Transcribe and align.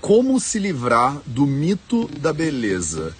Como 0.00 0.40
se 0.40 0.58
livrar 0.58 1.20
do 1.26 1.46
mito 1.46 2.08
da 2.18 2.32
beleza? 2.32 3.14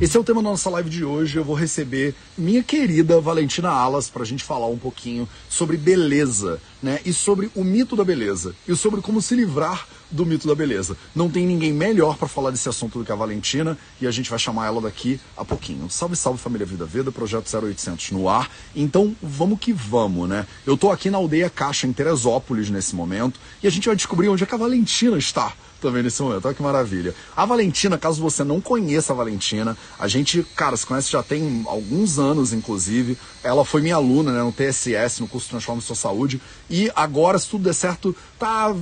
Esse 0.00 0.16
é 0.16 0.20
o 0.20 0.24
tema 0.24 0.42
da 0.42 0.48
nossa 0.48 0.70
live 0.70 0.88
de 0.88 1.04
hoje. 1.04 1.36
Eu 1.36 1.44
vou 1.44 1.54
receber 1.54 2.14
minha 2.36 2.62
querida 2.62 3.20
Valentina 3.20 3.68
Alas 3.70 4.08
para 4.08 4.22
a 4.22 4.26
gente 4.26 4.42
falar 4.42 4.66
um 4.66 4.78
pouquinho 4.78 5.28
sobre 5.48 5.76
beleza, 5.76 6.60
né? 6.82 6.98
E 7.04 7.12
sobre 7.12 7.50
o 7.54 7.62
mito 7.62 7.94
da 7.94 8.04
beleza 8.04 8.54
e 8.66 8.74
sobre 8.74 9.00
como 9.00 9.20
se 9.22 9.36
livrar 9.36 9.86
do 10.14 10.24
mito 10.24 10.46
da 10.46 10.54
beleza. 10.54 10.96
Não 11.14 11.28
tem 11.28 11.44
ninguém 11.44 11.72
melhor 11.72 12.16
para 12.16 12.28
falar 12.28 12.50
desse 12.50 12.68
assunto 12.68 12.98
do 12.98 13.04
que 13.04 13.12
a 13.12 13.16
Valentina 13.16 13.76
e 14.00 14.06
a 14.06 14.10
gente 14.10 14.30
vai 14.30 14.38
chamar 14.38 14.66
ela 14.66 14.80
daqui 14.80 15.20
a 15.36 15.44
pouquinho. 15.44 15.90
Salve, 15.90 16.14
salve 16.14 16.38
família 16.38 16.64
Vida 16.64 16.84
Veda, 16.84 17.10
projeto 17.10 17.52
0800 17.52 18.12
no 18.12 18.28
ar. 18.28 18.50
Então, 18.74 19.14
vamos 19.20 19.58
que 19.58 19.72
vamos, 19.72 20.28
né? 20.28 20.46
Eu 20.64 20.76
tô 20.76 20.90
aqui 20.90 21.10
na 21.10 21.18
aldeia 21.18 21.50
Caixa 21.50 21.86
em 21.86 21.92
Teresópolis 21.92 22.70
nesse 22.70 22.94
momento 22.94 23.40
e 23.62 23.66
a 23.66 23.70
gente 23.70 23.86
vai 23.86 23.96
descobrir 23.96 24.28
onde 24.28 24.44
é 24.44 24.46
que 24.46 24.54
a 24.54 24.58
Valentina 24.58 25.18
está 25.18 25.52
também 25.84 26.02
nesse 26.02 26.22
momento. 26.22 26.46
Olha 26.46 26.54
que 26.54 26.62
maravilha. 26.62 27.14
A 27.36 27.44
Valentina, 27.44 27.98
caso 27.98 28.22
você 28.22 28.42
não 28.42 28.58
conheça 28.58 29.12
a 29.12 29.16
Valentina, 29.16 29.76
a 29.98 30.08
gente, 30.08 30.42
cara, 30.56 30.76
se 30.78 30.86
conhece 30.86 31.12
já 31.12 31.22
tem 31.22 31.62
alguns 31.66 32.18
anos, 32.18 32.54
inclusive. 32.54 33.18
Ela 33.42 33.66
foi 33.66 33.82
minha 33.82 33.96
aluna 33.96 34.32
né, 34.32 34.42
no 34.42 34.50
TSS, 34.50 35.20
no 35.20 35.28
curso 35.28 35.50
Transforma 35.50 35.82
Sua 35.82 35.94
Saúde. 35.94 36.40
E 36.70 36.90
agora, 36.96 37.38
se 37.38 37.48
tudo 37.50 37.64
der 37.64 37.74
certo, 37.74 38.16
tá. 38.38 38.74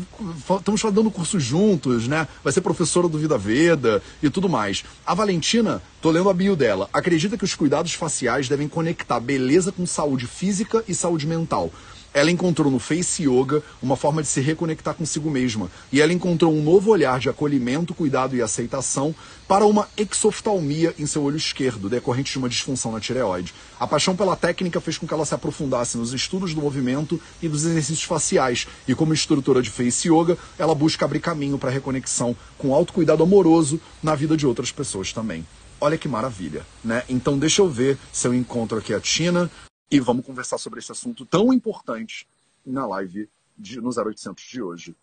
Estamos 0.56 0.80
dando 0.92 1.10
curso 1.10 1.40
juntos, 1.40 2.06
né? 2.06 2.28
Vai 2.44 2.52
ser 2.52 2.60
professora 2.60 3.08
do 3.08 3.18
Vida 3.18 3.36
Veda 3.36 4.00
e 4.22 4.30
tudo 4.30 4.48
mais. 4.48 4.84
A 5.04 5.12
Valentina, 5.12 5.82
tô 6.00 6.10
lendo 6.12 6.30
a 6.30 6.34
bio 6.34 6.54
dela, 6.54 6.88
acredita 6.92 7.36
que 7.36 7.44
os 7.44 7.56
cuidados 7.56 7.94
faciais 7.94 8.48
devem 8.48 8.68
conectar 8.68 9.18
beleza 9.18 9.72
com 9.72 9.84
saúde 9.84 10.28
física 10.28 10.84
e 10.86 10.94
saúde 10.94 11.26
mental. 11.26 11.72
Ela 12.14 12.30
encontrou 12.30 12.70
no 12.70 12.78
Face 12.78 13.22
Yoga 13.22 13.62
uma 13.82 13.96
forma 13.96 14.22
de 14.22 14.28
se 14.28 14.40
reconectar 14.40 14.94
consigo 14.94 15.30
mesma. 15.30 15.70
E 15.90 16.00
ela 16.00 16.12
encontrou 16.12 16.52
um 16.52 16.62
novo 16.62 16.90
olhar 16.90 17.18
de 17.18 17.28
acolhimento, 17.28 17.94
cuidado 17.94 18.36
e 18.36 18.42
aceitação 18.42 19.14
para 19.48 19.64
uma 19.66 19.88
exoftalmia 19.96 20.94
em 20.98 21.06
seu 21.06 21.22
olho 21.22 21.36
esquerdo, 21.36 21.88
decorrente 21.88 22.32
de 22.32 22.38
uma 22.38 22.48
disfunção 22.48 22.92
na 22.92 23.00
tireoide. 23.00 23.54
A 23.80 23.86
paixão 23.86 24.14
pela 24.14 24.36
técnica 24.36 24.80
fez 24.80 24.98
com 24.98 25.06
que 25.06 25.14
ela 25.14 25.24
se 25.24 25.34
aprofundasse 25.34 25.96
nos 25.96 26.12
estudos 26.12 26.54
do 26.54 26.60
movimento 26.60 27.20
e 27.40 27.48
dos 27.48 27.64
exercícios 27.64 28.04
faciais. 28.04 28.66
E 28.86 28.94
como 28.94 29.14
instrutora 29.14 29.62
de 29.62 29.70
Face 29.70 30.08
Yoga, 30.08 30.36
ela 30.58 30.74
busca 30.74 31.04
abrir 31.04 31.20
caminho 31.20 31.58
para 31.58 31.70
a 31.70 31.72
reconexão 31.72 32.36
com 32.58 32.74
autocuidado 32.74 33.22
amoroso 33.22 33.80
na 34.02 34.14
vida 34.14 34.36
de 34.36 34.46
outras 34.46 34.70
pessoas 34.70 35.12
também. 35.12 35.46
Olha 35.80 35.98
que 35.98 36.06
maravilha, 36.06 36.64
né? 36.84 37.02
Então 37.08 37.36
deixa 37.36 37.60
eu 37.60 37.68
ver 37.68 37.98
se 38.12 38.28
eu 38.28 38.32
encontro 38.32 38.78
aqui 38.78 38.94
a 38.94 39.00
Tina 39.00 39.50
e 39.92 40.00
vamos 40.00 40.24
conversar 40.24 40.56
sobre 40.56 40.78
esse 40.78 40.90
assunto 40.90 41.26
tão 41.26 41.52
importante 41.52 42.26
na 42.64 42.86
live 42.86 43.28
de, 43.58 43.78
no 43.78 43.90
0800 43.90 44.42
de 44.42 44.62
hoje. 44.62 44.96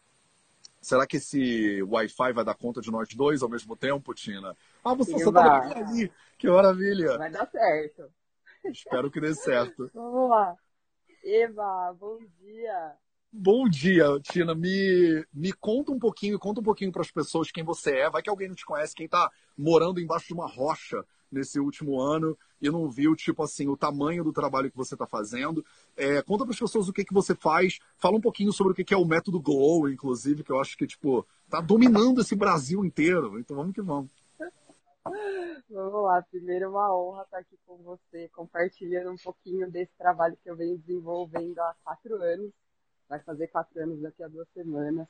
Será 0.82 1.06
que 1.06 1.18
esse 1.18 1.84
Wi-Fi 1.84 2.34
vai 2.34 2.44
dar 2.44 2.56
conta 2.56 2.82
de 2.82 2.90
nós 2.90 3.08
dois 3.14 3.44
ao 3.44 3.50
mesmo 3.50 3.76
tempo, 3.76 4.16
Tina? 4.16 4.58
Ah, 4.84 4.96
você 4.96 5.20
só 5.20 5.32
tá 5.32 5.62
ali. 5.62 6.12
Que 6.40 6.50
maravilha. 6.50 7.20
Vai 7.20 7.30
dar 7.30 7.48
certo. 7.52 8.12
Espero 8.66 9.12
que 9.12 9.22
dê 9.22 9.36
certo. 9.36 9.92
Vamos 9.94 10.28
lá. 10.28 10.56
Eva, 11.24 11.96
bom 12.00 12.18
dia. 12.40 12.94
Bom 13.32 13.70
dia, 13.70 14.06
Tina. 14.24 14.56
Me, 14.56 15.24
me 15.32 15.54
conta 15.54 15.92
um 15.92 16.00
pouquinho, 16.00 16.40
conta 16.40 16.62
um 16.62 16.64
pouquinho 16.64 16.92
para 16.92 17.04
as 17.04 17.12
pessoas 17.12 17.52
quem 17.52 17.64
você 17.64 17.92
é. 17.92 18.10
Vai 18.10 18.24
que 18.24 18.30
alguém 18.30 18.48
não 18.48 18.56
te 18.56 18.66
conhece, 18.66 18.96
quem 18.96 19.06
está 19.06 19.30
morando 19.56 20.00
embaixo 20.00 20.26
de 20.26 20.34
uma 20.34 20.48
rocha 20.48 21.06
nesse 21.32 21.60
último 21.60 22.02
ano 22.02 22.36
e 22.62 22.70
não 22.70 22.90
viu, 22.90 23.16
tipo 23.16 23.44
assim, 23.44 23.68
o 23.68 23.78
tamanho 23.78 24.24
do 24.24 24.34
trabalho 24.34 24.70
que 24.70 24.78
você 24.78 24.96
está 24.96 25.06
fazendo. 25.06 25.66
É, 25.96 26.22
conta 26.22 26.44
para 26.44 26.54
as 26.54 26.60
pessoas 26.60 26.88
o 26.88 26.94
que, 26.94 27.06
que 27.06 27.14
você 27.14 27.34
faz. 27.36 27.80
Fala 27.98 28.18
um 28.18 28.22
pouquinho 28.22 28.52
sobre 28.52 28.74
o 28.74 28.76
que, 28.76 28.84
que 28.84 28.94
é 28.94 28.98
o 28.98 29.06
método 29.06 29.40
Glow, 29.40 29.90
inclusive, 29.90 30.44
que 30.44 30.52
eu 30.52 30.60
acho 30.60 30.78
que, 30.78 30.88
tipo, 30.88 31.26
tá 31.50 31.62
dominando 31.62 32.22
esse 32.22 32.36
Brasil 32.36 32.84
inteiro. 32.84 33.40
Então 33.40 33.56
vamos 33.56 33.74
que 33.74 33.82
vamos. 33.82 34.12
Vamos 35.70 36.04
lá, 36.04 36.22
primeiro 36.24 36.66
é 36.66 36.68
uma 36.68 36.96
honra 36.96 37.24
estar 37.24 37.38
aqui 37.38 37.58
com 37.66 37.78
você, 37.78 38.28
compartilhando 38.30 39.12
um 39.12 39.18
pouquinho 39.18 39.70
desse 39.70 39.92
trabalho 39.98 40.38
que 40.42 40.50
eu 40.50 40.56
venho 40.56 40.78
desenvolvendo 40.80 41.60
há 41.60 41.76
quatro 41.84 42.16
anos. 42.16 42.52
Vai 43.08 43.20
fazer 43.20 43.48
quatro 43.48 43.80
anos 43.82 44.02
daqui 44.02 44.24
a 44.24 44.28
duas 44.28 44.48
semanas. 44.50 45.08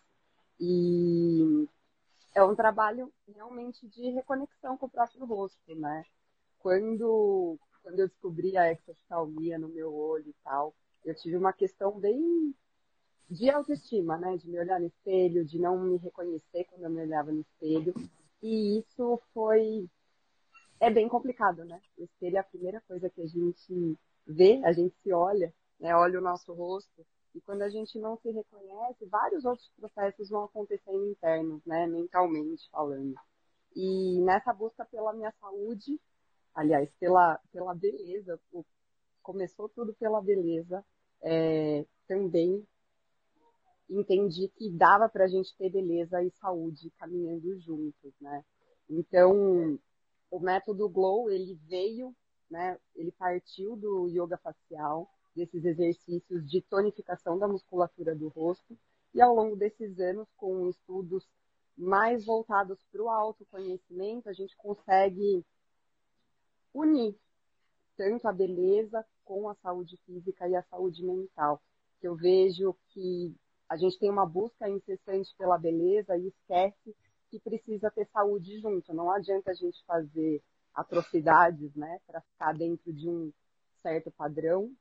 E 0.60 1.68
é 2.36 2.44
um 2.44 2.56
trabalho 2.56 3.12
realmente 3.34 3.88
de 3.88 4.10
reconexão 4.12 4.78
com 4.78 4.86
o 4.86 4.90
próprio 4.90 5.26
rosto, 5.26 5.76
né? 5.76 6.06
Quando, 6.60 7.58
quando 7.82 8.00
eu 8.00 8.08
descobri 8.08 8.58
a 8.58 8.72
exoftalmia 8.72 9.58
no 9.58 9.70
meu 9.70 9.94
olho 9.94 10.28
e 10.28 10.36
tal, 10.44 10.76
eu 11.06 11.16
tive 11.16 11.38
uma 11.38 11.54
questão 11.54 12.00
bem 12.00 12.54
de 13.30 13.50
autoestima, 13.50 14.18
né? 14.18 14.38
De 14.38 14.50
me 14.50 14.60
olhar 14.60 14.80
no 14.80 14.88
espelho, 14.88 15.46
de 15.46 15.60
não 15.60 15.80
me 15.80 15.98
reconhecer 15.98 16.66
quando 16.66 16.84
eu 16.84 16.90
me 16.90 17.02
olhava 17.02 17.32
no 17.32 17.42
espelho. 17.42 17.94
E 18.42 18.80
isso 18.80 19.22
foi. 19.34 19.90
É 20.80 20.90
bem 20.90 21.08
complicado, 21.08 21.66
né? 21.66 21.82
O 21.98 22.04
espelho 22.04 22.38
é 22.38 22.40
a 22.40 22.44
primeira 22.44 22.82
coisa 22.82 23.10
que 23.10 23.22
a 23.22 23.28
gente 23.28 23.98
vê, 24.26 24.62
a 24.64 24.72
gente 24.72 24.96
se 25.04 25.12
olha, 25.12 25.54
né? 25.80 25.96
Olha 25.96 26.20
o 26.20 26.24
nosso 26.24 26.54
rosto. 26.54 27.06
E 27.36 27.42
quando 27.42 27.62
a 27.62 27.70
gente 27.70 28.00
não 28.00 28.18
se 28.18 28.32
reconhece, 28.32 29.06
vários 29.06 29.46
outros 29.46 29.70
processos 29.78 30.30
vão 30.30 30.46
acontecendo 30.46 31.06
internos, 31.06 31.64
né, 31.64 31.86
mentalmente 31.86 32.68
falando. 32.72 33.14
E 33.76 34.20
nessa 34.22 34.52
busca 34.52 34.84
pela 34.86 35.14
minha 35.14 35.32
saúde, 35.40 36.00
aliás, 36.60 36.90
pela, 37.00 37.40
pela 37.54 37.74
beleza, 37.74 38.40
começou 39.24 39.70
tudo 39.70 39.94
pela 39.94 40.22
beleza, 40.22 40.86
é, 41.22 41.86
também 42.06 42.68
entendi 43.90 44.50
que 44.50 44.70
dava 44.70 45.08
para 45.08 45.24
a 45.24 45.28
gente 45.28 45.56
ter 45.56 45.70
beleza 45.70 46.22
e 46.22 46.30
saúde 46.32 46.92
caminhando 47.00 47.58
juntos, 47.60 48.14
né? 48.20 48.44
Então, 48.90 49.80
o 50.30 50.40
método 50.40 50.90
Glow, 50.90 51.30
ele 51.32 51.58
veio, 51.68 52.14
né, 52.50 52.78
ele 52.94 53.12
partiu 53.14 53.76
do 53.76 54.08
yoga 54.10 54.38
facial, 54.38 55.10
desses 55.36 55.64
exercícios 55.64 56.46
de 56.46 56.62
tonificação 56.62 57.40
da 57.40 57.48
musculatura 57.48 58.14
do 58.14 58.28
rosto. 58.28 58.78
E 59.14 59.22
ao 59.22 59.34
longo 59.34 59.56
desses 59.56 59.98
anos, 60.00 60.28
com 60.36 60.68
estudos 60.68 61.26
mais 61.78 62.26
voltados 62.26 62.84
para 62.92 63.02
o 63.02 63.10
autoconhecimento, 63.10 64.28
a 64.28 64.34
gente 64.34 64.56
consegue 64.58 65.46
unir 66.74 67.16
tanto 67.98 68.28
a 68.28 68.34
beleza 68.34 69.06
com 69.26 69.50
a 69.50 69.56
saúde 69.56 69.98
física 70.06 70.48
e 70.48 70.56
a 70.56 70.64
saúde 70.64 71.04
mental. 71.04 71.62
Eu 72.02 72.16
vejo 72.16 72.76
que 72.90 73.36
a 73.68 73.76
gente 73.76 74.00
tem 74.00 74.10
uma 74.10 74.26
busca 74.26 74.70
incessante 74.70 75.36
pela 75.38 75.58
beleza 75.58 76.18
e 76.18 76.28
esquece 76.28 76.96
que 77.30 77.40
precisa 77.40 77.92
ter 77.92 78.08
saúde 78.08 78.60
junto. 78.60 78.94
Não 78.94 79.12
adianta 79.12 79.52
a 79.52 79.54
gente 79.54 79.84
fazer 79.86 80.42
atrocidades, 80.74 81.76
né, 81.76 82.00
para 82.08 82.22
ficar 82.22 82.54
dentro 82.54 82.94
de 82.94 83.10
um 83.10 83.32
certo 83.82 84.12
padrão 84.12 84.72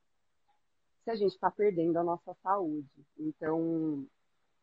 se 1.05 1.11
a 1.11 1.17
gente 1.17 1.33
está 1.33 1.51
perdendo 1.51 1.99
a 1.99 2.05
nossa 2.05 2.35
saúde. 2.43 3.07
Então, 3.19 4.07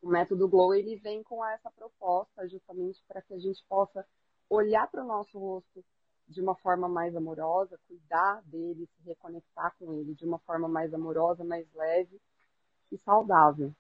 o 0.01 0.07
método 0.07 0.47
Glow 0.47 0.73
ele 0.73 0.95
vem 0.97 1.23
com 1.23 1.43
essa 1.43 1.71
proposta 1.71 2.47
justamente 2.47 3.03
para 3.07 3.21
que 3.21 3.33
a 3.33 3.39
gente 3.39 3.63
possa 3.67 4.05
olhar 4.49 4.89
para 4.89 5.03
o 5.03 5.07
nosso 5.07 5.37
rosto 5.37 5.83
de 6.27 6.41
uma 6.41 6.55
forma 6.55 6.87
mais 6.89 7.15
amorosa, 7.15 7.79
cuidar 7.87 8.41
dele, 8.45 8.87
se 8.95 9.03
reconectar 9.07 9.73
com 9.77 9.93
ele 9.93 10.13
de 10.13 10.25
uma 10.25 10.39
forma 10.39 10.67
mais 10.67 10.93
amorosa, 10.93 11.43
mais 11.43 11.65
leve 11.73 12.19
e 12.91 12.97
saudável. 12.97 13.73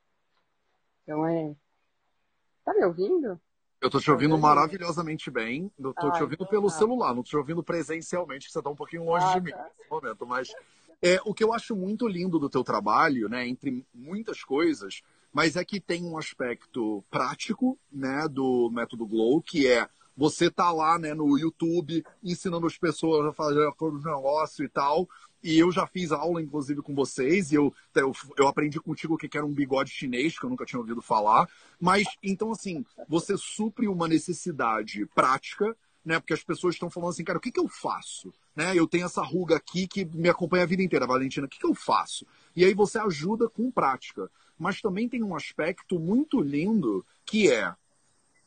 Então 1.03 1.25
é. 1.27 1.55
Tá 2.63 2.73
me 2.73 2.83
ouvindo? 2.83 3.39
Eu 3.81 3.89
tô 3.89 3.99
te 3.99 4.09
ouvindo 4.09 4.37
maravilhosamente 4.37 5.29
bem. 5.29 5.71
Eu 5.77 5.93
tô 5.93 6.07
ah, 6.07 6.11
te 6.11 6.23
ouvindo 6.23 6.43
então 6.43 6.47
pelo 6.47 6.69
tá. 6.69 6.73
celular, 6.73 7.13
não 7.13 7.21
tô 7.21 7.29
te 7.29 7.37
ouvindo 7.37 7.63
presencialmente, 7.63 8.47
que 8.47 8.53
você 8.53 8.61
tá 8.61 8.69
um 8.69 8.75
pouquinho 8.75 9.05
longe 9.05 9.25
ah, 9.25 9.33
de 9.33 9.41
mim 9.41 9.51
tá. 9.51 9.63
nesse 9.63 9.89
momento, 9.89 10.25
mas 10.25 10.51
é, 11.01 11.19
o 11.23 11.33
que 11.33 11.43
eu 11.43 11.53
acho 11.53 11.75
muito 11.75 12.07
lindo 12.07 12.39
do 12.39 12.49
teu 12.49 12.63
trabalho, 12.63 13.29
né, 13.29 13.47
entre 13.47 13.85
muitas 13.93 14.43
coisas, 14.43 15.03
mas 15.31 15.55
é 15.55 15.63
que 15.63 15.79
tem 15.79 16.03
um 16.03 16.17
aspecto 16.17 17.03
prático, 17.11 17.77
né, 17.91 18.27
do 18.27 18.71
método 18.71 19.05
Glow, 19.05 19.41
que 19.41 19.67
é 19.67 19.87
você 20.15 20.49
tá 20.49 20.71
lá, 20.71 20.97
né, 20.97 21.13
no 21.13 21.37
YouTube 21.37 22.03
ensinando 22.23 22.67
as 22.67 22.77
pessoas 22.77 23.25
a 23.25 23.33
fazer 23.33 23.59
o 23.79 23.91
negócio 23.91 24.63
e 24.63 24.69
tal. 24.69 25.07
E 25.43 25.59
eu 25.59 25.71
já 25.71 25.85
fiz 25.85 26.11
aula, 26.11 26.41
inclusive, 26.41 26.81
com 26.81 26.95
vocês, 26.95 27.51
e 27.51 27.55
eu, 27.55 27.71
eu, 27.93 28.11
eu 28.37 28.47
aprendi 28.47 28.79
contigo 28.79 29.13
o 29.13 29.17
que 29.17 29.37
era 29.37 29.45
um 29.45 29.53
bigode 29.53 29.91
chinês, 29.91 30.39
que 30.39 30.45
eu 30.45 30.49
nunca 30.49 30.65
tinha 30.65 30.79
ouvido 30.79 31.03
falar. 31.03 31.47
Mas, 31.79 32.07
então, 32.23 32.51
assim, 32.51 32.83
você 33.07 33.37
supre 33.37 33.87
uma 33.87 34.07
necessidade 34.07 35.05
prática 35.13 35.75
né? 36.05 36.19
Porque 36.19 36.33
as 36.33 36.43
pessoas 36.43 36.75
estão 36.75 36.89
falando 36.89 37.09
assim, 37.09 37.23
cara, 37.23 37.39
o 37.39 37.41
que, 37.41 37.51
que 37.51 37.59
eu 37.59 37.67
faço? 37.67 38.31
Né? 38.55 38.77
Eu 38.77 38.87
tenho 38.87 39.05
essa 39.05 39.23
ruga 39.23 39.55
aqui 39.55 39.87
que 39.87 40.05
me 40.05 40.29
acompanha 40.29 40.63
a 40.63 40.67
vida 40.67 40.83
inteira, 40.83 41.07
Valentina, 41.07 41.47
o 41.47 41.49
que, 41.49 41.57
que 41.57 41.65
eu 41.65 41.73
faço? 41.73 42.25
E 42.55 42.63
aí 42.63 42.73
você 42.73 42.99
ajuda 42.99 43.49
com 43.49 43.71
prática. 43.71 44.29
Mas 44.57 44.79
também 44.79 45.09
tem 45.09 45.23
um 45.23 45.35
aspecto 45.35 45.99
muito 45.99 46.39
lindo 46.39 47.03
que 47.25 47.51
é 47.51 47.73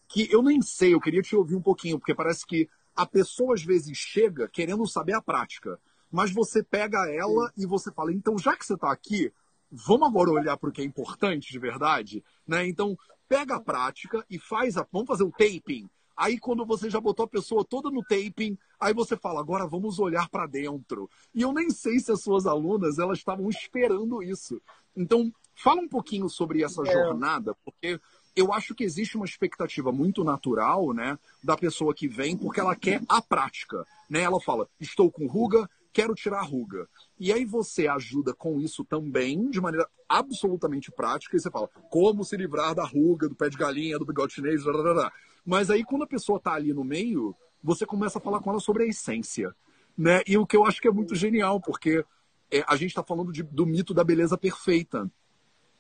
que 0.09 0.29
eu 0.33 0.43
nem 0.43 0.63
sei, 0.63 0.95
eu 0.95 1.01
queria 1.01 1.23
te 1.23 1.37
ouvir 1.37 1.55
um 1.55 1.63
pouquinho, 1.63 1.99
porque 1.99 2.15
parece 2.15 2.47
que 2.47 2.69
a 2.97 3.07
pessoa 3.07 3.55
às 3.55 3.63
vezes 3.63 3.97
chega 3.97 4.49
querendo 4.49 4.87
saber 4.87 5.13
a 5.13 5.23
prática, 5.23 5.79
mas 6.11 6.33
você 6.33 6.63
pega 6.63 7.09
ela 7.11 7.49
Sim. 7.49 7.53
e 7.59 7.67
você 7.67 7.93
fala, 7.93 8.13
então 8.13 8.39
já 8.39 8.57
que 8.57 8.65
você 8.65 8.75
está 8.75 8.91
aqui, 8.91 9.31
vamos 9.71 10.09
agora 10.09 10.31
olhar 10.31 10.57
para 10.57 10.71
o 10.71 10.73
que 10.73 10.81
é 10.81 10.85
importante 10.85 11.53
de 11.53 11.59
verdade, 11.59 12.25
né? 12.47 12.67
Então, 12.67 12.97
pega 13.29 13.57
a 13.57 13.61
prática 13.61 14.25
e 14.31 14.39
faz 14.39 14.77
a. 14.77 14.87
Vamos 14.91 15.09
fazer 15.09 15.25
o 15.25 15.31
taping. 15.31 15.89
Aí, 16.17 16.39
quando 16.39 16.67
você 16.67 16.91
já 16.91 17.01
botou 17.01 17.25
a 17.25 17.29
pessoa 17.29 17.65
toda 17.65 17.91
no 17.91 18.03
taping, 18.03 18.59
aí 18.81 18.93
você 18.93 19.17
fala, 19.17 19.39
agora 19.39 19.67
vamos 19.67 20.01
olhar 20.01 20.29
para 20.29 20.47
dentro. 20.47 21.09
E 21.33 21.43
eu 21.43 21.53
nem 21.53 21.71
sei 21.71 22.01
se 22.01 22.11
as 22.11 22.23
suas 22.23 22.45
alunas 22.45 22.99
elas 22.99 23.19
estavam 23.19 23.49
esperando 23.49 24.21
isso. 24.21 24.61
Então, 24.97 25.33
fala 25.55 25.81
um 25.81 25.89
pouquinho 25.89 26.29
sobre 26.29 26.65
essa 26.65 26.83
é. 26.83 26.93
jornada, 26.93 27.57
porque 27.65 28.01
eu 28.39 28.53
acho 28.53 28.75
que 28.75 28.85
existe 28.85 29.17
uma 29.17 29.27
expectativa 29.27 29.91
muito 29.91 30.23
natural, 30.23 30.93
né, 30.93 31.19
da 31.43 31.57
pessoa 31.57 31.93
que 31.93 32.07
vem, 32.07 32.37
porque 32.37 32.61
ela 32.61 32.77
quer 32.77 33.03
a 33.09 33.21
prática, 33.21 33.85
né? 34.09 34.21
Ela 34.21 34.41
fala, 34.41 34.69
estou 34.81 35.11
com 35.11 35.27
ruga, 35.27 35.69
quero 35.93 36.15
tirar 36.15 36.39
a 36.39 36.45
ruga. 36.45 36.89
E 37.19 37.33
aí 37.33 37.45
você 37.45 37.89
ajuda 37.89 38.33
com 38.33 38.61
isso 38.61 38.85
também, 38.85 39.51
de 39.51 39.61
maneira 39.61 39.89
absolutamente 40.09 40.91
prática, 40.93 41.37
e 41.37 41.41
você 41.41 41.51
fala, 41.51 41.69
como 41.91 42.25
se 42.25 42.37
livrar 42.37 42.75
da 42.75 42.85
ruga, 42.85 43.29
do 43.29 43.35
pé 43.35 43.49
de 43.49 43.57
galinha, 43.57 43.99
do 43.99 44.07
bigode 44.07 44.35
chinês, 44.35 44.63
blá, 44.63 44.73
blá, 44.73 44.95
blá. 44.95 45.13
Mas 45.45 45.69
aí, 45.69 45.83
quando 45.83 46.03
a 46.03 46.07
pessoa 46.07 46.39
está 46.39 46.53
ali 46.53 46.73
no 46.73 46.85
meio, 46.85 47.35
você 47.63 47.85
começa 47.85 48.19
a 48.19 48.21
falar 48.21 48.41
com 48.41 48.51
ela 48.51 48.61
sobre 48.61 48.85
a 48.85 48.87
essência. 48.87 49.53
Né? 49.97 50.23
E 50.27 50.39
o 50.39 50.47
que 50.47 50.57
eu 50.57 50.65
acho 50.65 50.81
que 50.81 50.87
é 50.87 50.93
muito 50.93 51.17
genial, 51.17 51.61
porque 51.61 52.05
é, 52.53 52.65
a 52.69 52.77
gente 52.77 52.91
está 52.91 53.03
falando 53.03 53.33
de, 53.33 53.43
do 53.43 53.67
mito 53.67 53.93
da 53.93 54.05
beleza 54.05 54.39
perfeita. 54.39 55.11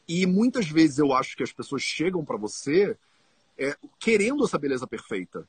E 0.09 0.25
muitas 0.27 0.69
vezes 0.69 0.99
eu 0.99 1.13
acho 1.13 1.37
que 1.37 1.43
as 1.43 1.53
pessoas 1.53 1.83
chegam 1.83 2.25
para 2.25 2.37
você 2.37 2.97
é, 3.59 3.77
querendo 3.99 4.45
essa 4.45 4.59
beleza 4.59 4.87
perfeita. 4.87 5.47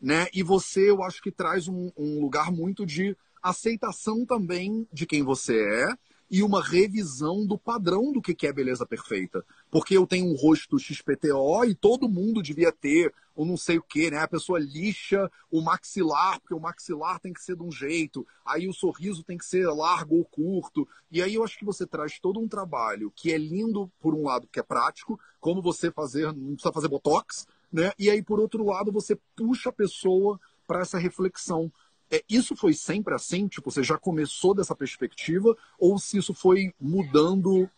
Né? 0.00 0.26
E 0.34 0.42
você, 0.42 0.90
eu 0.90 1.02
acho 1.02 1.22
que 1.22 1.30
traz 1.30 1.68
um, 1.68 1.90
um 1.96 2.20
lugar 2.20 2.52
muito 2.52 2.84
de 2.84 3.16
aceitação 3.42 4.26
também 4.26 4.86
de 4.92 5.06
quem 5.06 5.22
você 5.22 5.56
é 5.56 6.11
e 6.32 6.42
uma 6.42 6.62
revisão 6.62 7.44
do 7.44 7.58
padrão 7.58 8.10
do 8.10 8.22
que 8.22 8.46
é 8.46 8.52
beleza 8.52 8.86
perfeita. 8.86 9.44
Porque 9.70 9.94
eu 9.94 10.06
tenho 10.06 10.24
um 10.26 10.34
rosto 10.34 10.78
XPTO 10.78 11.66
e 11.66 11.74
todo 11.74 12.08
mundo 12.08 12.42
devia 12.42 12.72
ter, 12.72 13.12
ou 13.36 13.44
não 13.44 13.58
sei 13.58 13.76
o 13.76 13.82
que, 13.82 14.10
né? 14.10 14.16
A 14.16 14.26
pessoa 14.26 14.58
lixa 14.58 15.30
o 15.50 15.60
maxilar, 15.60 16.40
porque 16.40 16.54
o 16.54 16.60
maxilar 16.60 17.20
tem 17.20 17.34
que 17.34 17.42
ser 17.42 17.54
de 17.54 17.62
um 17.62 17.70
jeito, 17.70 18.26
aí 18.46 18.66
o 18.66 18.72
sorriso 18.72 19.22
tem 19.22 19.36
que 19.36 19.44
ser 19.44 19.66
largo 19.66 20.16
ou 20.16 20.24
curto. 20.24 20.88
E 21.10 21.20
aí 21.20 21.34
eu 21.34 21.44
acho 21.44 21.58
que 21.58 21.66
você 21.66 21.86
traz 21.86 22.18
todo 22.18 22.40
um 22.40 22.48
trabalho 22.48 23.12
que 23.14 23.30
é 23.30 23.36
lindo, 23.36 23.92
por 24.00 24.14
um 24.14 24.24
lado, 24.24 24.48
que 24.50 24.58
é 24.58 24.62
prático, 24.62 25.20
como 25.38 25.60
você 25.60 25.90
fazer, 25.90 26.32
não 26.32 26.54
precisa 26.54 26.72
fazer 26.72 26.88
botox, 26.88 27.46
né? 27.70 27.92
E 27.98 28.08
aí, 28.08 28.22
por 28.22 28.40
outro 28.40 28.64
lado, 28.64 28.90
você 28.90 29.18
puxa 29.36 29.68
a 29.68 29.72
pessoa 29.72 30.40
para 30.66 30.80
essa 30.80 30.98
reflexão 30.98 31.70
é, 32.12 32.22
isso 32.28 32.54
foi 32.54 32.74
sempre 32.74 33.14
assim? 33.14 33.48
Tipo, 33.48 33.70
você 33.70 33.82
já 33.82 33.96
começou 33.96 34.54
dessa 34.54 34.76
perspectiva? 34.76 35.56
Ou 35.78 35.98
se 35.98 36.18
isso 36.18 36.34
foi 36.34 36.74
mudando 36.78 37.68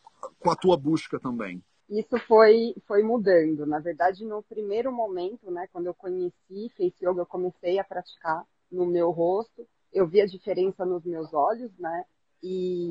com 0.41 0.51
a 0.51 0.57
tua 0.57 0.77
busca 0.77 1.21
também? 1.21 1.63
Isso 1.89 2.19
foi, 2.27 2.75
foi 2.87 3.05
mudando. 3.05 3.65
Na 3.65 3.79
verdade, 3.79 4.25
no 4.25 4.43
primeiro 4.43 4.93
momento, 4.93 5.51
né, 5.51 5.69
quando 5.73 5.87
eu 5.87 5.95
conheci 5.95 6.69
Face 6.77 6.97
Yoga, 7.01 7.21
eu 7.21 7.27
comecei 7.27 7.79
a 7.79 7.85
praticar 7.85 8.45
no 8.73 8.85
meu 8.85 9.13
rosto. 9.13 9.67
Eu 9.93 10.09
vi 10.09 10.21
a 10.21 10.27
diferença 10.27 10.85
nos 10.85 11.05
meus 11.05 11.33
olhos, 11.33 11.71
né? 11.79 12.05
E, 12.43 12.91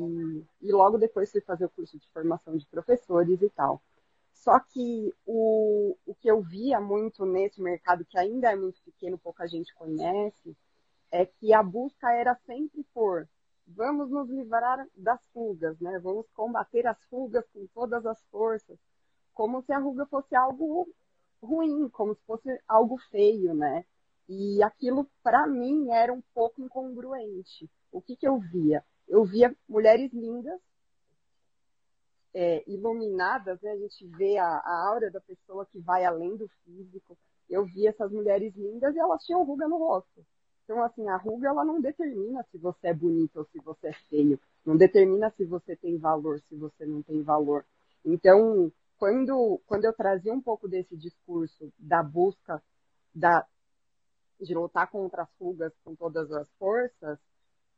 e 0.62 0.72
logo 0.72 0.96
depois 0.96 1.30
fui 1.30 1.42
fazer 1.42 1.66
o 1.66 1.70
curso 1.70 1.98
de 1.98 2.08
formação 2.10 2.56
de 2.56 2.66
professores 2.66 3.42
e 3.42 3.50
tal. 3.50 3.82
Só 4.32 4.58
que 4.58 5.14
o, 5.26 5.96
o 6.06 6.14
que 6.14 6.28
eu 6.28 6.40
via 6.40 6.80
muito 6.80 7.24
nesse 7.24 7.60
mercado, 7.60 8.04
que 8.04 8.18
ainda 8.18 8.50
é 8.50 8.56
muito 8.56 8.80
pequeno, 8.82 9.18
pouca 9.18 9.46
gente 9.46 9.74
conhece, 9.74 10.56
é 11.14 11.24
que 11.24 11.52
a 11.52 11.62
busca 11.62 12.12
era 12.12 12.34
sempre 12.44 12.84
por 12.92 13.28
vamos 13.68 14.10
nos 14.10 14.28
livrar 14.28 14.84
das 14.96 15.20
fugas, 15.32 15.78
né? 15.78 15.96
Vamos 16.00 16.26
combater 16.34 16.88
as 16.88 17.00
fugas 17.04 17.44
com 17.52 17.68
todas 17.68 18.04
as 18.04 18.20
forças, 18.32 18.76
como 19.32 19.62
se 19.62 19.72
a 19.72 19.78
ruga 19.78 20.06
fosse 20.06 20.34
algo 20.34 20.88
ruim, 21.40 21.88
como 21.90 22.16
se 22.16 22.22
fosse 22.26 22.60
algo 22.66 22.98
feio, 23.12 23.54
né? 23.54 23.84
E 24.28 24.60
aquilo 24.60 25.08
para 25.22 25.46
mim 25.46 25.88
era 25.92 26.12
um 26.12 26.20
pouco 26.34 26.60
incongruente. 26.60 27.70
O 27.92 28.02
que, 28.02 28.16
que 28.16 28.26
eu 28.26 28.40
via? 28.40 28.84
Eu 29.06 29.24
via 29.24 29.54
mulheres 29.68 30.12
lindas, 30.12 30.60
é, 32.34 32.68
iluminadas, 32.68 33.60
né? 33.62 33.70
A 33.70 33.78
gente 33.78 34.04
vê 34.08 34.36
a, 34.36 34.48
a 34.48 34.88
aura 34.88 35.12
da 35.12 35.20
pessoa 35.20 35.64
que 35.64 35.78
vai 35.78 36.04
além 36.04 36.36
do 36.36 36.48
físico. 36.64 37.16
Eu 37.48 37.64
via 37.66 37.90
essas 37.90 38.10
mulheres 38.10 38.52
lindas 38.56 38.96
e 38.96 38.98
elas 38.98 39.24
tinham 39.24 39.44
ruga 39.44 39.68
no 39.68 39.78
rosto. 39.78 40.26
Então, 40.64 40.82
assim, 40.82 41.06
a 41.08 41.16
ruga 41.16 41.48
ela 41.48 41.64
não 41.64 41.80
determina 41.80 42.42
se 42.50 42.56
você 42.56 42.88
é 42.88 42.94
bonito 42.94 43.36
ou 43.36 43.44
se 43.46 43.58
você 43.58 43.88
é 43.88 43.92
feio, 44.08 44.40
não 44.64 44.76
determina 44.76 45.30
se 45.30 45.44
você 45.44 45.76
tem 45.76 45.98
valor, 45.98 46.40
se 46.40 46.56
você 46.56 46.86
não 46.86 47.02
tem 47.02 47.22
valor. 47.22 47.66
Então, 48.04 48.72
quando, 48.98 49.60
quando 49.66 49.84
eu 49.84 49.92
trazia 49.92 50.32
um 50.32 50.40
pouco 50.40 50.66
desse 50.66 50.96
discurso 50.96 51.70
da 51.78 52.02
busca 52.02 52.62
da, 53.14 53.46
de 54.40 54.54
lutar 54.54 54.90
contra 54.90 55.22
as 55.22 55.28
rugas 55.38 55.72
com 55.84 55.94
todas 55.94 56.32
as 56.32 56.48
forças, 56.58 57.18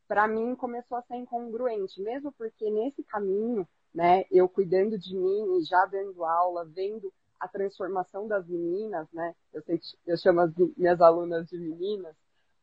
para 0.06 0.28
mim 0.28 0.54
começou 0.54 0.96
a 0.96 1.02
ser 1.02 1.16
incongruente, 1.16 2.00
mesmo 2.00 2.30
porque 2.32 2.70
nesse 2.70 3.02
caminho, 3.02 3.66
né, 3.92 4.24
eu 4.30 4.48
cuidando 4.48 4.96
de 4.96 5.16
mim 5.16 5.58
e 5.58 5.64
já 5.64 5.84
dando 5.86 6.24
aula, 6.24 6.64
vendo 6.64 7.12
a 7.40 7.48
transformação 7.48 8.28
das 8.28 8.46
meninas, 8.46 9.10
né, 9.12 9.34
eu, 9.52 9.62
eu 10.06 10.16
chamo 10.16 10.40
as 10.42 10.54
minhas 10.76 11.00
alunas 11.00 11.48
de 11.48 11.58
meninas, 11.58 12.14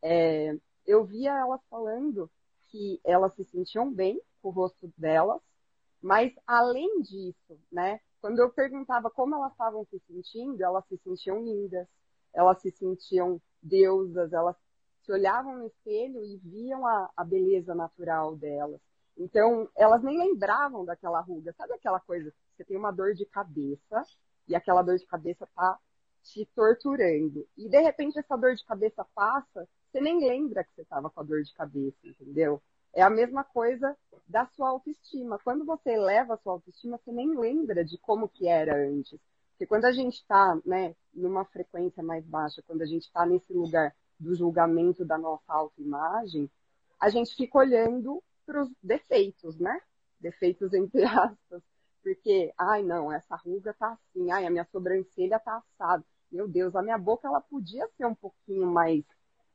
é, 0.04 0.56
eu 0.86 1.06
via 1.06 1.32
elas 1.32 1.62
falando 1.70 2.30
que 2.70 3.00
elas 3.06 3.34
se 3.36 3.44
sentiam 3.46 3.92
bem 3.92 4.22
com 4.42 4.50
o 4.50 4.52
rosto 4.52 4.92
delas, 4.98 5.42
mas 6.02 6.34
além 6.46 7.02
disso, 7.02 7.58
né, 7.72 8.02
quando 8.20 8.40
eu 8.40 8.50
perguntava 8.50 9.10
como 9.10 9.36
elas 9.36 9.54
estavam 9.54 9.86
se 9.86 10.00
sentindo, 10.00 10.62
elas 10.62 10.86
se 10.88 10.98
sentiam 10.98 11.42
lindas, 11.42 11.88
elas 12.34 12.62
se 12.62 12.72
sentiam 12.72 13.42
deusas, 13.62 14.34
elas 14.34 14.58
se 15.04 15.12
olhavam 15.12 15.60
no 15.60 15.68
espelho 15.68 16.24
e 16.24 16.38
viam 16.38 16.86
a, 16.86 17.10
a 17.16 17.24
beleza 17.24 17.74
natural 17.74 18.36
delas. 18.36 18.82
Então, 19.18 19.70
elas 19.76 20.02
nem 20.02 20.18
lembravam 20.18 20.84
daquela 20.84 21.22
ruga. 21.22 21.54
Sabe 21.54 21.74
aquela 21.74 22.00
coisa? 22.00 22.34
Você 22.56 22.66
tem 22.66 22.78
uma 22.78 22.92
dor 22.92 23.14
de 23.14 23.26
cabeça 23.26 24.04
e 24.48 24.56
aquela 24.56 24.82
dor 24.82 24.98
de 24.98 25.06
cabeça 25.06 25.48
tá 25.56 25.80
te 26.24 26.46
torturando. 26.56 27.48
E 27.58 27.70
de 27.70 27.80
repente 27.82 28.18
essa 28.18 28.36
dor 28.36 28.56
de 28.56 28.66
cabeça 28.66 29.06
passa 29.14 29.68
você 29.94 30.02
nem 30.02 30.28
lembra 30.28 30.64
que 30.64 30.74
você 30.74 30.82
estava 30.82 31.08
com 31.08 31.20
a 31.20 31.24
dor 31.24 31.44
de 31.44 31.54
cabeça, 31.54 32.00
entendeu? 32.04 32.60
É 32.92 33.04
a 33.04 33.12
mesma 33.12 33.44
coisa 33.44 33.96
da 34.28 34.48
sua 34.48 34.70
autoestima. 34.70 35.38
Quando 35.44 35.64
você 35.64 35.92
eleva 35.92 36.34
a 36.34 36.38
sua 36.38 36.54
autoestima, 36.54 36.98
você 36.98 37.12
nem 37.12 37.38
lembra 37.38 37.86
de 37.86 38.00
como 38.00 38.28
que 38.28 38.48
era 38.48 38.76
antes. 38.76 39.20
Porque 39.52 39.68
quando 39.68 39.86
a 39.86 39.92
gente 39.92 40.16
está 40.16 40.60
né, 40.66 40.96
numa 41.14 41.46
frequência 41.46 42.02
mais 42.02 42.26
baixa, 42.26 42.64
quando 42.66 42.82
a 42.82 42.88
gente 42.88 43.04
está 43.04 43.24
nesse 43.24 43.54
lugar 43.54 43.96
do 44.20 44.34
julgamento 44.34 45.06
da 45.06 45.16
nossa 45.16 45.54
autoimagem, 45.54 46.50
a 47.00 47.10
gente 47.10 47.36
fica 47.36 47.60
olhando 47.60 48.24
para 48.48 48.64
os 48.64 48.72
defeitos, 48.82 49.60
né? 49.60 49.80
Defeitos 50.20 50.74
entre 50.74 51.04
aspas. 51.06 51.62
Porque, 52.02 52.52
ai 52.58 52.82
não, 52.82 53.12
essa 53.12 53.36
ruga 53.36 53.76
tá 53.76 53.94
assim, 53.94 54.32
ai, 54.32 54.48
a 54.48 54.50
minha 54.50 54.68
sobrancelha 54.72 55.40
tá 55.40 55.58
assada. 55.58 56.04
Meu 56.32 56.48
Deus, 56.48 56.76
a 56.76 56.82
minha 56.82 56.98
boca 56.98 57.28
ela 57.28 57.40
podia 57.40 57.88
ser 57.96 58.08
um 58.08 58.16
pouquinho 58.16 58.66
mais 58.66 59.06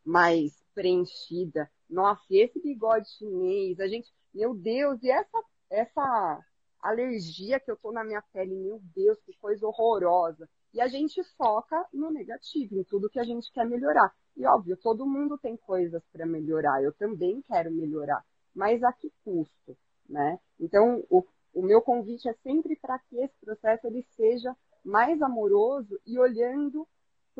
mais 0.04 0.62
preenchida. 0.74 1.70
Nossa, 1.88 2.22
e 2.30 2.42
esse 2.42 2.60
bigode 2.60 3.08
chinês, 3.10 3.80
a 3.80 3.88
gente, 3.88 4.12
meu 4.32 4.54
Deus, 4.54 5.02
e 5.02 5.10
essa, 5.10 5.42
essa 5.70 6.44
alergia 6.80 7.58
que 7.58 7.70
eu 7.70 7.76
tô 7.76 7.92
na 7.92 8.04
minha 8.04 8.22
pele, 8.32 8.54
meu 8.54 8.80
Deus, 8.94 9.18
que 9.24 9.32
coisa 9.38 9.66
horrorosa. 9.66 10.48
E 10.72 10.80
a 10.80 10.88
gente 10.88 11.22
foca 11.36 11.86
no 11.92 12.10
negativo, 12.10 12.78
em 12.78 12.84
tudo 12.84 13.08
que 13.08 13.18
a 13.18 13.24
gente 13.24 13.50
quer 13.52 13.66
melhorar. 13.66 14.14
E 14.36 14.46
óbvio, 14.46 14.76
todo 14.76 15.06
mundo 15.06 15.38
tem 15.38 15.56
coisas 15.56 16.02
para 16.12 16.26
melhorar, 16.26 16.82
eu 16.82 16.92
também 16.92 17.42
quero 17.42 17.72
melhorar, 17.72 18.24
mas 18.54 18.82
a 18.84 18.92
que 18.92 19.12
custo, 19.24 19.76
né? 20.08 20.38
Então, 20.60 21.04
o, 21.10 21.24
o 21.52 21.62
meu 21.62 21.82
convite 21.82 22.28
é 22.28 22.34
sempre 22.34 22.76
para 22.76 22.98
que 23.00 23.18
esse 23.18 23.34
processo 23.40 23.86
ele 23.88 24.06
seja 24.14 24.56
mais 24.84 25.20
amoroso 25.20 25.98
e 26.06 26.18
olhando 26.18 26.86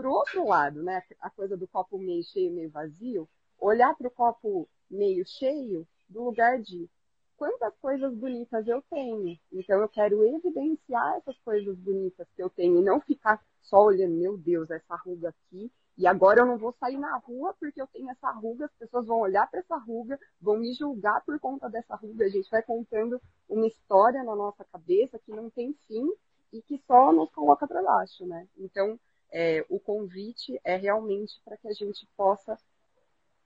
o 0.06 0.12
outro 0.12 0.46
lado, 0.46 0.82
né, 0.82 1.02
a 1.20 1.30
coisa 1.30 1.56
do 1.56 1.66
copo 1.68 1.98
meio 1.98 2.22
cheio, 2.24 2.52
meio 2.52 2.70
vazio, 2.70 3.28
olhar 3.58 3.94
para 3.96 4.08
o 4.08 4.10
copo 4.10 4.68
meio 4.90 5.24
cheio 5.26 5.86
do 6.08 6.24
lugar 6.24 6.60
de 6.60 6.88
quantas 7.36 7.74
coisas 7.78 8.14
bonitas 8.14 8.66
eu 8.66 8.82
tenho. 8.90 9.38
Então 9.52 9.80
eu 9.80 9.88
quero 9.88 10.24
evidenciar 10.24 11.16
essas 11.16 11.38
coisas 11.38 11.76
bonitas 11.78 12.26
que 12.34 12.42
eu 12.42 12.50
tenho 12.50 12.78
e 12.78 12.82
não 12.82 13.00
ficar 13.00 13.42
só 13.62 13.84
olhando, 13.84 14.16
meu 14.16 14.36
Deus, 14.36 14.70
essa 14.70 14.96
ruga 14.96 15.28
aqui, 15.28 15.70
e 15.98 16.06
agora 16.06 16.40
eu 16.40 16.46
não 16.46 16.56
vou 16.56 16.72
sair 16.78 16.96
na 16.96 17.16
rua 17.16 17.54
porque 17.58 17.82
eu 17.82 17.86
tenho 17.88 18.08
essa 18.08 18.30
ruga, 18.30 18.66
as 18.66 18.72
pessoas 18.74 19.04
vão 19.04 19.18
olhar 19.18 19.50
para 19.50 19.58
essa 19.58 19.76
ruga, 19.76 20.18
vão 20.40 20.56
me 20.56 20.72
julgar 20.72 21.24
por 21.24 21.38
conta 21.40 21.68
dessa 21.68 21.96
ruga. 21.96 22.24
A 22.24 22.28
gente 22.28 22.48
vai 22.48 22.62
contando 22.62 23.20
uma 23.48 23.66
história 23.66 24.22
na 24.22 24.36
nossa 24.36 24.64
cabeça 24.64 25.18
que 25.18 25.32
não 25.32 25.50
tem 25.50 25.76
fim 25.88 26.08
e 26.52 26.62
que 26.62 26.80
só 26.86 27.12
nos 27.12 27.30
coloca 27.32 27.66
para 27.66 27.82
baixo, 27.82 28.24
né? 28.26 28.46
Então, 28.56 28.98
é, 29.30 29.64
o 29.68 29.78
convite 29.78 30.58
é 30.64 30.76
realmente 30.76 31.40
para 31.44 31.56
que 31.56 31.68
a 31.68 31.72
gente 31.72 32.06
possa 32.16 32.56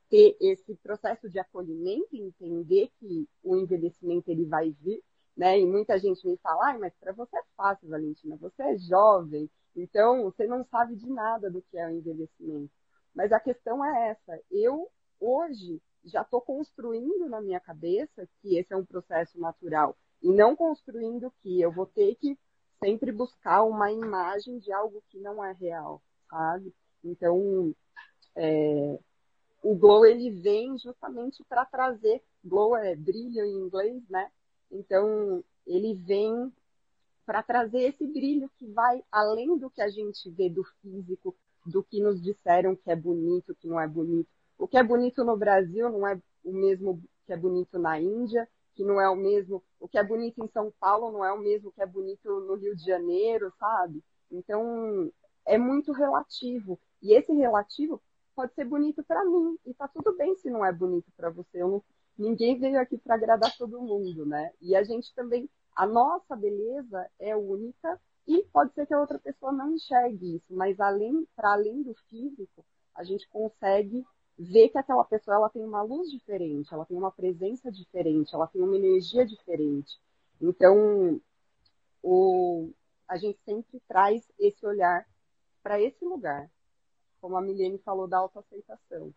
ter 0.08 0.36
esse 0.40 0.74
processo 0.76 1.28
de 1.28 1.38
acolhimento, 1.38 2.14
entender 2.14 2.90
que 2.98 3.26
o 3.42 3.56
envelhecimento 3.56 4.30
ele 4.30 4.44
vai 4.44 4.70
vir, 4.70 5.02
né? 5.36 5.58
E 5.58 5.66
muita 5.66 5.98
gente 5.98 6.26
me 6.26 6.36
fala, 6.36 6.70
ah, 6.70 6.78
mas 6.78 6.94
para 7.00 7.12
você 7.12 7.36
é 7.36 7.42
fácil, 7.56 7.88
Valentina, 7.88 8.36
você 8.36 8.62
é 8.62 8.78
jovem, 8.78 9.50
então 9.74 10.24
você 10.24 10.46
não 10.46 10.64
sabe 10.64 10.96
de 10.96 11.08
nada 11.08 11.50
do 11.50 11.62
que 11.62 11.78
é 11.78 11.86
o 11.86 11.90
envelhecimento. 11.90 12.70
Mas 13.14 13.32
a 13.32 13.40
questão 13.40 13.84
é 13.84 14.10
essa, 14.10 14.38
eu 14.50 14.90
hoje 15.18 15.80
já 16.04 16.22
estou 16.22 16.40
construindo 16.40 17.28
na 17.28 17.40
minha 17.40 17.60
cabeça 17.60 18.28
que 18.40 18.56
esse 18.56 18.72
é 18.72 18.76
um 18.76 18.84
processo 18.84 19.38
natural 19.40 19.96
e 20.22 20.30
não 20.30 20.54
construindo 20.54 21.32
que 21.40 21.60
eu 21.60 21.72
vou 21.72 21.86
ter 21.86 22.14
que 22.16 22.38
sempre 22.82 23.12
buscar 23.12 23.62
uma 23.62 23.92
imagem 23.92 24.58
de 24.58 24.72
algo 24.72 25.02
que 25.08 25.18
não 25.20 25.44
é 25.44 25.52
real, 25.52 26.02
sabe? 26.28 26.74
Então, 27.04 27.72
é, 28.34 28.98
o 29.62 29.76
glow 29.76 30.04
ele 30.04 30.30
vem 30.30 30.76
justamente 30.78 31.44
para 31.48 31.64
trazer, 31.64 32.20
glow 32.44 32.76
é 32.76 32.96
brilho 32.96 33.44
em 33.44 33.66
inglês, 33.66 34.02
né? 34.10 34.30
Então, 34.70 35.44
ele 35.64 35.94
vem 35.94 36.52
para 37.24 37.42
trazer 37.42 37.82
esse 37.82 38.04
brilho 38.04 38.50
que 38.58 38.66
vai 38.66 39.02
além 39.12 39.56
do 39.56 39.70
que 39.70 39.80
a 39.80 39.88
gente 39.88 40.28
vê 40.30 40.50
do 40.50 40.64
físico, 40.80 41.36
do 41.64 41.84
que 41.84 42.02
nos 42.02 42.20
disseram 42.20 42.74
que 42.74 42.90
é 42.90 42.96
bonito, 42.96 43.54
que 43.54 43.68
não 43.68 43.80
é 43.80 43.86
bonito. 43.86 44.28
O 44.58 44.66
que 44.66 44.76
é 44.76 44.82
bonito 44.82 45.22
no 45.22 45.36
Brasil 45.36 45.88
não 45.88 46.06
é 46.06 46.20
o 46.44 46.52
mesmo 46.52 47.00
que 47.26 47.32
é 47.32 47.36
bonito 47.36 47.78
na 47.78 48.00
Índia, 48.00 48.48
que 48.74 48.84
não 48.84 49.00
é 49.00 49.08
o 49.08 49.16
mesmo. 49.16 49.62
O 49.80 49.88
que 49.88 49.98
é 49.98 50.04
bonito 50.04 50.42
em 50.42 50.48
São 50.48 50.72
Paulo 50.78 51.12
não 51.12 51.24
é 51.24 51.32
o 51.32 51.38
mesmo 51.38 51.72
que 51.72 51.82
é 51.82 51.86
bonito 51.86 52.28
no 52.40 52.54
Rio 52.54 52.76
de 52.76 52.84
Janeiro, 52.84 53.52
sabe? 53.58 54.02
Então, 54.30 55.12
é 55.44 55.58
muito 55.58 55.92
relativo. 55.92 56.78
E 57.02 57.14
esse 57.14 57.32
relativo 57.32 58.00
pode 58.34 58.54
ser 58.54 58.64
bonito 58.64 59.02
para 59.04 59.24
mim. 59.24 59.58
E 59.66 59.74
tá 59.74 59.88
tudo 59.88 60.16
bem 60.16 60.34
se 60.36 60.50
não 60.50 60.64
é 60.64 60.72
bonito 60.72 61.10
para 61.16 61.30
você. 61.30 61.60
Não, 61.60 61.82
ninguém 62.16 62.58
veio 62.58 62.80
aqui 62.80 62.98
para 62.98 63.14
agradar 63.14 63.56
todo 63.56 63.80
mundo, 63.80 64.24
né? 64.24 64.52
E 64.60 64.74
a 64.74 64.82
gente 64.82 65.14
também, 65.14 65.48
a 65.74 65.86
nossa 65.86 66.36
beleza 66.36 67.08
é 67.18 67.36
única 67.36 68.00
e 68.26 68.44
pode 68.52 68.72
ser 68.74 68.86
que 68.86 68.94
a 68.94 69.00
outra 69.00 69.18
pessoa 69.18 69.52
não 69.52 69.72
enxergue 69.72 70.36
isso, 70.36 70.54
mas 70.54 70.78
além, 70.78 71.26
para 71.34 71.52
além 71.52 71.82
do 71.82 71.94
físico, 72.08 72.64
a 72.94 73.02
gente 73.02 73.28
consegue 73.28 74.04
ver 74.42 74.70
que 74.70 74.78
aquela 74.78 75.04
pessoa 75.04 75.36
ela 75.36 75.48
tem 75.48 75.64
uma 75.64 75.82
luz 75.82 76.10
diferente, 76.10 76.72
ela 76.74 76.84
tem 76.84 76.96
uma 76.96 77.12
presença 77.12 77.70
diferente, 77.70 78.34
ela 78.34 78.46
tem 78.46 78.60
uma 78.60 78.76
energia 78.76 79.24
diferente. 79.24 79.96
Então, 80.40 81.20
o, 82.02 82.70
a 83.08 83.16
gente 83.16 83.38
sempre 83.44 83.80
traz 83.86 84.22
esse 84.38 84.66
olhar 84.66 85.06
para 85.62 85.80
esse 85.80 86.04
lugar, 86.04 86.50
como 87.20 87.36
a 87.36 87.40
Milene 87.40 87.78
falou 87.78 88.08
da 88.08 88.18
autoaceitação. 88.18 89.14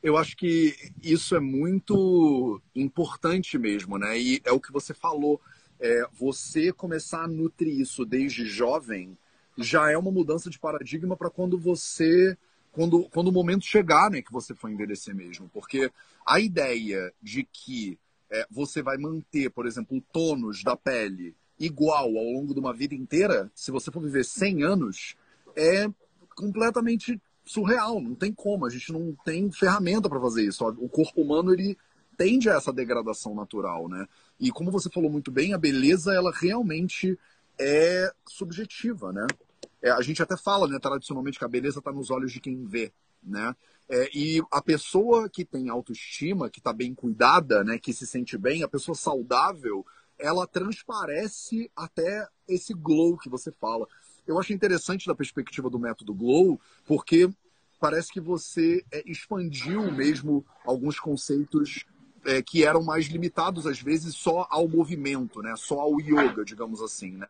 Eu 0.00 0.16
acho 0.16 0.36
que 0.36 0.74
isso 1.02 1.34
é 1.34 1.40
muito 1.40 2.60
importante 2.74 3.58
mesmo, 3.58 3.98
né? 3.98 4.18
E 4.18 4.40
é 4.44 4.52
o 4.52 4.60
que 4.60 4.72
você 4.72 4.94
falou. 4.94 5.40
É, 5.78 6.06
você 6.12 6.72
começar 6.72 7.24
a 7.24 7.28
nutrir 7.28 7.80
isso 7.80 8.04
desde 8.04 8.46
jovem 8.46 9.18
já 9.58 9.90
é 9.90 9.98
uma 9.98 10.10
mudança 10.10 10.48
de 10.48 10.58
paradigma 10.58 11.16
para 11.16 11.30
quando 11.30 11.58
você 11.58 12.36
quando, 12.72 13.08
quando 13.10 13.28
o 13.28 13.32
momento 13.32 13.64
chegar, 13.64 14.10
né, 14.10 14.22
que 14.22 14.32
você 14.32 14.54
for 14.54 14.70
envelhecer 14.70 15.14
mesmo. 15.14 15.48
Porque 15.52 15.92
a 16.26 16.40
ideia 16.40 17.12
de 17.22 17.44
que 17.44 17.98
é, 18.30 18.46
você 18.50 18.82
vai 18.82 18.96
manter, 18.96 19.50
por 19.50 19.66
exemplo, 19.66 19.98
o 19.98 20.00
tônus 20.00 20.64
da 20.64 20.74
pele 20.74 21.36
igual 21.60 22.16
ao 22.16 22.32
longo 22.32 22.54
de 22.54 22.58
uma 22.58 22.72
vida 22.72 22.94
inteira, 22.94 23.50
se 23.54 23.70
você 23.70 23.90
for 23.90 24.02
viver 24.02 24.24
100 24.24 24.64
anos, 24.64 25.14
é 25.54 25.88
completamente 26.34 27.20
surreal, 27.44 28.00
não 28.00 28.14
tem 28.14 28.32
como, 28.32 28.66
a 28.66 28.70
gente 28.70 28.92
não 28.92 29.14
tem 29.24 29.50
ferramenta 29.52 30.08
para 30.08 30.20
fazer 30.20 30.44
isso. 30.44 30.66
O 30.66 30.88
corpo 30.88 31.20
humano 31.20 31.52
ele 31.52 31.76
tende 32.16 32.48
a 32.48 32.54
essa 32.54 32.72
degradação 32.72 33.34
natural, 33.34 33.88
né? 33.88 34.06
E 34.40 34.50
como 34.50 34.70
você 34.70 34.88
falou 34.90 35.10
muito 35.10 35.30
bem, 35.30 35.52
a 35.52 35.58
beleza 35.58 36.12
ela 36.12 36.32
realmente 36.32 37.18
é 37.58 38.12
subjetiva, 38.26 39.12
né? 39.12 39.26
É, 39.82 39.90
a 39.90 40.00
gente 40.00 40.22
até 40.22 40.36
fala, 40.36 40.68
né, 40.68 40.78
tradicionalmente, 40.78 41.38
que 41.38 41.44
a 41.44 41.48
beleza 41.48 41.80
está 41.80 41.90
nos 41.90 42.10
olhos 42.10 42.32
de 42.32 42.40
quem 42.40 42.64
vê, 42.64 42.92
né? 43.22 43.54
É, 43.88 44.08
e 44.16 44.40
a 44.50 44.62
pessoa 44.62 45.28
que 45.28 45.44
tem 45.44 45.68
autoestima, 45.68 46.48
que 46.48 46.60
está 46.60 46.72
bem 46.72 46.94
cuidada, 46.94 47.64
né, 47.64 47.78
que 47.78 47.92
se 47.92 48.06
sente 48.06 48.38
bem, 48.38 48.62
a 48.62 48.68
pessoa 48.68 48.94
saudável, 48.94 49.84
ela 50.18 50.46
transparece 50.46 51.70
até 51.76 52.26
esse 52.48 52.72
glow 52.72 53.18
que 53.18 53.28
você 53.28 53.50
fala. 53.50 53.86
Eu 54.26 54.38
acho 54.38 54.52
interessante 54.52 55.06
da 55.06 55.14
perspectiva 55.14 55.68
do 55.68 55.80
método 55.80 56.14
glow, 56.14 56.60
porque 56.86 57.28
parece 57.80 58.12
que 58.12 58.20
você 58.20 58.84
é, 58.92 59.02
expandiu 59.04 59.90
mesmo 59.90 60.46
alguns 60.64 61.00
conceitos 61.00 61.84
é, 62.24 62.40
que 62.40 62.64
eram 62.64 62.84
mais 62.84 63.06
limitados 63.06 63.66
às 63.66 63.80
vezes 63.80 64.14
só 64.14 64.46
ao 64.48 64.68
movimento, 64.68 65.42
né, 65.42 65.54
só 65.56 65.80
ao 65.80 66.00
yoga, 66.00 66.44
digamos 66.44 66.80
assim, 66.80 67.16
né? 67.16 67.26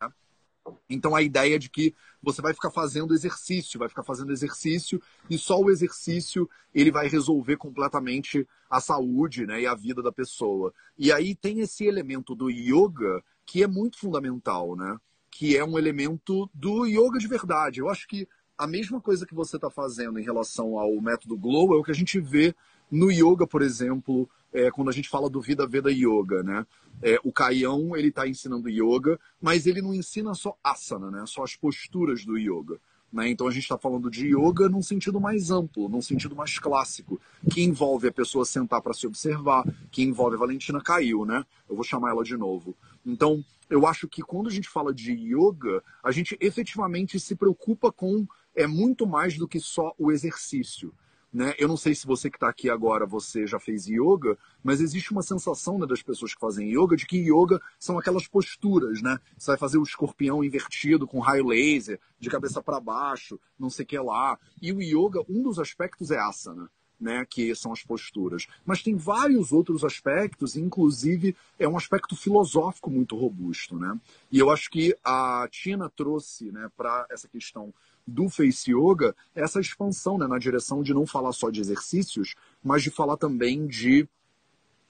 Então 0.89 1.15
a 1.15 1.21
ideia 1.21 1.59
de 1.59 1.69
que 1.69 1.93
você 2.21 2.41
vai 2.41 2.53
ficar 2.53 2.71
fazendo 2.71 3.13
exercício, 3.13 3.79
vai 3.79 3.89
ficar 3.89 4.03
fazendo 4.03 4.31
exercício 4.31 5.01
e 5.29 5.37
só 5.37 5.59
o 5.59 5.69
exercício 5.69 6.49
ele 6.73 6.91
vai 6.91 7.07
resolver 7.07 7.57
completamente 7.57 8.47
a 8.69 8.79
saúde, 8.79 9.45
né, 9.45 9.61
e 9.61 9.67
a 9.67 9.75
vida 9.75 10.01
da 10.01 10.11
pessoa. 10.11 10.73
E 10.97 11.11
aí 11.11 11.35
tem 11.35 11.59
esse 11.59 11.85
elemento 11.85 12.33
do 12.33 12.49
yoga 12.49 13.23
que 13.45 13.61
é 13.61 13.67
muito 13.67 13.99
fundamental, 13.99 14.75
né? 14.75 14.97
Que 15.29 15.57
é 15.57 15.65
um 15.65 15.77
elemento 15.77 16.49
do 16.53 16.85
yoga 16.85 17.19
de 17.19 17.27
verdade. 17.27 17.79
Eu 17.79 17.89
acho 17.89 18.07
que 18.07 18.27
a 18.57 18.65
mesma 18.65 19.01
coisa 19.01 19.25
que 19.25 19.35
você 19.35 19.57
está 19.57 19.69
fazendo 19.69 20.19
em 20.19 20.23
relação 20.23 20.77
ao 20.79 20.99
método 21.01 21.37
Glow 21.37 21.73
é 21.73 21.77
o 21.77 21.83
que 21.83 21.91
a 21.91 21.95
gente 21.95 22.19
vê 22.19 22.55
no 22.89 23.11
yoga, 23.11 23.45
por 23.45 23.61
exemplo, 23.61 24.29
é, 24.53 24.69
quando 24.71 24.89
a 24.89 24.93
gente 24.93 25.09
fala 25.09 25.29
do 25.29 25.41
Vida 25.41 25.65
Veda 25.65 25.91
Yoga, 25.91 26.43
né? 26.43 26.65
É, 27.01 27.19
o 27.23 27.31
Caião, 27.31 27.95
ele 27.97 28.09
está 28.09 28.27
ensinando 28.27 28.69
yoga, 28.69 29.19
mas 29.41 29.65
ele 29.65 29.81
não 29.81 29.93
ensina 29.93 30.33
só 30.33 30.55
asana, 30.63 31.09
né? 31.09 31.25
Só 31.25 31.43
as 31.43 31.55
posturas 31.55 32.23
do 32.23 32.37
yoga. 32.37 32.79
Né? 33.11 33.29
Então 33.29 33.47
a 33.47 33.51
gente 33.51 33.63
está 33.63 33.77
falando 33.77 34.09
de 34.09 34.27
yoga 34.27 34.67
num 34.67 34.81
sentido 34.81 35.21
mais 35.21 35.51
amplo, 35.51 35.87
num 35.87 36.01
sentido 36.01 36.35
mais 36.35 36.57
clássico, 36.57 37.21
que 37.51 37.61
envolve 37.61 38.07
a 38.07 38.11
pessoa 38.11 38.43
sentar 38.43 38.81
para 38.81 38.93
se 38.93 39.05
observar, 39.05 39.63
que 39.91 40.01
envolve 40.01 40.35
a 40.35 40.39
Valentina 40.39 40.81
caiu, 40.81 41.25
né? 41.25 41.45
Eu 41.69 41.75
vou 41.75 41.83
chamar 41.83 42.11
ela 42.11 42.23
de 42.23 42.35
novo. 42.35 42.75
Então, 43.05 43.43
eu 43.69 43.85
acho 43.85 44.07
que 44.07 44.21
quando 44.21 44.47
a 44.47 44.51
gente 44.51 44.69
fala 44.69 44.93
de 44.93 45.11
yoga, 45.11 45.83
a 46.03 46.11
gente 46.11 46.37
efetivamente 46.39 47.19
se 47.19 47.35
preocupa 47.35 47.91
com 47.91 48.25
é 48.55 48.67
muito 48.67 49.05
mais 49.05 49.37
do 49.37 49.47
que 49.47 49.59
só 49.59 49.93
o 49.97 50.11
exercício. 50.11 50.93
Né? 51.33 51.55
Eu 51.57 51.67
não 51.67 51.75
sei 51.75 51.95
se 51.95 52.05
você 52.05 52.29
que 52.29 52.37
está 52.37 52.47
aqui 52.47 52.69
agora, 52.69 53.07
você 53.07 53.47
já 53.47 53.59
fez 53.59 53.87
yoga, 53.87 54.37
mas 54.63 54.79
existe 54.79 55.11
uma 55.11 55.23
sensação 55.23 55.79
né, 55.79 55.87
das 55.87 56.03
pessoas 56.03 56.35
que 56.35 56.39
fazem 56.39 56.69
yoga 56.69 56.95
de 56.95 57.07
que 57.07 57.17
yoga 57.17 57.59
são 57.79 57.97
aquelas 57.97 58.27
posturas, 58.27 59.01
né? 59.01 59.17
Você 59.35 59.47
vai 59.47 59.57
fazer 59.57 59.79
o 59.79 59.83
escorpião 59.83 60.43
invertido 60.43 61.07
com 61.07 61.19
raio 61.19 61.47
laser, 61.47 61.99
de 62.19 62.29
cabeça 62.29 62.61
para 62.61 62.79
baixo, 62.79 63.39
não 63.57 63.71
sei 63.71 63.83
o 63.83 63.87
que 63.87 63.97
lá. 63.97 64.37
E 64.61 64.71
o 64.71 64.79
yoga, 64.79 65.23
um 65.27 65.41
dos 65.41 65.57
aspectos 65.57 66.11
é 66.11 66.19
asana. 66.19 66.69
Né, 67.01 67.25
que 67.29 67.53
são 67.53 67.73
as 67.73 67.83
posturas. 67.83 68.47
Mas 68.65 68.81
tem 68.81 68.95
vários 68.95 69.51
outros 69.51 69.83
aspectos, 69.83 70.55
inclusive 70.55 71.35
é 71.59 71.67
um 71.67 71.75
aspecto 71.75 72.15
filosófico 72.15 72.89
muito 72.89 73.17
robusto. 73.17 73.77
Né? 73.77 73.99
E 74.31 74.39
eu 74.39 74.49
acho 74.49 74.69
que 74.69 74.95
a 75.03 75.45
Tina 75.51 75.89
trouxe 75.89 76.49
né, 76.49 76.69
para 76.77 77.05
essa 77.11 77.27
questão 77.27 77.73
do 78.05 78.29
Face 78.29 78.71
Yoga 78.71 79.15
essa 79.33 79.59
expansão 79.59 80.17
né, 80.17 80.27
na 80.27 80.37
direção 80.37 80.83
de 80.83 80.93
não 80.93 81.05
falar 81.05 81.31
só 81.31 81.49
de 81.49 81.61
exercícios, 81.61 82.35
mas 82.63 82.83
de 82.83 82.89
falar 82.89 83.17
também 83.17 83.65
de, 83.65 84.07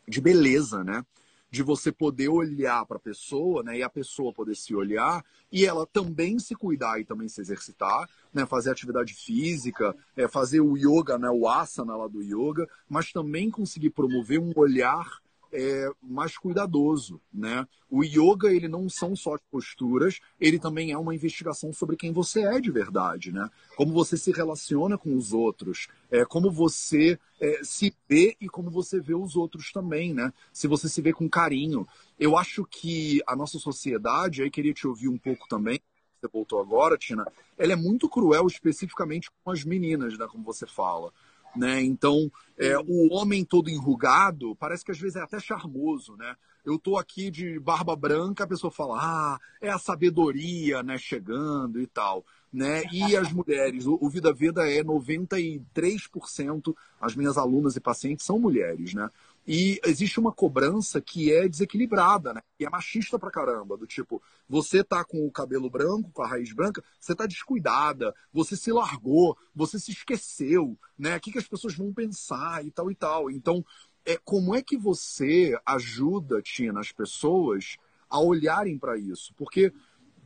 de 0.08 0.20
beleza, 0.20 0.84
né? 0.84 1.06
De 1.50 1.62
você 1.62 1.92
poder 1.92 2.30
olhar 2.30 2.84
para 2.86 2.98
a 2.98 3.00
pessoa, 3.00 3.62
né? 3.62 3.78
E 3.78 3.84
a 3.84 3.90
pessoa 3.90 4.34
poder 4.34 4.56
se 4.56 4.74
olhar 4.74 5.24
e 5.52 5.66
ela 5.66 5.86
também 5.86 6.40
se 6.40 6.56
cuidar 6.56 7.00
e 7.00 7.06
também 7.06 7.30
se 7.30 7.40
exercitar, 7.40 8.10
né? 8.34 8.44
Fazer 8.46 8.72
atividade 8.72 9.14
física, 9.14 9.96
é, 10.18 10.28
fazer 10.28 10.62
o 10.62 10.76
yoga, 10.76 11.20
né? 11.20 11.30
O 11.30 11.48
asana 11.48 11.96
lá 11.96 12.08
do 12.08 12.24
yoga, 12.24 12.68
mas 12.90 13.12
também 13.12 13.52
conseguir 13.52 13.92
promover 13.92 14.40
um 14.40 14.52
olhar 14.56 15.22
é, 15.54 15.92
mais 16.02 16.38
cuidadoso, 16.38 17.22
né? 17.32 17.66
O 17.90 18.04
yoga, 18.04 18.52
ele 18.52 18.68
não 18.68 18.90
são 18.90 19.16
só 19.16 19.38
posturas, 19.52 20.20
ele 20.40 20.58
também 20.58 20.92
é 20.92 20.98
uma 20.98 21.14
investigação 21.14 21.72
sobre 21.72 21.96
quem 21.96 22.12
você 22.12 22.42
é 22.42 22.60
de 22.60 22.72
verdade, 22.72 23.32
né? 23.32 23.48
Como 23.76 23.94
você 23.94 24.18
se 24.18 24.32
relaciona 24.32 24.98
com 24.98 25.16
os 25.16 25.32
outros, 25.32 25.88
é, 26.10 26.26
como 26.26 26.52
você 26.52 27.20
é, 27.40 27.62
se 27.64 27.96
vê 28.10 28.36
e 28.42 28.50
como 28.50 28.72
você 28.72 29.00
vê 29.00 29.14
os 29.14 29.36
outros 29.36 29.72
também, 29.72 30.14
né? 30.14 30.34
Se 30.52 30.68
você 30.68 30.90
se 30.90 31.02
vê 31.02 31.14
com 31.14 31.30
carinho. 31.30 31.88
Eu 32.20 32.36
acho 32.36 32.66
que 32.66 33.22
a 33.28 33.36
nossa 33.36 33.60
sociedade, 33.60 34.42
aí 34.42 34.50
queria 34.50 34.74
te 34.74 34.88
ouvir 34.88 35.08
um 35.08 35.18
pouco 35.18 35.48
também, 35.48 35.80
você 36.20 36.28
voltou 36.32 36.62
agora, 36.62 36.98
Tina, 36.98 37.28
ela 37.58 37.74
é 37.74 37.76
muito 37.76 38.08
cruel 38.10 38.48
especificamente 38.48 39.30
com 39.44 39.52
as 39.52 39.64
meninas, 39.64 40.18
né? 40.18 40.26
Como 40.28 40.44
você 40.44 40.66
fala. 40.66 41.12
Né? 41.56 41.82
Então, 41.84 42.32
é, 42.58 42.78
o 42.80 43.14
homem 43.14 43.46
todo 43.46 43.70
enrugado 43.70 44.56
parece 44.56 44.84
que 44.84 44.92
às 44.92 45.00
vezes 45.00 45.16
é 45.16 45.22
até 45.22 45.40
charmoso, 45.40 46.16
né? 46.16 46.36
Eu 46.66 46.80
tô 46.80 46.98
aqui 46.98 47.30
de 47.30 47.60
barba 47.60 47.94
branca, 47.96 48.46
a 48.46 48.48
pessoa 48.48 48.72
fala, 48.72 48.98
ah, 49.00 49.40
é 49.62 49.70
a 49.70 49.78
sabedoria, 49.78 50.82
né, 50.82 50.98
chegando 50.98 51.82
e 51.82 51.86
tal, 51.86 52.26
né? 52.52 52.84
E 52.92 53.18
as 53.18 53.32
mulheres, 53.34 53.86
o, 53.86 53.98
o 54.00 54.10
Vida 54.10 54.32
Veda 54.32 54.66
é 54.70 54.82
93%, 54.82 56.74
as 57.02 57.16
minhas 57.16 57.38
alunas 57.38 57.76
e 57.76 57.82
pacientes 57.82 58.26
são 58.26 58.40
mulheres, 58.40 58.94
né? 58.94 59.10
E 59.46 59.80
existe 59.84 60.20
uma 60.20 60.32
cobrança 60.32 61.02
que 61.02 61.34
é 61.34 61.48
desequilibrada, 61.50 62.34
né? 62.34 62.42
E 62.58 62.66
é 62.66 62.70
machista 62.70 63.20
pra 63.20 63.30
caramba, 63.30 63.76
do 63.76 63.86
tipo, 63.86 64.22
você 64.48 64.84
tá 64.84 65.04
com 65.04 65.28
o 65.28 65.32
cabelo 65.32 65.70
branco, 65.70 66.12
com 66.14 66.22
a 66.22 66.28
raiz 66.28 66.54
branca, 66.54 66.82
você 66.98 67.14
tá 67.14 67.26
descuidada, 67.26 68.16
você 68.32 68.56
se 68.56 68.72
largou, 68.72 69.38
você 69.54 69.78
se 69.78 69.92
esqueceu, 69.92 70.78
né? 70.98 71.18
O 71.18 71.20
que, 71.20 71.32
que 71.32 71.40
as 71.40 71.48
pessoas 71.48 71.76
vão 71.76 71.94
pensar 71.94 72.66
e 72.66 72.72
tal 72.72 72.90
e 72.90 72.96
tal. 72.96 73.30
Então, 73.30 73.66
é, 74.06 74.18
como 74.24 74.56
é 74.56 74.62
que 74.62 74.78
você 74.78 75.58
ajuda, 75.66 76.42
Tina, 76.42 76.80
as 76.80 76.92
pessoas 76.92 77.78
a 78.10 78.20
olharem 78.20 78.78
para 78.78 78.98
isso? 78.98 79.34
Porque 79.36 79.74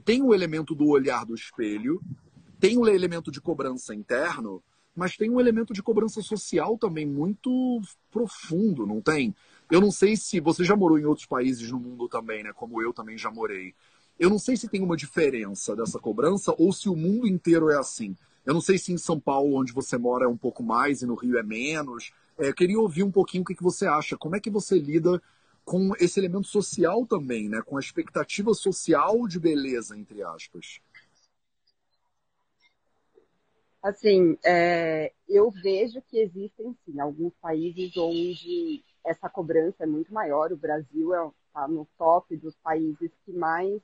tem 0.05 0.21
o 0.21 0.33
elemento 0.33 0.75
do 0.75 0.87
olhar 0.87 1.25
do 1.25 1.33
espelho, 1.33 2.01
tem 2.59 2.77
o 2.77 2.87
elemento 2.87 3.31
de 3.31 3.41
cobrança 3.41 3.93
interno, 3.95 4.63
mas 4.97 5.15
tem 5.15 5.29
um 5.29 5.39
elemento 5.39 5.75
de 5.75 5.83
cobrança 5.83 6.23
social 6.23 6.75
também 6.75 7.05
muito 7.05 7.79
profundo, 8.09 8.87
não 8.87 8.99
tem? 8.99 9.33
Eu 9.69 9.79
não 9.79 9.91
sei 9.91 10.17
se 10.17 10.39
você 10.39 10.63
já 10.63 10.75
morou 10.75 10.97
em 10.97 11.05
outros 11.05 11.27
países 11.27 11.71
no 11.71 11.79
mundo 11.79 12.09
também, 12.09 12.43
né? 12.43 12.51
Como 12.51 12.81
eu 12.81 12.91
também 12.91 13.15
já 13.15 13.29
morei. 13.29 13.75
Eu 14.17 14.27
não 14.27 14.39
sei 14.39 14.57
se 14.57 14.67
tem 14.67 14.81
uma 14.81 14.97
diferença 14.97 15.75
dessa 15.75 15.99
cobrança 15.99 16.51
ou 16.57 16.73
se 16.73 16.89
o 16.89 16.95
mundo 16.95 17.27
inteiro 17.27 17.69
é 17.69 17.77
assim. 17.77 18.17
Eu 18.43 18.55
não 18.55 18.61
sei 18.61 18.79
se 18.79 18.91
em 18.91 18.97
São 18.97 19.19
Paulo, 19.19 19.59
onde 19.59 19.71
você 19.71 19.99
mora, 19.99 20.25
é 20.25 20.27
um 20.27 20.35
pouco 20.35 20.63
mais 20.63 21.03
e 21.03 21.05
no 21.05 21.13
Rio 21.13 21.37
é 21.37 21.43
menos. 21.43 22.11
É, 22.35 22.51
queria 22.51 22.79
ouvir 22.79 23.03
um 23.03 23.11
pouquinho 23.11 23.43
o 23.43 23.45
que, 23.45 23.53
que 23.53 23.61
você 23.61 23.85
acha. 23.85 24.17
Como 24.17 24.35
é 24.35 24.39
que 24.39 24.49
você 24.49 24.79
lida 24.79 25.21
com 25.63 25.91
esse 25.99 26.19
elemento 26.19 26.47
social 26.47 27.05
também, 27.05 27.47
né? 27.47 27.61
Com 27.63 27.77
a 27.77 27.79
expectativa 27.79 28.51
social 28.55 29.27
de 29.27 29.39
beleza, 29.39 29.95
entre 29.95 30.23
aspas. 30.23 30.79
Assim, 33.81 34.37
é, 34.43 35.13
eu 35.27 35.51
vejo 35.51 36.01
que 36.01 36.19
existem, 36.19 36.75
sim, 36.85 36.99
alguns 36.99 37.33
países 37.35 37.95
onde 37.95 38.83
essa 39.05 39.29
cobrança 39.29 39.83
é 39.83 39.87
muito 39.87 40.13
maior. 40.13 40.51
O 40.51 40.57
Brasil 40.57 41.11
está 41.47 41.65
é, 41.65 41.67
no 41.67 41.87
top 41.97 42.35
dos 42.37 42.55
países 42.57 43.11
que 43.25 43.31
mais 43.31 43.81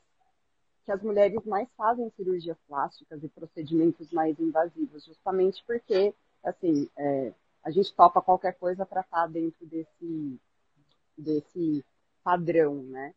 que 0.86 0.92
as 0.92 1.02
mulheres 1.02 1.44
mais 1.46 1.68
fazem 1.78 2.12
cirurgias 2.12 2.58
plásticas 2.68 3.24
e 3.24 3.30
procedimentos 3.30 4.12
mais 4.12 4.38
invasivos, 4.38 5.06
justamente 5.06 5.64
porque, 5.66 6.14
assim, 6.44 6.90
é, 6.98 7.34
a 7.64 7.72
gente 7.72 7.94
topa 7.94 8.22
qualquer 8.22 8.54
coisa 8.56 8.86
para 8.86 9.02
estar 9.02 9.22
tá 9.22 9.28
dentro 9.28 9.66
desse, 9.66 10.40
desse 11.18 11.86
padrão, 12.22 12.84
né? 12.84 13.14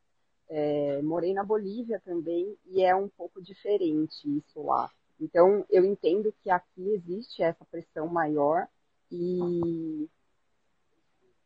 É, 0.48 1.02
morei 1.02 1.34
na 1.34 1.42
Bolívia 1.42 2.00
também 2.04 2.56
e 2.66 2.80
é 2.82 2.94
um 2.94 3.08
pouco 3.08 3.42
diferente 3.42 4.14
isso 4.38 4.62
lá. 4.62 4.88
Então, 5.20 5.64
eu 5.70 5.84
entendo 5.84 6.32
que 6.42 6.50
aqui 6.50 6.90
existe 6.90 7.42
essa 7.42 7.64
pressão 7.64 8.06
maior 8.06 8.68
e 9.10 10.08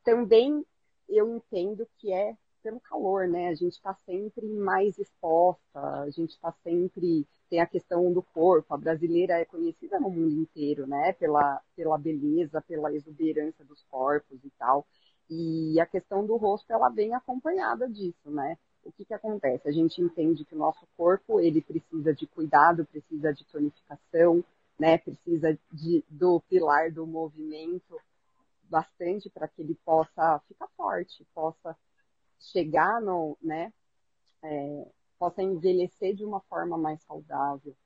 também 0.04 0.64
eu 1.08 1.36
entendo 1.36 1.86
que 1.98 2.12
é 2.12 2.36
pelo 2.62 2.80
calor, 2.80 3.26
né? 3.26 3.48
A 3.48 3.54
gente 3.54 3.72
está 3.72 3.94
sempre 3.94 4.46
mais 4.46 4.98
exposta, 4.98 5.80
a 5.80 6.10
gente 6.10 6.30
está 6.30 6.52
sempre 6.62 7.26
tem 7.48 7.60
a 7.60 7.66
questão 7.66 8.12
do 8.12 8.22
corpo. 8.22 8.72
A 8.72 8.76
brasileira 8.76 9.34
é 9.34 9.44
conhecida 9.44 9.98
no 9.98 10.10
mundo 10.10 10.40
inteiro, 10.40 10.86
né? 10.86 11.12
Pela 11.14 11.60
pela 11.74 11.98
beleza, 11.98 12.62
pela 12.62 12.92
exuberância 12.94 13.64
dos 13.64 13.82
corpos 13.84 14.44
e 14.44 14.50
tal. 14.58 14.86
E 15.28 15.80
a 15.80 15.86
questão 15.86 16.26
do 16.26 16.36
rosto 16.36 16.70
ela 16.72 16.88
vem 16.88 17.14
acompanhada 17.14 17.88
disso, 17.88 18.30
né? 18.30 18.58
O 18.84 18.92
que, 18.92 19.04
que 19.04 19.14
acontece? 19.14 19.68
A 19.68 19.72
gente 19.72 20.00
entende 20.00 20.44
que 20.44 20.54
o 20.54 20.58
nosso 20.58 20.86
corpo 20.96 21.40
ele 21.40 21.60
precisa 21.60 22.14
de 22.14 22.26
cuidado, 22.26 22.86
precisa 22.86 23.32
de 23.32 23.44
tonificação, 23.44 24.44
né? 24.78 24.98
Precisa 24.98 25.58
de, 25.72 26.04
do 26.08 26.40
pilar 26.48 26.90
do 26.90 27.06
movimento 27.06 28.00
bastante 28.64 29.28
para 29.28 29.48
que 29.48 29.60
ele 29.62 29.74
possa 29.84 30.40
ficar 30.48 30.68
forte, 30.76 31.26
possa 31.34 31.76
chegar 32.38 33.00
no, 33.00 33.36
né? 33.42 33.72
É, 34.42 34.86
possa 35.18 35.42
envelhecer 35.42 36.14
de 36.14 36.24
uma 36.24 36.40
forma 36.40 36.78
mais 36.78 37.02
saudável. 37.02 37.76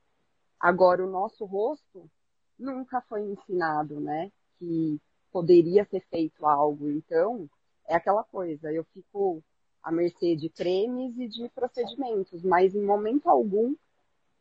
Agora, 0.59 1.05
o 1.05 1.11
nosso 1.11 1.43
rosto 1.43 2.09
nunca 2.57 3.01
foi 3.01 3.21
ensinado, 3.23 3.99
né? 3.99 4.31
Que 4.57 4.99
poderia 5.31 5.83
ser 5.85 5.99
feito 6.09 6.45
algo. 6.45 6.89
Então, 6.89 7.49
é 7.87 7.95
aquela 7.95 8.23
coisa, 8.23 8.71
eu 8.71 8.85
fico 8.85 9.43
à 9.85 9.91
mercê 9.91 10.35
de 10.35 10.49
cremes 10.49 11.15
e 11.19 11.27
de 11.27 11.47
procedimentos, 11.49 12.41
mas 12.41 12.73
em 12.73 12.81
momento 12.81 13.29
algum 13.29 13.75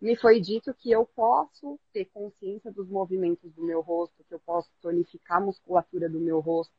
me 0.01 0.17
foi 0.17 0.41
dito 0.41 0.73
que 0.75 0.91
eu 0.91 1.05
posso 1.05 1.79
ter 1.93 2.07
consciência 2.07 2.73
dos 2.73 2.89
movimentos 2.89 3.53
do 3.53 3.63
meu 3.63 3.83
rosto, 3.83 4.25
que 4.27 4.35
eu 4.35 4.41
posso 4.41 4.71
tonificar 4.81 5.37
a 5.37 5.45
musculatura 5.45 6.09
do 6.09 6.19
meu 6.19 6.41
rosto, 6.41 6.75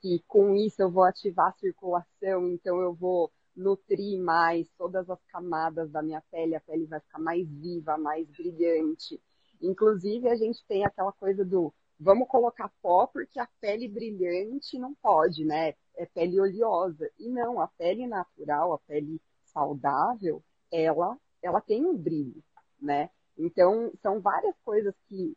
que 0.00 0.22
com 0.28 0.54
isso 0.54 0.82
eu 0.82 0.90
vou 0.90 1.04
ativar 1.04 1.48
a 1.48 1.58
circulação, 1.58 2.48
então 2.48 2.80
eu 2.82 2.92
vou 2.92 3.32
nutrir 3.56 4.20
mais 4.20 4.68
todas 4.76 5.08
as 5.08 5.22
camadas 5.26 5.90
da 5.90 6.02
minha 6.02 6.22
pele, 6.30 6.54
a 6.54 6.60
pele 6.60 6.84
vai 6.86 7.00
ficar 7.00 7.18
mais 7.18 7.48
viva, 7.48 7.96
mais 7.96 8.28
brilhante. 8.28 9.18
Inclusive, 9.60 10.28
a 10.28 10.36
gente 10.36 10.62
tem 10.66 10.84
aquela 10.84 11.12
coisa 11.12 11.44
do 11.44 11.72
vamos 12.02 12.28
colocar 12.28 12.70
pó 12.82 13.06
porque 13.06 13.38
a 13.38 13.48
pele 13.60 13.88
brilhante 13.88 14.78
não 14.78 14.94
pode, 14.94 15.44
né? 15.44 15.74
É 15.96 16.06
pele 16.06 16.40
oleosa. 16.40 17.10
E 17.18 17.28
não, 17.28 17.60
a 17.60 17.68
pele 17.68 18.06
natural, 18.06 18.72
a 18.72 18.78
pele 18.80 19.20
saudável, 19.44 20.42
ela, 20.70 21.16
ela 21.42 21.60
tem 21.60 21.84
um 21.84 21.96
brilho, 21.96 22.42
né? 22.80 23.10
Então, 23.38 23.92
são 24.02 24.20
várias 24.20 24.54
coisas 24.64 24.94
que 25.08 25.36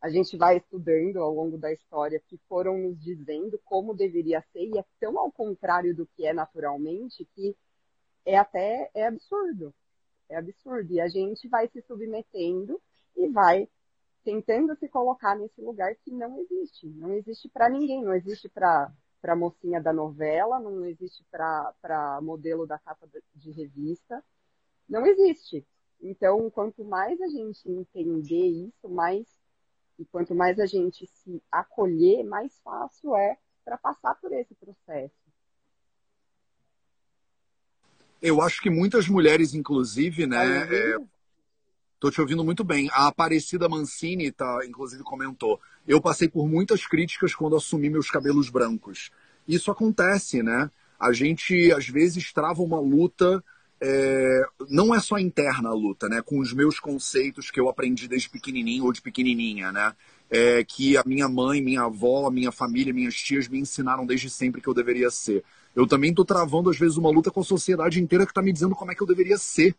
a 0.00 0.08
gente 0.08 0.36
vai 0.36 0.56
estudando 0.56 1.18
ao 1.18 1.32
longo 1.32 1.58
da 1.58 1.72
história 1.72 2.22
que 2.26 2.38
foram 2.48 2.78
nos 2.78 2.98
dizendo 2.98 3.60
como 3.64 3.94
deveria 3.94 4.42
ser 4.52 4.64
e 4.64 4.78
é 4.78 4.84
tão 4.98 5.18
ao 5.18 5.30
contrário 5.30 5.94
do 5.94 6.06
que 6.06 6.26
é 6.26 6.32
naturalmente 6.32 7.28
que 7.34 7.54
é 8.24 8.36
até 8.38 8.90
é 8.94 9.06
absurdo. 9.06 9.74
É 10.28 10.36
absurdo. 10.36 10.92
E 10.92 11.00
a 11.00 11.08
gente 11.08 11.48
vai 11.48 11.68
se 11.68 11.82
submetendo 11.82 12.80
e 13.16 13.28
vai 13.28 13.68
tentando 14.24 14.74
se 14.76 14.88
colocar 14.88 15.36
nesse 15.36 15.60
lugar 15.60 15.94
que 15.96 16.10
não 16.10 16.38
existe. 16.40 16.86
Não 16.86 17.12
existe 17.12 17.48
para 17.48 17.68
ninguém, 17.68 18.02
não 18.02 18.14
existe 18.14 18.48
para 18.48 18.92
para 19.20 19.36
mocinha 19.36 19.82
da 19.82 19.92
novela, 19.92 20.58
não 20.58 20.82
existe 20.86 21.22
para 21.30 22.18
modelo 22.22 22.66
da 22.66 22.78
capa 22.78 23.06
de 23.34 23.50
revista, 23.50 24.24
não 24.88 25.04
existe. 25.04 25.62
Então, 26.00 26.50
quanto 26.50 26.82
mais 26.82 27.20
a 27.20 27.28
gente 27.28 27.70
entender 27.70 28.46
isso, 28.46 28.88
mais 28.88 29.26
e 29.98 30.04
quanto 30.06 30.34
mais 30.34 30.58
a 30.58 30.64
gente 30.64 31.06
se 31.06 31.42
acolher, 31.52 32.24
mais 32.24 32.58
fácil 32.64 33.14
é 33.14 33.36
para 33.62 33.76
passar 33.76 34.14
por 34.14 34.32
esse 34.32 34.54
processo. 34.54 35.14
Eu 38.22 38.40
acho 38.40 38.62
que 38.62 38.70
muitas 38.70 39.06
mulheres, 39.08 39.52
inclusive, 39.52 40.26
né, 40.26 40.62
é, 40.62 40.96
Tô 42.00 42.10
te 42.10 42.18
ouvindo 42.18 42.42
muito 42.42 42.64
bem. 42.64 42.88
A 42.92 43.08
Aparecida 43.08 43.68
Mancini, 43.68 44.32
tá, 44.32 44.60
inclusive, 44.66 45.02
comentou. 45.02 45.60
Eu 45.86 46.00
passei 46.00 46.30
por 46.30 46.48
muitas 46.48 46.86
críticas 46.86 47.34
quando 47.34 47.54
assumi 47.54 47.90
meus 47.90 48.10
cabelos 48.10 48.48
brancos. 48.48 49.10
Isso 49.46 49.70
acontece, 49.70 50.42
né? 50.42 50.70
A 50.98 51.12
gente, 51.12 51.70
às 51.72 51.86
vezes, 51.86 52.32
trava 52.32 52.62
uma 52.62 52.80
luta. 52.80 53.44
É... 53.82 54.42
não 54.68 54.94
é 54.94 55.00
só 55.00 55.18
interna 55.18 55.68
a 55.68 55.74
luta, 55.74 56.08
né? 56.08 56.22
Com 56.22 56.38
os 56.38 56.54
meus 56.54 56.80
conceitos 56.80 57.50
que 57.50 57.60
eu 57.60 57.68
aprendi 57.68 58.08
desde 58.08 58.30
pequenininho 58.30 58.84
ou 58.84 58.92
de 58.92 59.02
pequenininha, 59.02 59.70
né? 59.70 59.92
É, 60.30 60.64
que 60.64 60.96
a 60.96 61.02
minha 61.04 61.28
mãe, 61.28 61.60
minha 61.60 61.82
avó, 61.82 62.30
minha 62.30 62.52
família, 62.52 62.94
minhas 62.94 63.16
tias 63.16 63.46
me 63.46 63.58
ensinaram 63.58 64.06
desde 64.06 64.30
sempre 64.30 64.62
que 64.62 64.68
eu 64.68 64.74
deveria 64.74 65.10
ser. 65.10 65.44
Eu 65.76 65.86
também 65.86 66.14
tô 66.14 66.24
travando, 66.24 66.70
às 66.70 66.78
vezes, 66.78 66.96
uma 66.96 67.10
luta 67.10 67.30
com 67.30 67.40
a 67.40 67.44
sociedade 67.44 68.00
inteira 68.00 68.24
que 68.26 68.32
tá 68.32 68.40
me 68.40 68.52
dizendo 68.52 68.74
como 68.74 68.90
é 68.90 68.94
que 68.94 69.02
eu 69.02 69.06
deveria 69.06 69.36
ser. 69.36 69.74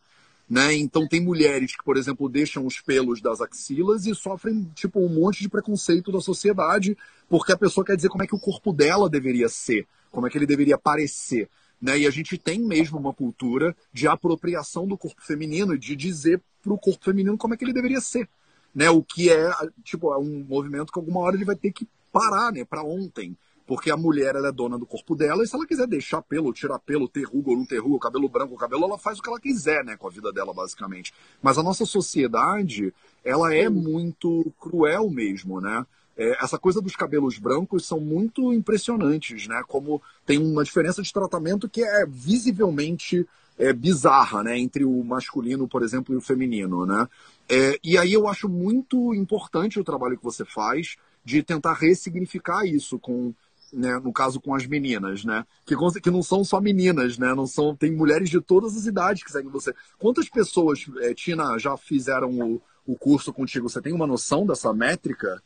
Né? 0.48 0.74
Então 0.74 1.08
tem 1.08 1.20
mulheres 1.20 1.74
que, 1.74 1.84
por 1.84 1.96
exemplo, 1.96 2.28
deixam 2.28 2.66
os 2.66 2.80
pelos 2.80 3.20
das 3.20 3.40
axilas 3.40 4.06
e 4.06 4.14
sofrem 4.14 4.70
tipo 4.74 5.00
um 5.00 5.08
monte 5.08 5.40
de 5.40 5.48
preconceito 5.48 6.12
da 6.12 6.20
sociedade 6.20 6.96
porque 7.28 7.52
a 7.52 7.56
pessoa 7.56 7.84
quer 7.86 7.96
dizer 7.96 8.10
como 8.10 8.22
é 8.22 8.26
que 8.26 8.34
o 8.34 8.40
corpo 8.40 8.72
dela 8.72 9.08
deveria 9.08 9.48
ser, 9.48 9.86
como 10.10 10.26
é 10.26 10.30
que 10.30 10.36
ele 10.36 10.46
deveria 10.46 10.76
parecer. 10.76 11.48
Né? 11.80 12.00
E 12.00 12.06
a 12.06 12.10
gente 12.10 12.36
tem 12.36 12.60
mesmo 12.60 12.98
uma 12.98 13.12
cultura 13.12 13.74
de 13.92 14.06
apropriação 14.06 14.86
do 14.86 14.98
corpo 14.98 15.22
feminino, 15.22 15.78
de 15.78 15.96
dizer 15.96 16.40
para 16.62 16.72
o 16.72 16.78
corpo 16.78 17.04
feminino 17.04 17.38
como 17.38 17.54
é 17.54 17.56
que 17.56 17.64
ele 17.64 17.72
deveria 17.72 18.00
ser. 18.00 18.28
Né? 18.74 18.90
O 18.90 19.02
que 19.02 19.30
é, 19.30 19.50
tipo, 19.82 20.12
é 20.12 20.18
um 20.18 20.44
movimento 20.48 20.92
que 20.92 20.98
alguma 20.98 21.20
hora 21.20 21.34
ele 21.34 21.44
vai 21.44 21.56
ter 21.56 21.72
que 21.72 21.88
parar 22.12 22.52
né? 22.52 22.64
para 22.64 22.84
ontem. 22.84 23.36
Porque 23.66 23.90
a 23.90 23.96
mulher 23.96 24.34
é 24.34 24.52
dona 24.52 24.78
do 24.78 24.86
corpo 24.86 25.14
dela 25.14 25.42
e 25.42 25.46
se 25.46 25.54
ela 25.54 25.66
quiser 25.66 25.86
deixar 25.86 26.20
pelo, 26.22 26.52
tirar 26.52 26.78
pelo, 26.80 27.08
ter 27.08 27.24
ruga 27.24 27.50
ou 27.50 27.56
não 27.56 27.64
ter 27.64 27.78
ruga, 27.78 28.00
cabelo 28.00 28.28
branco 28.28 28.52
ou 28.52 28.58
cabelo, 28.58 28.84
ela 28.84 28.98
faz 28.98 29.18
o 29.18 29.22
que 29.22 29.28
ela 29.28 29.40
quiser, 29.40 29.84
né, 29.84 29.96
com 29.96 30.06
a 30.06 30.10
vida 30.10 30.32
dela, 30.32 30.52
basicamente. 30.52 31.12
Mas 31.40 31.58
a 31.58 31.62
nossa 31.62 31.84
sociedade, 31.84 32.92
ela 33.24 33.54
é 33.54 33.68
muito 33.68 34.52
cruel 34.60 35.08
mesmo, 35.08 35.60
né? 35.60 35.86
É, 36.16 36.44
essa 36.44 36.58
coisa 36.58 36.80
dos 36.80 36.94
cabelos 36.94 37.38
brancos 37.38 37.86
são 37.86 37.98
muito 37.98 38.52
impressionantes, 38.52 39.46
né? 39.46 39.62
Como 39.66 40.02
tem 40.26 40.38
uma 40.38 40.62
diferença 40.62 41.02
de 41.02 41.12
tratamento 41.12 41.68
que 41.68 41.82
é 41.82 42.04
visivelmente 42.06 43.26
é, 43.58 43.72
bizarra, 43.72 44.42
né? 44.42 44.58
Entre 44.58 44.84
o 44.84 45.02
masculino, 45.02 45.66
por 45.66 45.82
exemplo, 45.82 46.14
e 46.14 46.18
o 46.18 46.20
feminino, 46.20 46.84
né? 46.84 47.08
É, 47.48 47.78
e 47.82 47.96
aí 47.96 48.12
eu 48.12 48.28
acho 48.28 48.48
muito 48.48 49.14
importante 49.14 49.80
o 49.80 49.84
trabalho 49.84 50.18
que 50.18 50.24
você 50.24 50.44
faz 50.44 50.96
de 51.24 51.42
tentar 51.42 51.74
ressignificar 51.74 52.66
isso 52.66 52.98
com 52.98 53.32
né, 53.72 53.98
no 53.98 54.12
caso 54.12 54.40
com 54.40 54.54
as 54.54 54.66
meninas, 54.66 55.24
né? 55.24 55.46
Que, 55.64 55.74
que 56.00 56.10
não 56.10 56.22
são 56.22 56.44
só 56.44 56.60
meninas, 56.60 57.16
né? 57.16 57.34
Não 57.34 57.46
são, 57.46 57.74
tem 57.74 57.90
mulheres 57.90 58.28
de 58.28 58.40
todas 58.40 58.76
as 58.76 58.86
idades 58.86 59.22
que 59.22 59.32
seguem 59.32 59.50
você. 59.50 59.74
Quantas 59.98 60.28
pessoas, 60.28 60.84
é, 61.00 61.14
Tina, 61.14 61.58
já 61.58 61.76
fizeram 61.76 62.30
o, 62.38 62.62
o 62.86 62.96
curso 62.96 63.32
contigo? 63.32 63.68
Você 63.68 63.80
tem 63.80 63.92
uma 63.92 64.06
noção 64.06 64.44
dessa 64.46 64.72
métrica? 64.72 65.42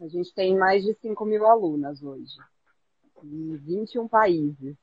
A 0.00 0.08
gente 0.08 0.34
tem 0.34 0.56
mais 0.56 0.84
de 0.84 0.94
5 1.00 1.24
mil 1.24 1.46
alunas 1.46 2.02
hoje, 2.02 2.36
em 3.22 3.56
21 3.56 4.06
países. 4.06 4.76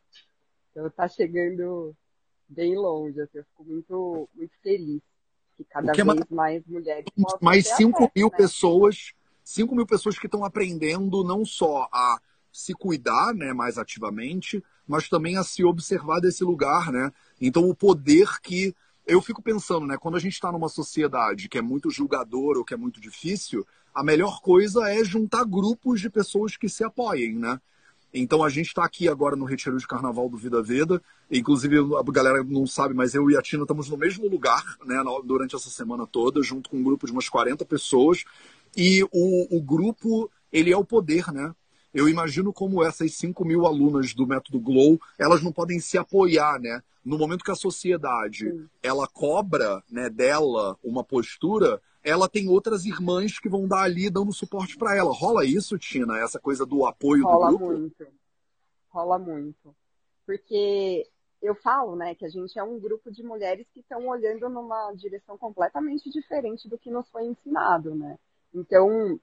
Então 0.72 0.88
está 0.88 1.08
chegando 1.08 1.96
bem 2.48 2.76
longe, 2.76 3.22
assim, 3.22 3.38
eu 3.38 3.44
fico 3.44 3.64
muito, 3.64 4.30
muito 4.36 4.54
feliz 4.64 5.02
que 5.58 5.64
cada 5.66 5.92
é 5.92 5.96
vez 5.96 6.30
mais 6.30 6.66
mulheres 6.66 7.06
Mais 7.42 7.68
5 7.68 7.98
acesso, 7.98 8.12
mil 8.16 8.30
né? 8.30 8.38
pessoas 8.38 9.14
5 9.43 9.75
mil 9.75 9.86
pessoas 9.86 10.17
que 10.17 10.27
estão 10.27 10.43
aprendendo 10.45 11.23
não 11.23 11.45
só 11.45 11.88
a 11.91 12.19
se 12.51 12.73
cuidar 12.73 13.34
né, 13.34 13.54
mais 13.54 13.77
ativamente, 13.77 14.63
mas 14.88 15.08
também 15.08 15.38
a 15.38 15.43
se 15.43 15.63
observar 15.63 16.19
desse 16.19 16.43
lugar, 16.43 16.91
né? 16.91 17.12
Então 17.39 17.69
o 17.69 17.75
poder 17.75 18.41
que 18.41 18.75
eu 19.08 19.21
fico 19.21 19.41
pensando, 19.41 19.86
né? 19.88 19.97
Quando 19.97 20.17
a 20.17 20.19
gente 20.19 20.34
está 20.34 20.51
numa 20.51 20.69
sociedade 20.69 21.47
que 21.47 21.58
é 21.58 21.62
muito 21.62 21.89
julgadora 21.89 22.60
ou 22.60 22.65
que 22.65 22.73
é 22.73 22.77
muito 22.77 22.99
difícil, 22.99 23.65
a 23.93 24.04
melhor 24.04 24.41
coisa 24.41 24.89
é 24.89 25.04
juntar 25.04 25.45
grupos 25.45 26.01
de 26.01 26.10
pessoas 26.10 26.56
que 26.58 26.69
se 26.69 26.84
apoiem, 26.84 27.36
né? 27.36 27.60
Então 28.13 28.43
a 28.43 28.49
gente 28.49 28.67
está 28.67 28.84
aqui 28.84 29.08
agora 29.08 29.38
no 29.38 29.45
Retiro 29.45 29.77
de 29.77 29.88
Carnaval 29.88 30.27
do 30.27 30.38
Vida 30.38 30.62
Veda. 30.62 31.01
Inclusive, 31.32 31.77
a 31.77 32.12
galera 32.12 32.43
não 32.43 32.67
sabe, 32.67 32.93
mas 32.93 33.15
eu 33.15 33.30
e 33.32 33.38
a 33.38 33.41
Tina 33.41 33.63
estamos 33.63 33.89
no 33.89 33.97
mesmo 33.97 34.27
lugar, 34.27 34.63
né? 34.86 35.01
Durante 35.23 35.56
essa 35.56 35.69
semana 35.69 36.06
toda, 36.06 36.43
junto 36.43 36.69
com 36.69 36.77
um 36.77 36.84
grupo 36.84 37.06
de 37.06 37.13
umas 37.13 37.30
40 37.30 37.63
pessoas. 37.63 38.25
E 38.75 39.03
o, 39.03 39.57
o 39.57 39.62
grupo, 39.62 40.29
ele 40.51 40.71
é 40.71 40.77
o 40.77 40.86
poder, 40.86 41.31
né? 41.31 41.53
Eu 41.93 42.07
imagino 42.07 42.53
como 42.53 42.84
essas 42.84 43.13
5 43.15 43.43
mil 43.43 43.65
alunas 43.65 44.13
do 44.13 44.25
método 44.25 44.60
Glow, 44.60 44.99
elas 45.19 45.43
não 45.43 45.51
podem 45.51 45.79
se 45.79 45.97
apoiar, 45.97 46.60
né? 46.60 46.81
No 47.03 47.17
momento 47.17 47.43
que 47.43 47.51
a 47.51 47.55
sociedade, 47.55 48.49
Sim. 48.49 48.69
ela 48.81 49.07
cobra 49.07 49.84
né, 49.89 50.10
dela 50.10 50.77
uma 50.84 51.03
postura, 51.03 51.81
ela 52.03 52.29
tem 52.29 52.47
outras 52.47 52.86
irmãs 52.86 53.39
que 53.39 53.49
vão 53.49 53.67
dar 53.67 53.81
ali 53.84 54.10
dando 54.10 54.31
suporte 54.31 54.77
para 54.77 54.95
ela. 54.95 55.12
Rola 55.12 55.43
isso, 55.43 55.77
Tina? 55.77 56.19
Essa 56.19 56.39
coisa 56.39 56.65
do 56.65 56.86
apoio 56.86 57.23
Rola 57.23 57.49
do 57.49 57.57
grupo? 57.57 57.65
Rola 57.65 57.79
muito. 57.79 58.07
Rola 58.89 59.19
muito. 59.19 59.75
Porque 60.25 61.07
eu 61.41 61.55
falo, 61.55 61.95
né, 61.95 62.13
que 62.13 62.23
a 62.23 62.29
gente 62.29 62.57
é 62.57 62.63
um 62.63 62.79
grupo 62.79 63.12
de 63.12 63.23
mulheres 63.23 63.67
que 63.73 63.79
estão 63.79 64.07
olhando 64.07 64.47
numa 64.47 64.93
direção 64.93 65.38
completamente 65.38 66.10
diferente 66.10 66.69
do 66.69 66.77
que 66.77 66.91
nos 66.91 67.10
foi 67.10 67.25
ensinado, 67.25 67.95
né? 67.95 68.17
Então, 68.54 69.20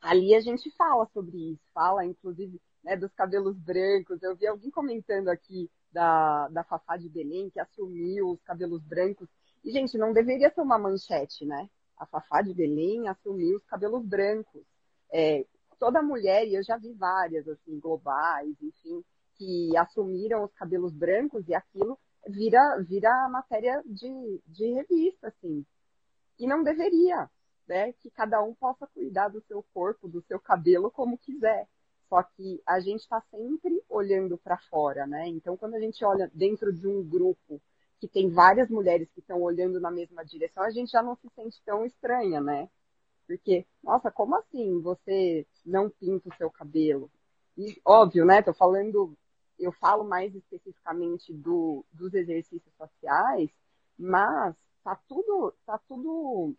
ali 0.00 0.34
a 0.34 0.40
gente 0.40 0.70
fala 0.76 1.06
sobre 1.12 1.52
isso, 1.52 1.62
fala 1.72 2.04
inclusive 2.04 2.60
né, 2.82 2.96
dos 2.96 3.12
cabelos 3.12 3.56
brancos. 3.56 4.22
Eu 4.22 4.36
vi 4.36 4.46
alguém 4.46 4.70
comentando 4.70 5.28
aqui 5.28 5.70
da, 5.92 6.48
da 6.48 6.64
Fafá 6.64 6.96
de 6.96 7.08
Belém 7.08 7.50
que 7.50 7.60
assumiu 7.60 8.30
os 8.30 8.42
cabelos 8.42 8.82
brancos. 8.82 9.28
E, 9.64 9.70
gente, 9.72 9.96
não 9.96 10.12
deveria 10.12 10.52
ser 10.52 10.60
uma 10.60 10.78
manchete, 10.78 11.46
né? 11.46 11.70
A 11.96 12.04
Fafá 12.04 12.42
de 12.42 12.52
Belém 12.52 13.08
assumiu 13.08 13.56
os 13.56 13.64
cabelos 13.64 14.04
brancos. 14.04 14.62
É, 15.10 15.46
toda 15.78 16.02
mulher, 16.02 16.46
e 16.46 16.54
eu 16.54 16.62
já 16.62 16.76
vi 16.76 16.92
várias, 16.92 17.48
assim, 17.48 17.78
globais, 17.78 18.54
enfim, 18.60 19.04
que 19.36 19.76
assumiram 19.76 20.44
os 20.44 20.52
cabelos 20.52 20.92
brancos 20.92 21.48
e 21.48 21.54
aquilo 21.54 21.98
vira, 22.28 22.82
vira 22.82 23.28
matéria 23.28 23.82
de, 23.86 24.40
de 24.46 24.72
revista, 24.74 25.28
assim. 25.28 25.64
E 26.38 26.46
não 26.46 26.62
deveria, 26.62 27.30
né? 27.66 27.92
Que 27.94 28.10
cada 28.10 28.42
um 28.42 28.54
possa 28.54 28.86
cuidar 28.86 29.28
do 29.28 29.40
seu 29.42 29.64
corpo, 29.74 30.08
do 30.08 30.22
seu 30.22 30.38
cabelo 30.38 30.90
como 30.90 31.18
quiser. 31.18 31.68
Só 32.08 32.22
que 32.22 32.62
a 32.66 32.80
gente 32.80 33.00
está 33.00 33.20
sempre 33.30 33.82
olhando 33.88 34.36
para 34.38 34.58
fora, 34.70 35.06
né? 35.06 35.28
Então, 35.28 35.56
quando 35.56 35.74
a 35.74 35.80
gente 35.80 36.04
olha 36.04 36.30
dentro 36.34 36.72
de 36.72 36.86
um 36.86 37.02
grupo 37.02 37.60
que 37.98 38.06
tem 38.06 38.30
várias 38.30 38.68
mulheres 38.68 39.08
que 39.12 39.20
estão 39.20 39.40
olhando 39.40 39.80
na 39.80 39.90
mesma 39.90 40.24
direção, 40.24 40.62
a 40.62 40.70
gente 40.70 40.90
já 40.90 41.02
não 41.02 41.16
se 41.16 41.28
sente 41.34 41.60
tão 41.64 41.84
estranha, 41.86 42.40
né? 42.40 42.68
Porque, 43.26 43.66
nossa, 43.82 44.10
como 44.10 44.36
assim 44.36 44.80
você 44.80 45.46
não 45.64 45.88
pinta 45.88 46.28
o 46.28 46.36
seu 46.36 46.50
cabelo? 46.50 47.10
E, 47.56 47.80
óbvio, 47.84 48.24
né? 48.24 48.42
Tô 48.42 48.52
falando, 48.52 49.16
eu 49.58 49.72
falo 49.72 50.04
mais 50.04 50.34
especificamente 50.34 51.32
do, 51.32 51.84
dos 51.92 52.12
exercícios 52.12 52.74
faciais, 52.76 53.50
mas 53.98 54.54
tá 54.82 55.00
tudo, 55.08 55.54
tá 55.64 55.80
tudo 55.88 56.54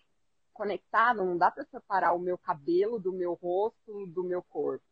conectado, 0.55 1.23
não 1.23 1.37
dá 1.37 1.51
para 1.51 1.65
separar 1.65 2.13
o 2.13 2.19
meu 2.19 2.37
cabelo 2.37 2.97
do 2.97 3.11
meu 3.11 3.33
rosto, 3.33 4.07
do 4.07 4.23
meu 4.23 4.41
corpo. 4.41 4.83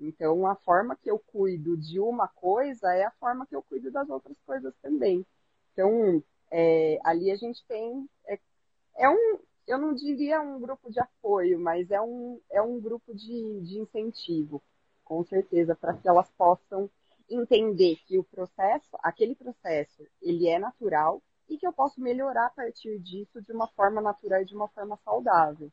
Então, 0.00 0.46
a 0.46 0.56
forma 0.56 0.96
que 0.96 1.10
eu 1.10 1.18
cuido 1.18 1.76
de 1.76 2.00
uma 2.00 2.26
coisa 2.26 2.92
é 2.92 3.04
a 3.04 3.10
forma 3.12 3.46
que 3.46 3.54
eu 3.54 3.62
cuido 3.62 3.90
das 3.90 4.08
outras 4.08 4.36
coisas 4.44 4.74
também. 4.82 5.24
Então, 5.72 6.22
é, 6.50 6.98
ali 7.04 7.30
a 7.30 7.36
gente 7.36 7.64
tem. 7.66 8.08
É, 8.26 8.38
é, 8.96 9.08
um, 9.08 9.38
eu 9.66 9.78
não 9.78 9.94
diria 9.94 10.40
um 10.40 10.58
grupo 10.58 10.90
de 10.90 10.98
apoio, 10.98 11.60
mas 11.60 11.90
é 11.90 12.00
um, 12.00 12.40
é 12.50 12.60
um 12.60 12.80
grupo 12.80 13.14
de, 13.14 13.60
de 13.60 13.78
incentivo, 13.78 14.62
com 15.04 15.22
certeza, 15.24 15.76
para 15.76 15.94
que 15.94 16.08
elas 16.08 16.28
possam 16.32 16.90
entender 17.30 17.96
que 18.06 18.18
o 18.18 18.24
processo, 18.24 18.90
aquele 19.02 19.34
processo, 19.34 20.04
ele 20.20 20.48
é 20.48 20.58
natural, 20.58 21.22
e 21.52 21.58
que 21.58 21.66
eu 21.66 21.72
posso 21.72 22.00
melhorar 22.00 22.46
a 22.46 22.50
partir 22.50 22.98
disso 22.98 23.42
de 23.42 23.52
uma 23.52 23.68
forma 23.68 24.00
natural 24.00 24.40
e 24.40 24.46
de 24.46 24.54
uma 24.54 24.68
forma 24.68 24.98
saudável. 25.04 25.70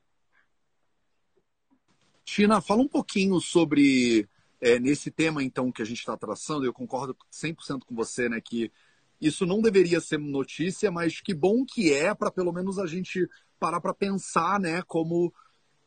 Tina, 2.25 2.61
fala 2.61 2.81
um 2.81 2.87
pouquinho 2.87 3.39
sobre 3.39 4.27
é, 4.59 4.77
nesse 4.77 5.09
tema 5.09 5.41
então 5.41 5.71
que 5.71 5.81
a 5.81 5.85
gente 5.85 5.99
está 5.99 6.17
traçando. 6.17 6.65
Eu 6.65 6.73
concordo 6.73 7.15
100% 7.31 7.85
com 7.85 7.95
você, 7.95 8.27
né, 8.27 8.41
que 8.41 8.71
isso 9.21 9.45
não 9.45 9.61
deveria 9.61 10.01
ser 10.01 10.19
notícia, 10.19 10.91
mas 10.91 11.21
que 11.21 11.33
bom 11.33 11.65
que 11.65 11.93
é 11.93 12.13
para 12.13 12.29
pelo 12.29 12.51
menos 12.51 12.77
a 12.77 12.85
gente 12.85 13.27
parar 13.59 13.79
para 13.79 13.93
pensar, 13.93 14.59
né, 14.59 14.81
como 14.83 15.33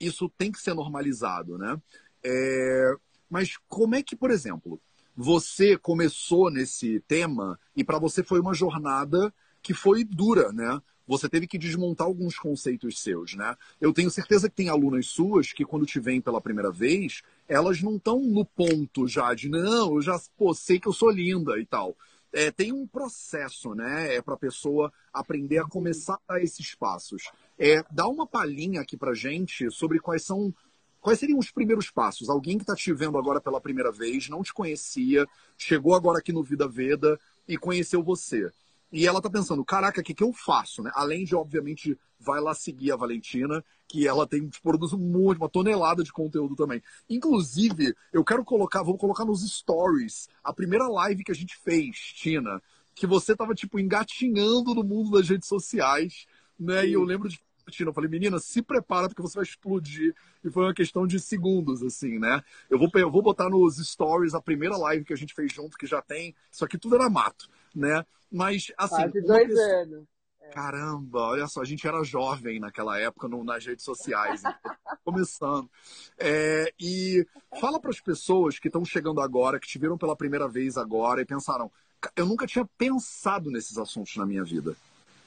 isso 0.01 0.29
tem 0.37 0.51
que 0.51 0.61
ser 0.61 0.75
normalizado, 0.75 1.57
né? 1.57 1.81
É, 2.25 2.95
mas 3.31 3.57
como 3.69 3.95
é 3.95 4.03
que, 4.03 4.17
por 4.17 4.31
exemplo, 4.31 4.81
você 5.15 5.77
começou 5.77 6.51
nesse 6.51 7.01
tema 7.01 7.59
e 7.77 7.85
para 7.85 7.99
você 7.99 8.23
foi 8.23 8.41
uma 8.41 8.55
jornada 8.55 9.33
que 9.63 9.73
foi 9.73 10.05
dura, 10.05 10.53
né? 10.53 10.81
Você 11.07 11.29
teve 11.29 11.47
que 11.47 11.59
desmontar 11.59 12.07
alguns 12.07 12.39
conceitos 12.39 13.01
seus, 13.01 13.35
né? 13.35 13.57
Eu 13.81 13.93
tenho 13.93 14.11
certeza 14.11 14.49
que 14.49 14.57
tem 14.57 14.69
alunas 14.69 15.07
suas 15.07 15.53
que, 15.53 15.65
quando 15.65 15.87
te 15.87 16.01
veem 16.01 16.21
pela 16.21 16.41
primeira 16.41 16.71
vez, 16.71 17.23
elas 17.49 17.83
não 17.83 17.97
estão 17.97 18.21
no 18.21 18.45
ponto 18.45 19.07
já 19.07 19.35
de, 19.35 19.49
não, 19.49 19.95
eu 19.95 20.03
já 20.03 20.21
pô, 20.37 20.55
sei 20.55 20.79
que 20.79 20.89
eu 20.89 20.93
sou 20.93 21.11
linda 21.11 21.59
e 21.59 21.67
tal. 21.67 21.97
É, 22.33 22.51
tem 22.51 22.73
um 22.73 22.87
processo, 22.87 23.75
né? 23.75 24.15
É 24.15 24.23
para 24.23 24.35
a 24.35 24.39
pessoa 24.39 24.93
aprender 25.13 25.59
a 25.59 25.69
começar 25.69 26.15
a 26.27 26.35
dar 26.35 26.43
esses 26.43 26.75
passos. 26.75 27.25
É, 27.59 27.85
dá 27.91 28.07
uma 28.07 28.27
palhinha 28.27 28.81
aqui 28.81 28.97
para 28.97 29.13
gente 29.13 29.71
sobre 29.71 29.99
quais 29.99 30.23
são 30.23 30.55
Quais 31.03 31.19
seriam 31.19 31.41
os 31.41 31.51
primeiros 31.51 31.91
passos? 31.91 32.31
Alguém 32.31 32.57
que 32.57 32.63
está 32.63 32.77
te 32.77 32.93
vendo 32.93 33.19
agora 33.19 33.41
pela 33.41 33.61
primeira 33.61 33.91
vez, 33.91 34.29
não 34.29 34.41
te 34.41 34.55
conhecia, 34.55 35.27
chegou 35.59 35.97
agora 35.97 36.21
aqui 36.21 36.33
no 36.33 36.45
Vida 36.45 36.69
Veda 36.69 37.19
e 37.49 37.59
conheceu 37.59 38.05
você. 38.05 38.49
E 38.93 39.07
ela 39.07 39.23
tá 39.23 39.31
pensando, 39.31 39.65
caraca, 39.65 40.01
o 40.01 40.05
que, 40.05 40.13
que 40.13 40.23
eu 40.23 40.33
faço? 40.35 40.83
Né? 40.83 40.91
Além 40.95 41.25
de, 41.25 41.35
obviamente, 41.35 41.99
vai 42.21 42.41
lá 42.41 42.55
seguir 42.55 42.93
a 42.93 42.97
Valentina, 42.97 43.65
que 43.89 44.07
ela 44.07 44.27
tem 44.27 44.51
produz 44.63 44.93
um 44.93 44.99
monte, 44.99 45.39
uma 45.39 45.49
tonelada 45.49 46.05
de 46.05 46.13
conteúdo 46.13 46.55
também. 46.55 46.83
Inclusive, 47.09 47.95
eu 48.13 48.23
quero 48.23 48.45
colocar, 48.45 48.83
vou 48.83 48.99
colocar 48.99 49.25
nos 49.25 49.41
stories 49.51 50.29
a 50.45 50.53
primeira 50.53 50.87
live 50.89 51.25
que 51.25 51.33
a 51.33 51.35
gente 51.35 51.57
fez, 51.57 51.97
Tina, 51.97 52.63
que 52.95 53.07
você 53.07 53.35
tava, 53.35 53.55
tipo, 53.55 53.79
engatinhando 53.79 54.75
no 54.75 54.85
mundo 54.85 55.13
das 55.13 55.29
redes 55.29 55.49
sociais, 55.49 56.27
né? 56.61 56.83
Sim. 56.83 56.89
E 56.89 56.93
eu 56.93 57.03
lembro 57.03 57.29
de 57.29 57.41
Tina, 57.71 57.91
eu 57.91 57.95
falei, 57.95 58.11
menina, 58.11 58.39
se 58.39 58.61
prepara 58.61 59.09
porque 59.09 59.23
você 59.23 59.37
vai 59.37 59.45
explodir. 59.45 60.15
E 60.45 60.51
foi 60.51 60.65
uma 60.65 60.75
questão 60.75 61.07
de 61.07 61.19
segundos, 61.21 61.83
assim, 61.83 62.19
né? 62.19 62.43
Eu 62.69 62.79
vou, 62.79 62.91
eu 62.95 63.11
vou 63.11 63.23
botar 63.23 63.49
nos 63.49 63.77
stories 63.77 64.35
a 64.35 64.41
primeira 64.41 64.77
live 64.77 65.05
que 65.05 65.13
a 65.13 65.17
gente 65.17 65.35
fez 65.35 65.53
junto, 65.53 65.79
que 65.79 65.87
já 65.87 66.03
tem. 66.03 66.35
Isso 66.51 66.65
aqui 66.65 66.77
tudo 66.77 66.97
era 66.97 67.09
mato, 67.09 67.49
né? 67.75 68.05
Mas, 68.31 68.73
assim. 68.79 68.97
Quase 68.97 69.21
dois 69.23 69.49
pessoa... 69.49 69.83
anos. 69.83 70.05
É. 70.41 70.49
Caramba, 70.51 71.21
olha 71.21 71.47
só, 71.47 71.61
a 71.61 71.65
gente 71.65 71.87
era 71.87 72.03
jovem 72.03 72.59
naquela 72.59 72.99
época 72.99 73.29
no, 73.29 73.45
nas 73.45 73.65
redes 73.65 73.85
sociais, 73.85 74.43
começando. 75.05 75.71
É, 76.19 76.73
e 76.81 77.27
fala 77.61 77.81
para 77.81 77.91
as 77.91 78.01
pessoas 78.01 78.59
que 78.59 78.69
estão 78.69 78.85
chegando 78.85 79.21
agora, 79.21 79.61
que 79.61 79.69
te 79.69 79.79
viram 79.79 79.97
pela 79.97 80.17
primeira 80.17 80.49
vez 80.49 80.77
agora 80.77 81.21
e 81.21 81.27
pensaram: 81.27 81.71
eu 82.17 82.27
nunca 82.27 82.47
tinha 82.47 82.69
pensado 82.77 83.51
nesses 83.51 83.79
assuntos 83.79 84.17
na 84.17 84.27
minha 84.27 84.45
vida. 84.45 84.77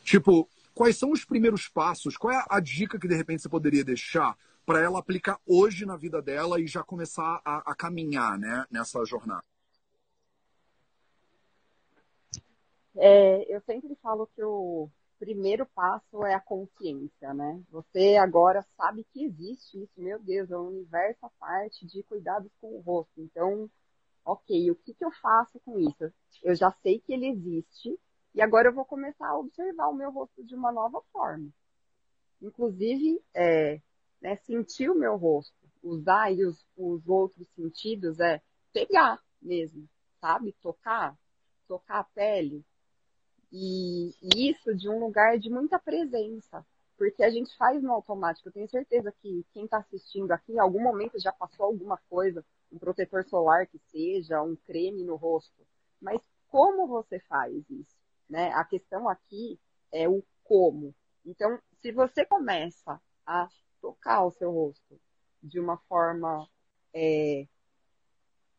Tipo, 0.03 0.47
quais 0.73 0.97
são 0.97 1.12
os 1.12 1.23
primeiros 1.23 1.67
passos? 1.67 2.17
Qual 2.17 2.34
é 2.34 2.45
a 2.49 2.60
dica 2.60 2.99
que 2.99 3.08
de 3.08 3.15
repente 3.15 3.41
você 3.41 3.49
poderia 3.49 3.84
deixar 3.84 4.38
para 4.65 4.79
ela 4.79 4.99
aplicar 4.99 5.39
hoje 5.45 5.86
na 5.86 5.95
vida 5.95 6.21
dela 6.21 6.60
e 6.60 6.67
já 6.67 6.84
começar 6.84 7.39
a, 7.45 7.71
a 7.71 7.75
caminhar 7.75 8.38
né, 8.38 8.65
nessa 8.69 9.03
jornada? 9.05 9.43
É, 12.97 13.55
eu 13.55 13.62
sempre 13.62 13.95
falo 14.01 14.27
que 14.27 14.43
o, 14.43 14.89
primeiro 15.19 15.65
passo 15.67 16.25
é 16.25 16.34
a 16.34 16.39
consciência, 16.39 17.34
né? 17.34 17.63
Você 17.69 18.15
agora 18.17 18.65
sabe 18.75 19.05
que 19.12 19.23
existe 19.23 19.81
isso, 19.84 19.93
meu 19.97 20.19
Deus, 20.19 20.51
é 20.51 20.58
um 20.58 20.67
universo 20.67 21.25
à 21.25 21.29
parte 21.39 21.86
de 21.86 22.03
cuidados 22.03 22.51
com 22.60 22.75
o 22.75 22.81
rosto. 22.81 23.21
Então, 23.21 23.69
ok, 24.23 24.71
o 24.71 24.75
que, 24.75 24.93
que 24.93 25.05
eu 25.05 25.12
faço 25.21 25.60
com 25.62 25.79
isso? 25.79 26.12
Eu 26.43 26.55
já 26.55 26.71
sei 26.84 26.99
que 26.99 27.13
ele 27.13 27.29
existe 27.29 27.97
e 28.34 28.41
agora 28.41 28.69
eu 28.69 28.73
vou 28.73 28.86
começar 28.86 29.27
a 29.27 29.38
observar 29.38 29.88
o 29.89 29.95
meu 29.95 30.12
rosto 30.12 30.43
de 30.43 30.55
uma 30.55 30.71
nova 30.71 31.01
forma. 31.12 31.49
Inclusive, 32.41 33.21
é, 33.34 33.81
né, 34.21 34.36
sentir 34.38 34.89
o 34.89 34.95
meu 34.95 35.15
rosto, 35.15 35.55
usar 35.81 36.31
os, 36.34 36.65
os 36.75 37.08
outros 37.08 37.47
sentidos, 37.55 38.19
é 38.19 38.41
pegar 38.73 39.21
mesmo, 39.41 39.88
sabe? 40.19 40.53
Tocar, 40.62 41.17
tocar 41.67 41.99
a 41.99 42.03
pele, 42.03 42.63
e, 43.51 44.13
isso 44.36 44.75
de 44.75 44.89
um 44.89 44.99
lugar 44.99 45.38
de 45.38 45.49
muita 45.49 45.79
presença, 45.79 46.65
porque 46.97 47.23
a 47.23 47.29
gente 47.29 47.55
faz 47.58 47.81
no 47.81 47.91
automático. 47.91 48.47
Eu 48.47 48.53
tenho 48.53 48.69
certeza 48.69 49.12
que 49.21 49.45
quem 49.53 49.65
está 49.65 49.77
assistindo 49.77 50.31
aqui, 50.31 50.53
em 50.53 50.60
algum 50.60 50.81
momento 50.81 51.19
já 51.19 51.31
passou 51.31 51.65
alguma 51.65 51.97
coisa, 52.10 52.45
um 52.71 52.77
protetor 52.77 53.23
solar 53.25 53.67
que 53.67 53.79
seja, 53.91 54.41
um 54.41 54.55
creme 54.55 55.03
no 55.03 55.15
rosto. 55.15 55.65
Mas 56.01 56.21
como 56.47 56.88
você 56.88 57.19
faz 57.19 57.69
isso? 57.69 57.95
Né? 58.29 58.51
A 58.53 58.63
questão 58.63 59.10
aqui 59.10 59.60
é 59.91 60.08
o 60.08 60.23
como. 60.43 60.93
Então, 61.25 61.60
se 61.81 61.91
você 61.91 62.25
começa 62.25 63.01
a 63.25 63.47
tocar 63.81 64.23
o 64.25 64.31
seu 64.31 64.51
rosto 64.51 64.99
de 65.41 65.60
uma 65.60 65.77
forma 65.89 66.47
é, 66.93 67.47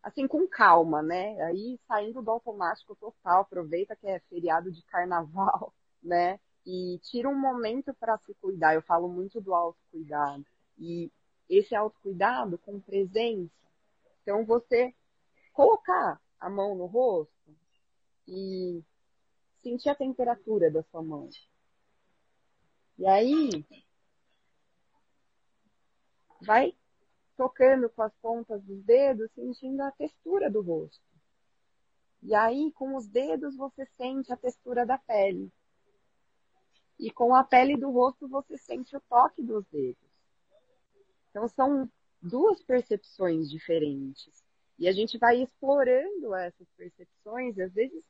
assim, 0.06 0.28
com 0.28 0.46
calma, 0.46 1.02
né? 1.02 1.40
Aí 1.42 1.80
saindo 1.88 2.22
do 2.22 2.30
automático 2.30 2.94
total, 2.94 3.40
aproveita 3.40 3.96
que 3.96 4.06
é 4.06 4.20
feriado 4.30 4.70
de 4.70 4.80
carnaval, 4.84 5.74
né? 6.00 6.38
E 6.64 7.00
tira 7.02 7.28
um 7.28 7.38
momento 7.38 7.92
para 7.94 8.16
se 8.18 8.32
cuidar. 8.34 8.74
Eu 8.74 8.82
falo 8.82 9.08
muito 9.08 9.40
do 9.40 9.52
autocuidado. 9.52 10.46
E 10.78 11.10
esse 11.48 11.74
autocuidado 11.74 12.56
com 12.58 12.80
presença. 12.80 13.50
Então, 14.22 14.44
você 14.44 14.94
colocar 15.52 16.20
a 16.38 16.48
mão 16.48 16.76
no 16.76 16.86
rosto 16.86 17.56
e 18.28 18.82
sentir 19.62 19.88
a 19.88 19.94
temperatura 19.94 20.70
da 20.70 20.84
sua 20.84 21.02
mão. 21.02 21.28
E 22.98 23.06
aí, 23.06 23.64
vai 26.40 26.76
tocando 27.36 27.88
com 27.90 28.02
as 28.02 28.14
pontas 28.16 28.62
dos 28.62 28.82
dedos, 28.84 29.30
sentindo 29.32 29.82
a 29.82 29.90
textura 29.92 30.50
do 30.50 30.62
rosto. 30.62 31.04
E 32.22 32.34
aí, 32.34 32.72
com 32.72 32.96
os 32.96 33.06
dedos, 33.06 33.56
você 33.56 33.86
sente 33.96 34.32
a 34.32 34.36
textura 34.36 34.84
da 34.84 34.98
pele. 34.98 35.52
E 36.98 37.10
com 37.10 37.34
a 37.34 37.44
pele 37.44 37.76
do 37.76 37.90
rosto, 37.90 38.26
você 38.26 38.56
sente 38.56 38.96
o 38.96 39.00
toque 39.02 39.42
dos 39.42 39.64
dedos. 39.66 40.10
Então, 41.30 41.46
são 41.48 41.90
duas 42.20 42.62
percepções 42.62 43.50
diferentes. 43.50 44.44
E 44.78 44.88
a 44.88 44.92
gente 44.92 45.18
vai 45.18 45.42
explorando 45.42 46.34
essas 46.34 46.66
percepções, 46.76 47.58
às 47.58 47.72
vezes 47.72 48.02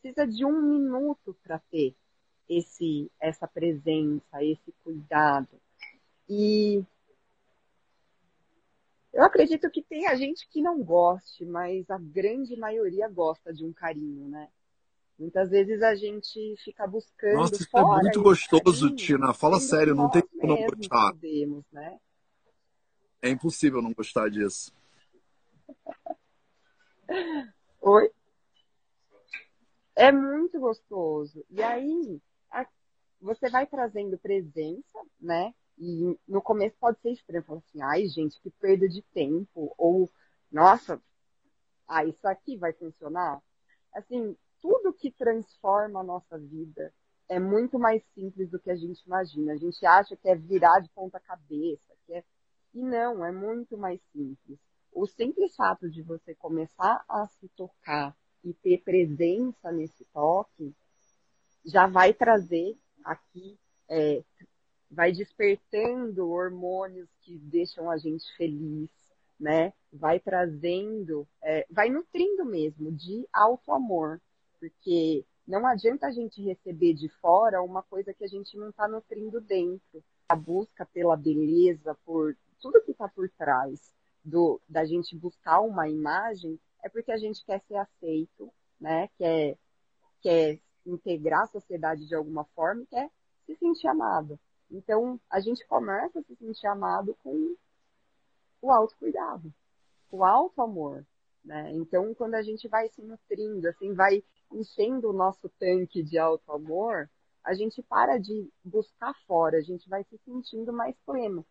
precisa 0.00 0.26
de 0.26 0.44
um 0.44 0.62
minuto 0.62 1.36
para 1.42 1.58
ter 1.70 1.94
esse, 2.48 3.10
essa 3.20 3.46
presença, 3.46 4.42
esse 4.42 4.72
cuidado. 4.82 5.60
E 6.28 6.82
eu 9.12 9.24
acredito 9.24 9.70
que 9.70 9.82
tem 9.82 10.06
a 10.06 10.14
gente 10.14 10.48
que 10.48 10.62
não 10.62 10.82
goste, 10.82 11.44
mas 11.44 11.88
a 11.90 11.98
grande 11.98 12.56
maioria 12.56 13.08
gosta 13.08 13.52
de 13.52 13.64
um 13.64 13.72
carinho, 13.72 14.28
né? 14.28 14.48
Muitas 15.18 15.50
vezes 15.50 15.82
a 15.82 15.94
gente 15.94 16.56
fica 16.64 16.86
buscando. 16.86 17.34
Nossa, 17.34 17.56
isso 17.56 17.68
é 17.76 17.82
muito 17.82 18.22
gostoso, 18.22 18.88
carinho, 18.88 18.96
Tina. 18.96 19.34
Fala 19.34 19.60
sério, 19.60 19.94
não 19.94 20.08
tem 20.08 20.22
como 20.22 20.56
não 20.56 20.66
gostar. 20.66 21.12
Podemos, 21.12 21.64
né? 21.70 21.98
É 23.20 23.28
impossível 23.28 23.82
não 23.82 23.92
gostar 23.92 24.30
disso. 24.30 24.72
Oi? 27.82 28.10
É 29.94 30.10
muito 30.10 30.58
gostoso. 30.58 31.44
E 31.50 31.62
aí, 31.62 32.20
você 33.20 33.50
vai 33.50 33.66
trazendo 33.66 34.16
presença, 34.18 34.98
né? 35.20 35.52
E 35.80 36.18
no 36.28 36.42
começo 36.42 36.76
pode 36.78 37.00
ser 37.00 37.12
estranho, 37.12 37.42
falar 37.42 37.58
assim, 37.60 37.80
ai 37.80 38.06
gente, 38.06 38.38
que 38.42 38.50
perda 38.50 38.86
de 38.86 39.00
tempo, 39.14 39.74
ou 39.78 40.10
nossa, 40.52 41.00
ah, 41.88 42.04
isso 42.04 42.28
aqui 42.28 42.56
vai 42.58 42.74
funcionar? 42.74 43.42
Assim, 43.94 44.36
tudo 44.60 44.92
que 44.92 45.10
transforma 45.10 46.00
a 46.00 46.04
nossa 46.04 46.38
vida 46.38 46.92
é 47.30 47.40
muito 47.40 47.78
mais 47.78 48.04
simples 48.14 48.50
do 48.50 48.58
que 48.58 48.70
a 48.70 48.76
gente 48.76 49.00
imagina. 49.06 49.52
A 49.52 49.56
gente 49.56 49.84
acha 49.86 50.14
que 50.16 50.28
é 50.28 50.34
virar 50.34 50.80
de 50.80 50.90
ponta 50.90 51.18
cabeça, 51.18 51.94
que 52.04 52.12
é... 52.12 52.24
e 52.74 52.82
não, 52.82 53.24
é 53.24 53.32
muito 53.32 53.78
mais 53.78 54.00
simples. 54.12 54.58
O 54.92 55.06
simples 55.06 55.56
fato 55.56 55.88
de 55.88 56.02
você 56.02 56.34
começar 56.34 57.02
a 57.08 57.26
se 57.26 57.48
tocar 57.56 58.14
e 58.44 58.52
ter 58.52 58.82
presença 58.82 59.72
nesse 59.72 60.04
toque 60.12 60.74
já 61.64 61.86
vai 61.86 62.12
trazer 62.12 62.76
aqui 63.04 63.58
é, 63.88 64.22
vai 64.90 65.12
despertando 65.12 66.30
hormônios 66.30 67.08
que 67.22 67.38
deixam 67.38 67.88
a 67.88 67.96
gente 67.96 68.24
feliz, 68.36 68.90
né? 69.38 69.72
Vai 69.92 70.18
trazendo, 70.18 71.26
é, 71.42 71.66
vai 71.70 71.88
nutrindo 71.88 72.44
mesmo 72.44 72.90
de 72.90 73.26
alto 73.32 73.72
amor, 73.72 74.20
porque 74.58 75.24
não 75.46 75.66
adianta 75.66 76.06
a 76.06 76.10
gente 76.10 76.42
receber 76.42 76.94
de 76.94 77.08
fora 77.20 77.62
uma 77.62 77.82
coisa 77.82 78.12
que 78.12 78.24
a 78.24 78.28
gente 78.28 78.56
não 78.56 78.70
está 78.70 78.88
nutrindo 78.88 79.40
dentro. 79.40 80.02
A 80.28 80.36
busca 80.36 80.86
pela 80.86 81.16
beleza, 81.16 81.96
por 82.04 82.36
tudo 82.60 82.82
que 82.82 82.92
está 82.92 83.08
por 83.08 83.28
trás 83.30 83.92
do, 84.24 84.60
da 84.68 84.84
gente 84.84 85.16
buscar 85.16 85.60
uma 85.60 85.88
imagem, 85.88 86.58
é 86.82 86.88
porque 86.88 87.10
a 87.10 87.16
gente 87.16 87.44
quer 87.44 87.60
ser 87.66 87.76
aceito, 87.76 88.52
né? 88.80 89.08
Quer, 89.16 89.56
quer 90.20 90.60
integrar 90.86 91.42
a 91.42 91.48
sociedade 91.48 92.06
de 92.06 92.14
alguma 92.14 92.44
forma, 92.54 92.84
quer 92.88 93.10
se 93.46 93.56
sentir 93.56 93.88
amado. 93.88 94.38
Então, 94.70 95.20
a 95.28 95.40
gente 95.40 95.66
começa 95.66 96.20
a 96.20 96.22
se 96.22 96.36
sentir 96.36 96.66
amado 96.66 97.16
com 97.22 97.56
o 98.62 98.70
autocuidado, 98.70 99.52
o 100.10 100.24
alto 100.24 100.62
amor, 100.62 101.04
né? 101.44 101.72
Então, 101.72 102.14
quando 102.14 102.34
a 102.34 102.42
gente 102.42 102.68
vai 102.68 102.88
se 102.88 103.02
nutrindo, 103.02 103.68
assim, 103.68 103.92
vai 103.94 104.22
enchendo 104.52 105.10
o 105.10 105.12
nosso 105.12 105.48
tanque 105.58 106.02
de 106.02 106.18
alto 106.18 106.52
amor, 106.52 107.10
a 107.42 107.54
gente 107.54 107.82
para 107.82 108.18
de 108.18 108.48
buscar 108.64 109.14
fora, 109.26 109.58
a 109.58 109.62
gente 109.62 109.88
vai 109.88 110.04
se 110.04 110.18
sentindo 110.24 110.72
mais 110.72 110.94
pleno. 111.04 111.44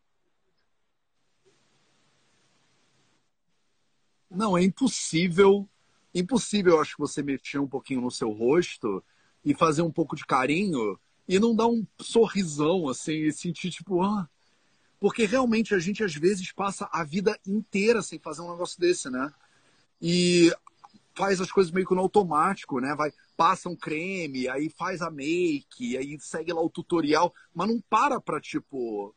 Não, 4.30 4.56
é 4.56 4.64
impossível, 4.64 5.68
impossível, 6.14 6.80
acho 6.80 6.96
que 6.96 7.02
você 7.02 7.24
mexer 7.24 7.58
um 7.58 7.68
pouquinho 7.68 8.02
no 8.02 8.12
seu 8.12 8.32
rosto 8.32 9.04
e 9.44 9.56
fazer 9.56 9.82
um 9.82 9.92
pouco 9.92 10.16
de 10.16 10.26
carinho 10.26 11.00
e 11.30 11.38
não 11.38 11.56
dar 11.56 11.68
um 11.68 11.86
sorrisão, 12.02 12.90
assim, 12.90 13.14
e 13.28 13.32
sentir 13.32 13.70
tipo, 13.70 14.02
ah. 14.02 14.28
Porque 15.00 15.26
realmente 15.26 15.76
a 15.76 15.80
gente 15.80 16.04
às 16.04 16.16
vezes 16.16 16.52
passa 16.52 16.90
a 16.92 17.04
vida 17.04 17.40
inteira 17.46 18.02
sem 18.02 18.18
fazer 18.18 18.42
um 18.42 18.50
negócio 18.50 18.80
desse, 18.80 19.12
né? 19.12 19.32
E 20.02 20.52
faz 21.16 21.40
as 21.40 21.52
coisas 21.52 21.72
meio 21.72 21.86
que 21.86 21.94
no 21.94 22.02
automático, 22.02 22.80
né? 22.80 22.96
Vai, 22.96 23.14
passa 23.38 23.70
um 23.70 23.76
creme, 23.76 24.50
aí 24.50 24.72
faz 24.72 25.04
a 25.04 25.12
make, 25.12 25.96
aí 25.96 26.18
segue 26.20 26.52
lá 26.52 26.62
o 26.64 26.70
tutorial, 26.70 27.32
mas 27.54 27.68
não 27.68 27.80
para 27.80 28.20
pra, 28.20 28.42
tipo, 28.42 29.14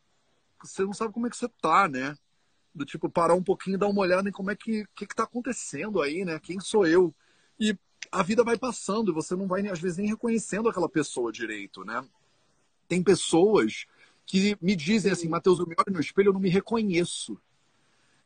você 0.61 0.83
não 0.83 0.93
sabe 0.93 1.13
como 1.13 1.25
é 1.25 1.31
que 1.31 1.35
você 1.35 1.49
tá, 1.59 1.87
né? 1.87 2.15
Do 2.75 2.85
tipo, 2.85 3.09
parar 3.09 3.33
um 3.33 3.43
pouquinho 3.43 3.79
dar 3.79 3.87
uma 3.87 4.01
olhada 4.01 4.29
em 4.29 4.31
como 4.31 4.51
é 4.51 4.55
que, 4.55 4.85
que, 4.95 5.07
que 5.07 5.15
tá 5.15 5.23
acontecendo 5.23 5.99
aí, 5.99 6.23
né? 6.23 6.39
Quem 6.39 6.59
sou 6.59 6.85
eu? 6.85 7.11
E 7.59 7.75
a 8.11 8.23
vida 8.23 8.43
vai 8.43 8.57
passando 8.57 9.11
e 9.11 9.13
você 9.13 9.35
não 9.35 9.47
vai, 9.47 9.67
às 9.67 9.79
vezes, 9.79 9.97
nem 9.97 10.07
reconhecendo 10.07 10.69
aquela 10.69 10.89
pessoa 10.89 11.31
direito, 11.31 11.83
né? 11.83 12.03
Tem 12.87 13.01
pessoas 13.01 13.85
que 14.25 14.57
me 14.61 14.75
dizem 14.75 15.11
assim, 15.11 15.27
Matheus, 15.27 15.59
eu 15.59 15.67
me 15.67 15.75
olho 15.77 15.93
no 15.93 15.99
espelho, 15.99 16.29
eu 16.29 16.33
não 16.33 16.39
me 16.39 16.49
reconheço. 16.49 17.37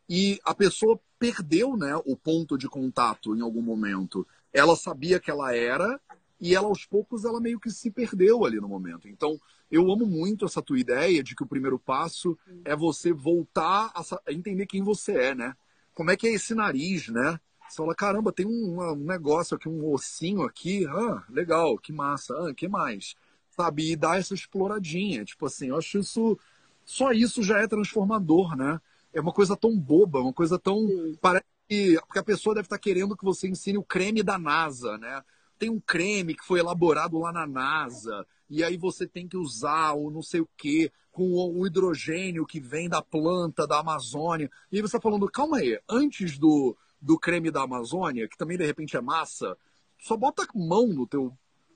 E 0.10 0.40
a 0.44 0.54
pessoa 0.54 1.00
perdeu, 1.20 1.76
né, 1.76 1.96
o 2.06 2.16
ponto 2.16 2.58
de 2.58 2.70
contato 2.70 3.36
em 3.36 3.42
algum 3.42 3.62
momento. 3.62 4.26
Ela 4.54 4.76
sabia 4.76 5.20
que 5.20 5.30
ela 5.30 5.54
era 5.56 6.00
e 6.40 6.56
ela 6.56 6.68
aos 6.68 6.86
poucos 6.86 7.26
ela 7.26 7.42
meio 7.42 7.60
que 7.60 7.72
se 7.72 7.90
perdeu 7.90 8.46
ali 8.46 8.60
no 8.60 8.68
momento. 8.68 9.08
Então, 9.08 9.40
eu 9.70 9.92
amo 9.92 10.06
muito 10.06 10.46
essa 10.46 10.62
tua 10.62 10.80
ideia 10.80 11.22
de 11.24 11.36
que 11.36 11.44
o 11.44 11.48
primeiro 11.48 11.78
passo 11.78 12.38
é 12.64 12.76
você 12.76 13.12
voltar 13.12 13.92
a 13.94 14.32
entender 14.32 14.66
quem 14.66 14.82
você 14.82 15.14
é, 15.14 15.36
né? 15.36 15.56
Como 15.94 16.12
é 16.12 16.16
que 16.16 16.28
é 16.28 16.34
esse 16.34 16.54
nariz, 16.54 17.10
né? 17.10 17.40
Você 17.70 17.78
fala, 17.78 17.96
caramba, 17.96 18.32
tem 18.32 18.46
um, 18.46 18.82
um, 18.82 18.96
negócio 18.96 19.56
aqui, 19.56 19.68
um 19.68 19.92
ossinho 19.92 20.44
aqui, 20.44 20.86
ah, 20.88 21.24
legal, 21.30 21.78
que 21.78 21.92
massa, 21.92 22.34
ah, 22.34 22.54
que 22.54 22.68
mais? 22.68 23.16
Sabe, 23.50 23.92
e 23.92 23.96
dá 23.96 24.18
essa 24.18 24.34
exploradinha, 24.34 25.26
tipo 25.26 25.46
assim, 25.46 25.70
eu 25.70 25.78
acho 25.78 26.00
isso, 26.00 26.40
só 26.86 27.12
isso 27.12 27.42
já 27.44 27.60
é 27.60 27.68
transformador, 27.68 28.56
né? 28.56 28.80
É 29.14 29.20
uma 29.20 29.34
coisa 29.34 29.56
tão 29.58 29.78
boba, 29.78 30.20
uma 30.20 30.34
coisa 30.34 30.60
tão, 30.60 30.88
Sim. 30.88 31.18
parece 31.22 31.46
que, 31.68 32.00
porque 32.06 32.20
a 32.20 32.24
pessoa 32.24 32.56
deve 32.56 32.68
estar 32.68 32.78
querendo 32.78 33.18
que 33.18 33.26
você 33.26 33.48
ensine 33.48 33.78
o 33.78 33.84
creme 33.84 34.22
da 34.24 34.38
NASA, 34.38 34.98
né? 34.98 35.24
tem 35.58 35.70
um 35.70 35.80
creme 35.80 36.36
que 36.36 36.46
foi 36.46 36.60
elaborado 36.60 37.18
lá 37.20 37.32
na 37.32 37.46
NASA, 37.46 38.26
e 38.50 38.64
aí 38.64 38.78
você 38.78 39.08
tem 39.08 39.28
que 39.28 39.38
usar 39.38 39.94
o 39.94 40.10
não 40.10 40.22
sei 40.22 40.42
o 40.42 40.50
que, 40.58 40.92
com 41.12 41.34
o 41.34 41.66
hidrogênio 41.66 42.46
que 42.46 42.60
vem 42.60 42.88
da 42.88 43.02
planta 43.02 43.66
da 43.68 43.80
Amazônia. 43.80 44.50
E 44.72 44.78
aí 44.78 44.82
você 44.82 44.98
tá 44.98 45.02
falando, 45.02 45.30
calma 45.30 45.58
aí, 45.58 45.80
antes 45.90 46.38
do, 46.38 46.78
do 47.02 47.18
creme 47.18 47.52
da 47.52 47.64
Amazônia, 47.64 48.28
que 48.28 48.38
também 48.38 48.58
de 48.58 48.66
repente 48.66 48.98
é 48.98 49.02
massa, 49.02 49.58
só 50.00 50.16
bota 50.16 50.44
a 50.44 50.58
mão 50.58 50.88
no 50.88 51.08
teu. 51.08 51.36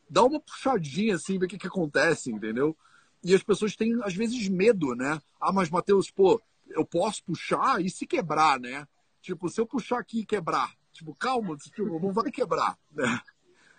Dá 0.10 0.24
uma 0.24 0.40
puxadinha 0.40 1.16
assim, 1.16 1.40
vê 1.40 1.46
o 1.46 1.50
que, 1.50 1.58
que 1.58 1.68
acontece, 1.68 2.32
entendeu? 2.32 2.76
E 3.24 3.34
as 3.36 3.44
pessoas 3.44 3.76
têm, 3.76 4.02
às 4.04 4.16
vezes, 4.16 4.48
medo, 4.50 4.96
né? 4.96 5.22
Ah, 5.40 5.52
mas 5.52 5.70
Matheus, 5.70 6.10
pô, 6.10 6.42
eu 6.70 6.86
posso 6.86 7.24
puxar 7.24 7.82
e 7.82 7.90
se 7.90 8.06
quebrar, 8.06 8.60
né? 8.60 8.88
Tipo, 9.22 9.48
se 9.48 9.62
eu 9.62 9.66
puxar 9.66 10.00
aqui 10.00 10.22
e 10.22 10.26
quebrar, 10.26 10.76
tipo, 10.92 11.14
calma, 11.16 11.56
tipo, 11.58 12.00
não 12.00 12.12
vai 12.12 12.32
quebrar, 12.32 12.78
né? 12.92 13.22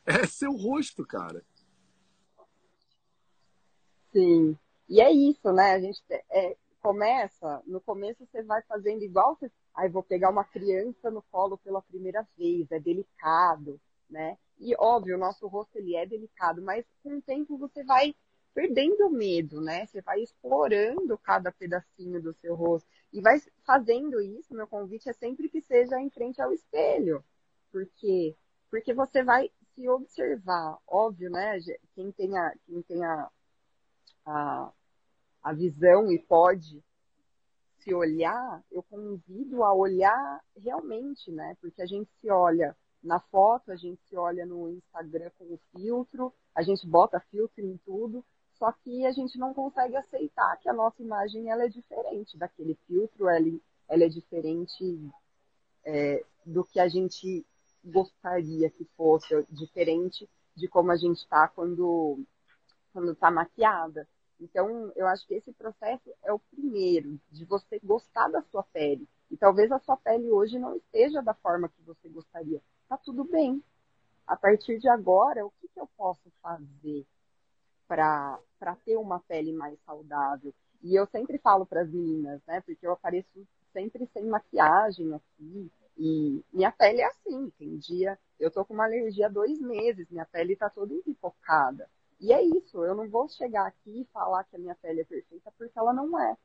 É 0.07 0.26
seu 0.26 0.52
rosto, 0.52 1.05
cara. 1.05 1.44
Sim. 4.12 4.57
E 4.88 5.00
é 5.00 5.11
isso, 5.11 5.52
né? 5.52 5.72
A 5.72 5.81
gente 5.81 6.02
é, 6.31 6.57
começa, 6.81 7.62
no 7.66 7.81
começo 7.81 8.26
você 8.26 8.42
vai 8.42 8.62
fazendo 8.62 9.02
igual 9.02 9.37
você. 9.40 9.50
Aí 9.74 9.88
vou 9.88 10.02
pegar 10.02 10.30
uma 10.30 10.44
criança 10.44 11.11
no 11.11 11.22
colo 11.22 11.56
pela 11.58 11.82
primeira 11.82 12.26
vez, 12.37 12.70
é 12.70 12.78
delicado, 12.78 13.80
né? 14.08 14.37
E 14.58 14.74
óbvio, 14.78 15.16
o 15.16 15.18
nosso 15.18 15.46
rosto 15.46 15.76
ele 15.76 15.96
é 15.96 16.06
delicado, 16.06 16.62
mas 16.62 16.85
com 17.02 17.16
o 17.16 17.22
tempo 17.22 17.56
você 17.56 17.82
vai 17.82 18.14
perdendo 18.54 19.06
o 19.06 19.11
medo, 19.11 19.61
né? 19.61 19.87
Você 19.87 20.02
vai 20.02 20.20
explorando 20.20 21.16
cada 21.18 21.50
pedacinho 21.50 22.20
do 22.22 22.35
seu 22.35 22.54
rosto 22.54 22.88
e 23.12 23.20
vai 23.20 23.40
fazendo 23.64 24.20
isso. 24.20 24.54
Meu 24.54 24.66
convite 24.66 25.08
é 25.08 25.12
sempre 25.12 25.48
que 25.48 25.61
seja 25.62 25.98
em 26.00 26.11
frente 26.11 26.40
ao 26.40 26.52
espelho, 26.52 27.24
porque 27.70 28.37
porque 28.70 28.94
você 28.94 29.22
vai 29.22 29.50
se 29.74 29.87
observar, 29.87 30.78
óbvio, 30.87 31.30
né? 31.30 31.58
Quem 31.94 32.11
tem 32.12 32.38
a, 32.38 32.54
quem 32.66 32.80
tem 32.82 33.04
a, 33.04 33.30
a, 34.24 34.72
a 35.42 35.52
visão 35.52 36.11
e 36.11 36.18
pode 36.18 36.82
se 37.82 37.94
olhar, 37.94 38.62
eu 38.70 38.82
convido 38.82 39.62
a 39.62 39.72
olhar 39.72 40.40
realmente, 40.56 41.30
né? 41.30 41.56
Porque 41.60 41.82
a 41.82 41.86
gente 41.86 42.10
se 42.20 42.30
olha 42.30 42.76
na 43.02 43.18
foto, 43.18 43.72
a 43.72 43.76
gente 43.76 44.00
se 44.08 44.16
olha 44.16 44.46
no 44.46 44.70
Instagram 44.70 45.30
com 45.38 45.44
o 45.44 45.60
filtro, 45.72 46.32
a 46.54 46.62
gente 46.62 46.86
bota 46.86 47.20
filtro 47.30 47.64
em 47.64 47.76
tudo, 47.78 48.24
só 48.54 48.70
que 48.70 49.04
a 49.04 49.12
gente 49.12 49.36
não 49.38 49.52
consegue 49.52 49.96
aceitar 49.96 50.56
que 50.58 50.68
a 50.68 50.72
nossa 50.72 51.02
imagem 51.02 51.50
ela 51.50 51.64
é 51.64 51.68
diferente 51.68 52.38
daquele 52.38 52.74
filtro, 52.86 53.28
ela, 53.28 53.48
ela 53.88 54.04
é 54.04 54.08
diferente 54.08 55.10
é, 55.84 56.24
do 56.46 56.64
que 56.64 56.78
a 56.78 56.86
gente 56.86 57.44
gostaria 57.84 58.70
que 58.70 58.84
fosse, 58.96 59.44
diferente 59.50 60.28
de 60.54 60.68
como 60.68 60.92
a 60.92 60.96
gente 60.96 61.18
está 61.18 61.48
quando 61.48 62.20
quando 62.92 63.12
está 63.12 63.30
maquiada. 63.30 64.06
Então, 64.42 64.92
eu 64.96 65.07
acho 65.07 65.26
que 65.26 65.35
esse 65.35 65.52
processo 65.52 66.12
é 66.24 66.33
o 66.33 66.38
primeiro, 66.38 67.18
de 67.31 67.44
você 67.44 67.78
gostar 67.83 68.28
da 68.28 68.42
sua 68.42 68.64
pele. 68.64 69.09
E 69.31 69.37
talvez 69.37 69.70
a 69.70 69.78
sua 69.78 69.96
pele 69.96 70.31
hoje 70.31 70.59
não 70.59 70.76
esteja 70.76 71.22
da 71.22 71.33
forma 71.35 71.68
que 71.68 71.83
você 71.83 72.09
gostaria. 72.09 72.61
Tá 72.88 72.96
tudo 72.96 73.24
bem. 73.24 73.62
A 74.26 74.37
partir 74.37 74.78
de 74.78 74.88
agora, 74.88 75.46
o 75.46 75.50
que, 75.61 75.68
que 75.68 75.81
eu 75.81 75.88
posso 75.96 76.31
fazer 76.42 77.07
para 77.87 78.76
ter 78.85 78.96
uma 78.96 79.20
pele 79.20 79.52
mais 79.52 79.78
saudável. 79.85 80.55
E 80.83 80.94
eu 80.94 81.07
sempre 81.07 81.38
falo 81.38 81.66
para 81.66 81.83
as 81.83 81.90
meninas, 81.90 82.40
né? 82.46 82.61
Porque 82.62 82.87
eu 82.87 82.92
apareço 82.92 83.46
sempre 83.72 84.09
sem 84.12 84.24
maquiagem 84.24 85.14
aqui. 85.14 85.70
E 85.98 86.42
minha 86.52 86.72
pele 86.72 87.00
é 87.00 87.07
assim. 87.07 87.50
Tem 87.59 87.76
dia, 87.76 88.18
eu 88.40 88.50
tô 88.50 88.64
com 88.64 88.74
uma 88.74 88.85
alergia 88.85 89.26
há 89.26 89.31
dois 89.31 89.61
meses, 89.61 90.09
minha 90.11 90.24
pele 90.24 90.57
tá 90.57 90.70
toda 90.70 90.94
empipocada. 90.94 91.88
E 92.22 92.32
é 92.32 92.40
isso, 92.40 92.85
eu 92.85 92.94
não 92.94 93.08
vou 93.11 93.28
chegar 93.28 93.66
aqui 93.66 94.02
e 94.02 94.04
falar 94.12 94.44
que 94.44 94.54
a 94.54 94.58
minha 94.58 94.76
pele 94.76 95.00
é 95.00 95.04
perfeita 95.04 95.52
porque 95.58 95.76
ela 95.76 95.92
não 95.92 96.18
é. 96.18 96.37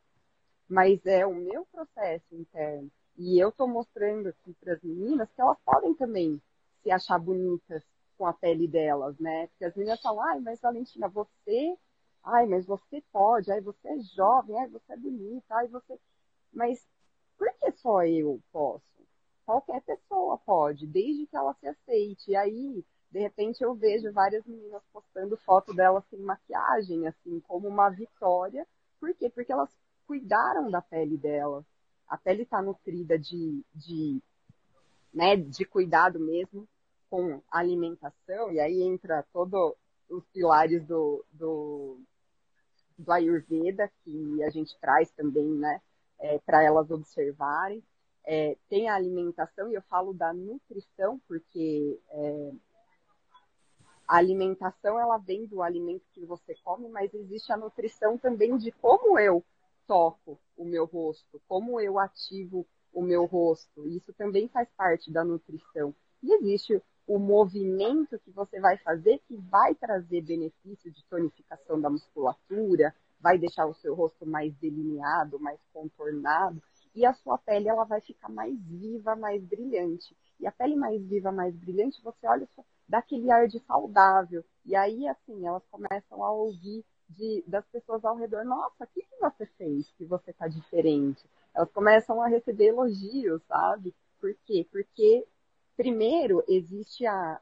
Mas 0.68 1.06
é 1.06 1.26
o 1.26 1.36
meu 1.36 1.66
processo 1.68 2.36
interno. 2.36 2.92
E 3.16 3.40
eu 3.40 3.52
tô 3.52 3.68
mostrando 3.68 4.28
aqui 4.28 4.54
para 4.56 4.74
as 4.74 4.82
meninas 4.82 5.30
que 5.32 5.40
elas 5.40 5.58
podem 5.63 5.94
também 5.94 6.42
se 6.82 6.90
achar 6.92 7.20
bonitas, 7.20 7.84
com 8.18 8.26
a 8.26 8.34
pele 8.34 8.68
delas, 8.68 9.18
né? 9.20 9.48
Porque 9.48 9.66
as 9.66 9.76
meninas 9.76 10.02
falam, 10.02 10.22
ai, 10.24 10.40
mas 10.40 10.60
Valentina, 10.60 11.08
você, 11.08 11.78
ai, 12.24 12.48
mas 12.48 12.66
você 12.66 13.02
pode, 13.12 13.52
ai, 13.52 13.62
você 13.62 13.88
é 13.88 14.00
jovem, 14.00 14.58
ai, 14.60 14.68
você 14.68 14.94
é 14.94 14.98
bonita, 14.98 15.56
ai, 15.56 15.68
você. 15.68 16.00
Mas 16.52 16.84
por 17.38 17.54
que 17.60 17.72
só 17.74 18.04
eu 18.04 18.42
posso? 18.52 18.84
Qualquer 19.46 19.82
pessoa 19.84 20.40
pode, 20.40 20.88
desde 20.88 21.28
que 21.28 21.38
ela 21.38 21.54
se 21.54 21.68
aceite. 21.68 22.32
E 22.32 22.36
aí, 22.36 22.84
de 23.18 23.24
repente, 23.24 23.64
eu 23.64 23.74
vejo 23.74 24.14
várias 24.14 24.46
meninas 24.46 24.84
postando 24.94 25.36
foto 25.38 25.74
delas 25.74 26.04
sem 26.08 26.20
maquiagem, 26.20 27.08
assim, 27.08 27.40
como 27.48 27.68
uma 27.68 27.90
vitória. 27.90 28.64
Por 29.00 29.12
quê? 29.16 29.28
Porque 29.28 29.52
elas 29.52 29.72
cuidaram 30.06 30.70
da 30.70 30.84
pele 30.84 31.18
delas. 31.18 31.66
A 32.08 32.16
pele 32.16 32.44
está 32.44 32.62
nutrida 32.62 33.18
de, 33.18 33.66
de, 33.74 34.22
né, 35.12 35.36
de 35.36 35.66
cuidado 35.66 36.20
mesmo 36.20 36.68
com 37.10 37.42
alimentação, 37.50 38.52
e 38.52 38.60
aí 38.60 38.84
entra 38.84 39.26
todos 39.34 39.74
os 40.08 40.24
pilares 40.28 40.86
do, 40.86 41.26
do, 41.32 42.00
do 43.00 43.12
Ayurveda, 43.12 43.92
que 44.04 44.44
a 44.44 44.52
gente 44.52 44.78
traz 44.80 45.10
também, 45.10 45.48
né, 45.48 45.82
é, 46.20 46.38
para 46.38 46.64
elas 46.64 46.92
observarem. 46.92 47.84
É, 48.24 48.56
tem 48.70 48.90
a 48.90 48.96
alimentação, 48.96 49.72
e 49.72 49.74
eu 49.74 49.82
falo 49.84 50.14
da 50.14 50.32
nutrição, 50.34 51.20
porque 51.28 52.00
é, 52.10 52.52
a 54.08 54.17
alimentação 54.17 55.00
ela 55.00 55.17
vem 55.17 55.46
do 55.46 55.62
alimento 55.62 56.06
que 56.13 56.26
você 56.26 56.56
come, 56.63 56.88
mas 56.88 57.13
existe 57.13 57.52
a 57.52 57.58
nutrição 57.58 58.17
também 58.17 58.58
de 58.58 58.72
como 58.72 59.20
eu 59.20 59.43
toco 59.86 60.39
o 60.56 60.63
meu 60.63 60.86
rosto, 60.86 61.41
como 61.48 61.80
eu 61.80 62.00
ativo 62.00 62.65
o 62.93 63.02
meu 63.02 63.26
rosto. 63.26 63.88
Isso 63.88 64.13
também 64.13 64.48
faz 64.48 64.70
parte 64.78 65.12
da 65.12 65.24
nutrição. 65.24 65.93
E 66.24 66.34
existe 66.34 66.82
o 67.06 67.20
movimento 67.20 68.20
que 68.20 68.32
você 68.32 68.60
vai 68.60 68.78
fazer 68.78 69.20
que 69.28 69.36
vai 69.38 69.76
trazer 69.76 70.22
benefício 70.22 70.91
de 70.91 71.04
tonificação 71.06 71.80
da 71.80 71.89
musculatura, 71.89 72.93
vai 73.20 73.38
deixar 73.38 73.65
o 73.65 73.74
seu 73.76 73.93
rosto 73.93 74.26
mais 74.26 74.54
delineado, 74.56 75.39
mais 75.39 75.60
contornado, 75.74 76.62
e 76.93 77.06
a 77.06 77.13
sua 77.13 77.38
pele 77.38 77.70
ela 77.70 77.84
vai 77.84 78.02
ficar 78.02 78.30
mais 78.30 78.58
viva, 78.60 79.15
mais 79.15 79.43
brilhante. 79.43 80.15
E 80.39 80.48
a 80.48 80.52
pele 80.52 80.76
mais 80.76 81.02
viva, 81.02 81.32
mais 81.32 81.56
brilhante, 81.56 82.02
você 82.02 82.28
olha, 82.28 82.48
dá 82.56 82.63
aquele 82.91 83.30
ar 83.32 83.47
de 83.47 83.60
saudável. 83.60 84.43
E 84.65 84.76
aí, 84.76 85.08
assim, 85.08 85.45
elas 85.45 85.63
começam 85.69 86.23
a 86.23 86.32
ouvir 86.32 86.86
de, 87.10 87.43
das 87.47 87.65
pessoas 87.67 88.04
ao 88.04 88.15
redor, 88.15 88.43
nossa, 88.43 88.84
o 88.84 88.88
que, 88.88 89.02
que 89.02 89.17
você 89.19 89.45
fez 89.58 89.91
que 89.97 90.06
você 90.06 90.34
tá 90.34 90.47
diferente? 90.47 91.23
Elas 91.54 91.71
começam 91.71 92.21
a 92.21 92.28
receber 92.28 92.67
elogios, 92.67 93.41
sabe? 93.47 93.95
Por 94.19 94.36
quê? 94.45 94.67
Porque 94.71 95.26
primeiro, 95.78 96.43
existe 96.47 97.06
a, 97.06 97.39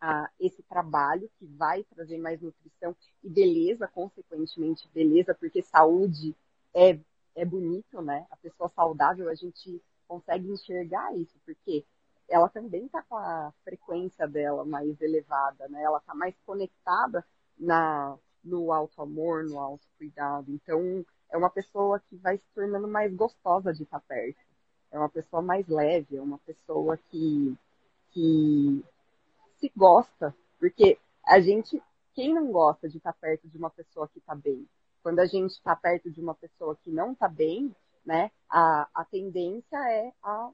a, 0.00 0.30
esse 0.40 0.62
trabalho 0.62 1.30
que 1.38 1.46
vai 1.46 1.84
trazer 1.84 2.16
mais 2.18 2.40
nutrição 2.40 2.96
e 3.22 3.28
beleza, 3.28 3.86
consequentemente 3.86 4.88
beleza, 4.94 5.34
porque 5.34 5.62
saúde 5.62 6.34
é, 6.74 6.98
é 7.34 7.44
bonito, 7.44 8.00
né? 8.00 8.26
A 8.30 8.36
pessoa 8.38 8.68
saudável, 8.70 9.28
a 9.28 9.34
gente 9.34 9.80
consegue 10.08 10.50
enxergar 10.50 11.14
isso, 11.16 11.36
porque 11.44 11.84
ela 12.28 12.48
também 12.48 12.86
está 12.86 13.02
com 13.02 13.16
a 13.16 13.52
frequência 13.64 14.26
dela 14.26 14.64
mais 14.64 15.00
elevada, 15.00 15.68
né? 15.68 15.82
Ela 15.82 15.98
está 15.98 16.14
mais 16.14 16.34
conectada 16.44 17.24
na, 17.58 18.16
no 18.42 18.72
alto 18.72 19.00
amor, 19.00 19.44
no 19.44 19.58
alto 19.58 19.86
cuidado. 19.98 20.50
Então, 20.50 21.04
é 21.30 21.36
uma 21.36 21.50
pessoa 21.50 22.00
que 22.00 22.16
vai 22.16 22.38
se 22.38 22.44
tornando 22.54 22.88
mais 22.88 23.14
gostosa 23.14 23.72
de 23.72 23.82
estar 23.84 24.00
perto 24.00 24.40
é 24.90 24.98
uma 24.98 25.08
pessoa 25.08 25.42
mais 25.42 25.66
leve, 25.68 26.16
é 26.16 26.20
uma 26.20 26.38
pessoa 26.38 26.96
que, 27.10 27.56
que 28.10 28.84
se 29.58 29.70
gosta, 29.76 30.34
porque 30.58 30.98
a 31.24 31.40
gente, 31.40 31.82
quem 32.14 32.32
não 32.32 32.50
gosta 32.50 32.88
de 32.88 32.98
estar 32.98 33.12
perto 33.12 33.48
de 33.48 33.58
uma 33.58 33.70
pessoa 33.70 34.08
que 34.08 34.18
está 34.18 34.34
bem? 34.34 34.66
Quando 35.02 35.18
a 35.20 35.26
gente 35.26 35.52
está 35.52 35.76
perto 35.76 36.10
de 36.10 36.20
uma 36.20 36.34
pessoa 36.34 36.76
que 36.82 36.90
não 36.90 37.12
está 37.12 37.28
bem, 37.28 37.74
né, 38.04 38.30
a, 38.48 38.88
a 38.94 39.04
tendência 39.04 39.76
é 39.90 40.12
a, 40.22 40.50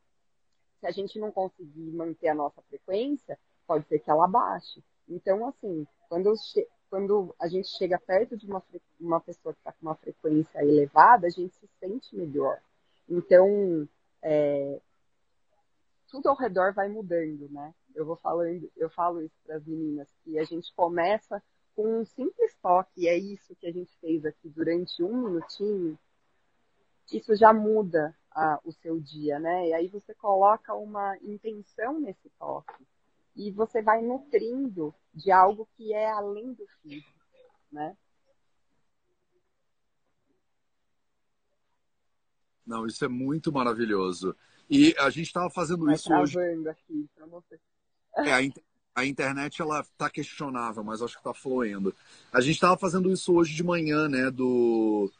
se 0.82 0.86
a 0.88 0.90
gente 0.90 1.16
não 1.16 1.30
conseguir 1.30 1.92
manter 1.92 2.26
a 2.26 2.34
nossa 2.34 2.60
frequência, 2.62 3.38
pode 3.68 3.86
ser 3.86 4.00
que 4.00 4.10
ela 4.10 4.26
baixe. 4.26 4.82
Então, 5.08 5.46
assim, 5.46 5.86
quando, 6.08 6.34
quando 6.90 7.32
a 7.40 7.46
gente 7.46 7.68
chega 7.78 8.00
perto 8.00 8.36
de 8.36 8.46
uma, 8.46 8.60
uma 8.98 9.20
pessoa 9.20 9.54
que 9.54 9.60
está 9.60 9.70
com 9.70 9.86
uma 9.86 9.94
frequência 9.94 10.58
elevada, 10.58 11.28
a 11.28 11.30
gente 11.30 11.54
se 11.54 11.68
sente 11.78 12.16
melhor. 12.16 12.60
Então, 13.08 13.88
é, 14.20 14.80
tudo 16.10 16.28
ao 16.28 16.36
redor 16.36 16.74
vai 16.74 16.88
mudando, 16.88 17.48
né? 17.48 17.72
Eu 17.94 18.04
vou 18.04 18.16
falando, 18.16 18.68
eu 18.76 18.90
falo 18.90 19.22
isso 19.22 19.36
para 19.44 19.58
as 19.58 19.64
meninas 19.64 20.08
que 20.24 20.36
a 20.36 20.44
gente 20.44 20.74
começa 20.74 21.40
com 21.76 22.00
um 22.00 22.04
simples 22.04 22.56
toque, 22.60 23.02
e 23.02 23.08
é 23.08 23.16
isso 23.16 23.54
que 23.54 23.68
a 23.68 23.72
gente 23.72 23.96
fez 24.00 24.24
aqui 24.24 24.48
durante 24.48 25.00
um 25.00 25.28
minutinho. 25.28 25.96
Isso 27.12 27.36
já 27.36 27.52
muda 27.52 28.16
o 28.64 28.72
seu 28.72 29.00
dia, 29.00 29.38
né? 29.38 29.68
E 29.68 29.74
aí 29.74 29.88
você 29.88 30.14
coloca 30.14 30.74
uma 30.74 31.16
intenção 31.18 32.00
nesse 32.00 32.30
toque. 32.38 32.86
e 33.34 33.50
você 33.50 33.80
vai 33.80 34.02
nutrindo 34.02 34.94
de 35.14 35.30
algo 35.30 35.66
que 35.76 35.92
é 35.94 36.10
além 36.10 36.52
do 36.52 36.66
físico, 36.82 37.10
né? 37.70 37.96
Não, 42.66 42.86
isso 42.86 43.04
é 43.04 43.08
muito 43.08 43.52
maravilhoso. 43.52 44.36
E 44.70 44.94
a 44.98 45.10
gente 45.10 45.26
estava 45.26 45.50
fazendo 45.50 45.84
vai 45.84 45.94
isso 45.94 46.12
hoje. 46.14 46.38
aqui 46.68 47.08
para 47.14 47.26
você. 47.26 47.60
É, 48.16 48.32
a, 48.32 48.38
a 48.94 49.04
internet 49.04 49.60
ela 49.60 49.84
tá 49.96 50.08
questionável, 50.08 50.84
mas 50.84 51.02
acho 51.02 51.14
que 51.14 51.20
está 51.20 51.34
fluindo. 51.34 51.94
A 52.32 52.40
gente 52.40 52.54
estava 52.54 52.76
fazendo 52.76 53.10
isso 53.10 53.34
hoje 53.34 53.54
de 53.54 53.64
manhã, 53.64 54.08
né? 54.08 54.30
Do, 54.30 55.10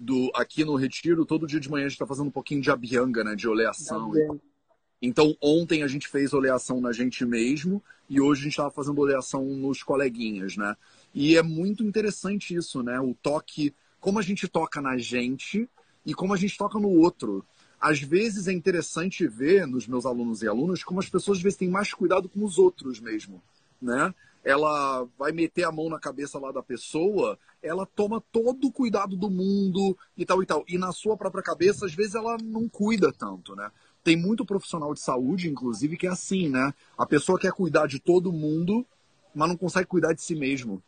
do 0.00 0.30
aqui 0.34 0.64
no 0.64 0.76
retiro, 0.76 1.26
todo 1.26 1.46
dia 1.46 1.60
de 1.60 1.70
manhã 1.70 1.84
a 1.84 1.88
gente 1.88 1.96
está 1.96 2.06
fazendo 2.06 2.28
um 2.28 2.32
pouquinho 2.32 2.62
de 2.62 2.70
abianga, 2.70 3.22
né? 3.22 3.36
De 3.36 3.46
oleação. 3.46 4.10
Então 5.02 5.36
ontem 5.42 5.82
a 5.82 5.86
gente 5.86 6.08
fez 6.08 6.32
oleação 6.32 6.80
na 6.80 6.90
gente 6.90 7.24
mesmo 7.26 7.82
e 8.08 8.18
hoje 8.18 8.40
a 8.40 8.44
gente 8.44 8.52
estava 8.52 8.70
fazendo 8.70 8.98
oleação 8.98 9.44
nos 9.44 9.82
coleguinhas, 9.82 10.56
né? 10.56 10.74
E 11.14 11.36
é 11.36 11.42
muito 11.42 11.84
interessante 11.84 12.54
isso, 12.54 12.82
né? 12.82 12.98
O 12.98 13.14
toque, 13.14 13.74
como 14.00 14.18
a 14.18 14.22
gente 14.22 14.48
toca 14.48 14.80
na 14.80 14.96
gente 14.96 15.68
e 16.04 16.14
como 16.14 16.32
a 16.32 16.36
gente 16.36 16.56
toca 16.56 16.78
no 16.78 16.88
outro. 16.88 17.44
Às 17.78 18.00
vezes 18.00 18.48
é 18.48 18.52
interessante 18.52 19.26
ver 19.26 19.66
nos 19.66 19.86
meus 19.86 20.06
alunos 20.06 20.42
e 20.42 20.48
alunas 20.48 20.82
como 20.82 21.00
as 21.00 21.10
pessoas 21.10 21.38
às 21.38 21.42
vezes 21.42 21.58
têm 21.58 21.68
mais 21.68 21.92
cuidado 21.92 22.26
com 22.26 22.42
os 22.42 22.58
outros 22.58 23.00
mesmo, 23.00 23.42
né? 23.80 24.14
Ela 24.44 25.06
vai 25.18 25.32
meter 25.32 25.64
a 25.64 25.72
mão 25.72 25.88
na 25.88 25.98
cabeça 25.98 26.38
lá 26.38 26.50
da 26.50 26.62
pessoa, 26.62 27.38
ela 27.62 27.84
toma 27.84 28.22
todo 28.32 28.68
o 28.68 28.72
cuidado 28.72 29.16
do 29.16 29.28
mundo 29.30 29.96
e 30.16 30.24
tal 30.24 30.42
e 30.42 30.46
tal. 30.46 30.64
E 30.66 30.78
na 30.78 30.92
sua 30.92 31.16
própria 31.16 31.42
cabeça, 31.42 31.86
às 31.86 31.94
vezes 31.94 32.14
ela 32.14 32.36
não 32.42 32.68
cuida 32.68 33.12
tanto, 33.12 33.54
né? 33.54 33.70
Tem 34.02 34.16
muito 34.16 34.46
profissional 34.46 34.94
de 34.94 35.00
saúde, 35.00 35.50
inclusive, 35.50 35.96
que 35.96 36.06
é 36.06 36.10
assim, 36.10 36.48
né? 36.48 36.72
A 36.96 37.04
pessoa 37.04 37.38
quer 37.38 37.52
cuidar 37.52 37.86
de 37.86 37.98
todo 37.98 38.32
mundo, 38.32 38.86
mas 39.34 39.48
não 39.48 39.56
consegue 39.56 39.86
cuidar 39.86 40.14
de 40.14 40.22
si 40.22 40.34
mesmo. 40.34 40.82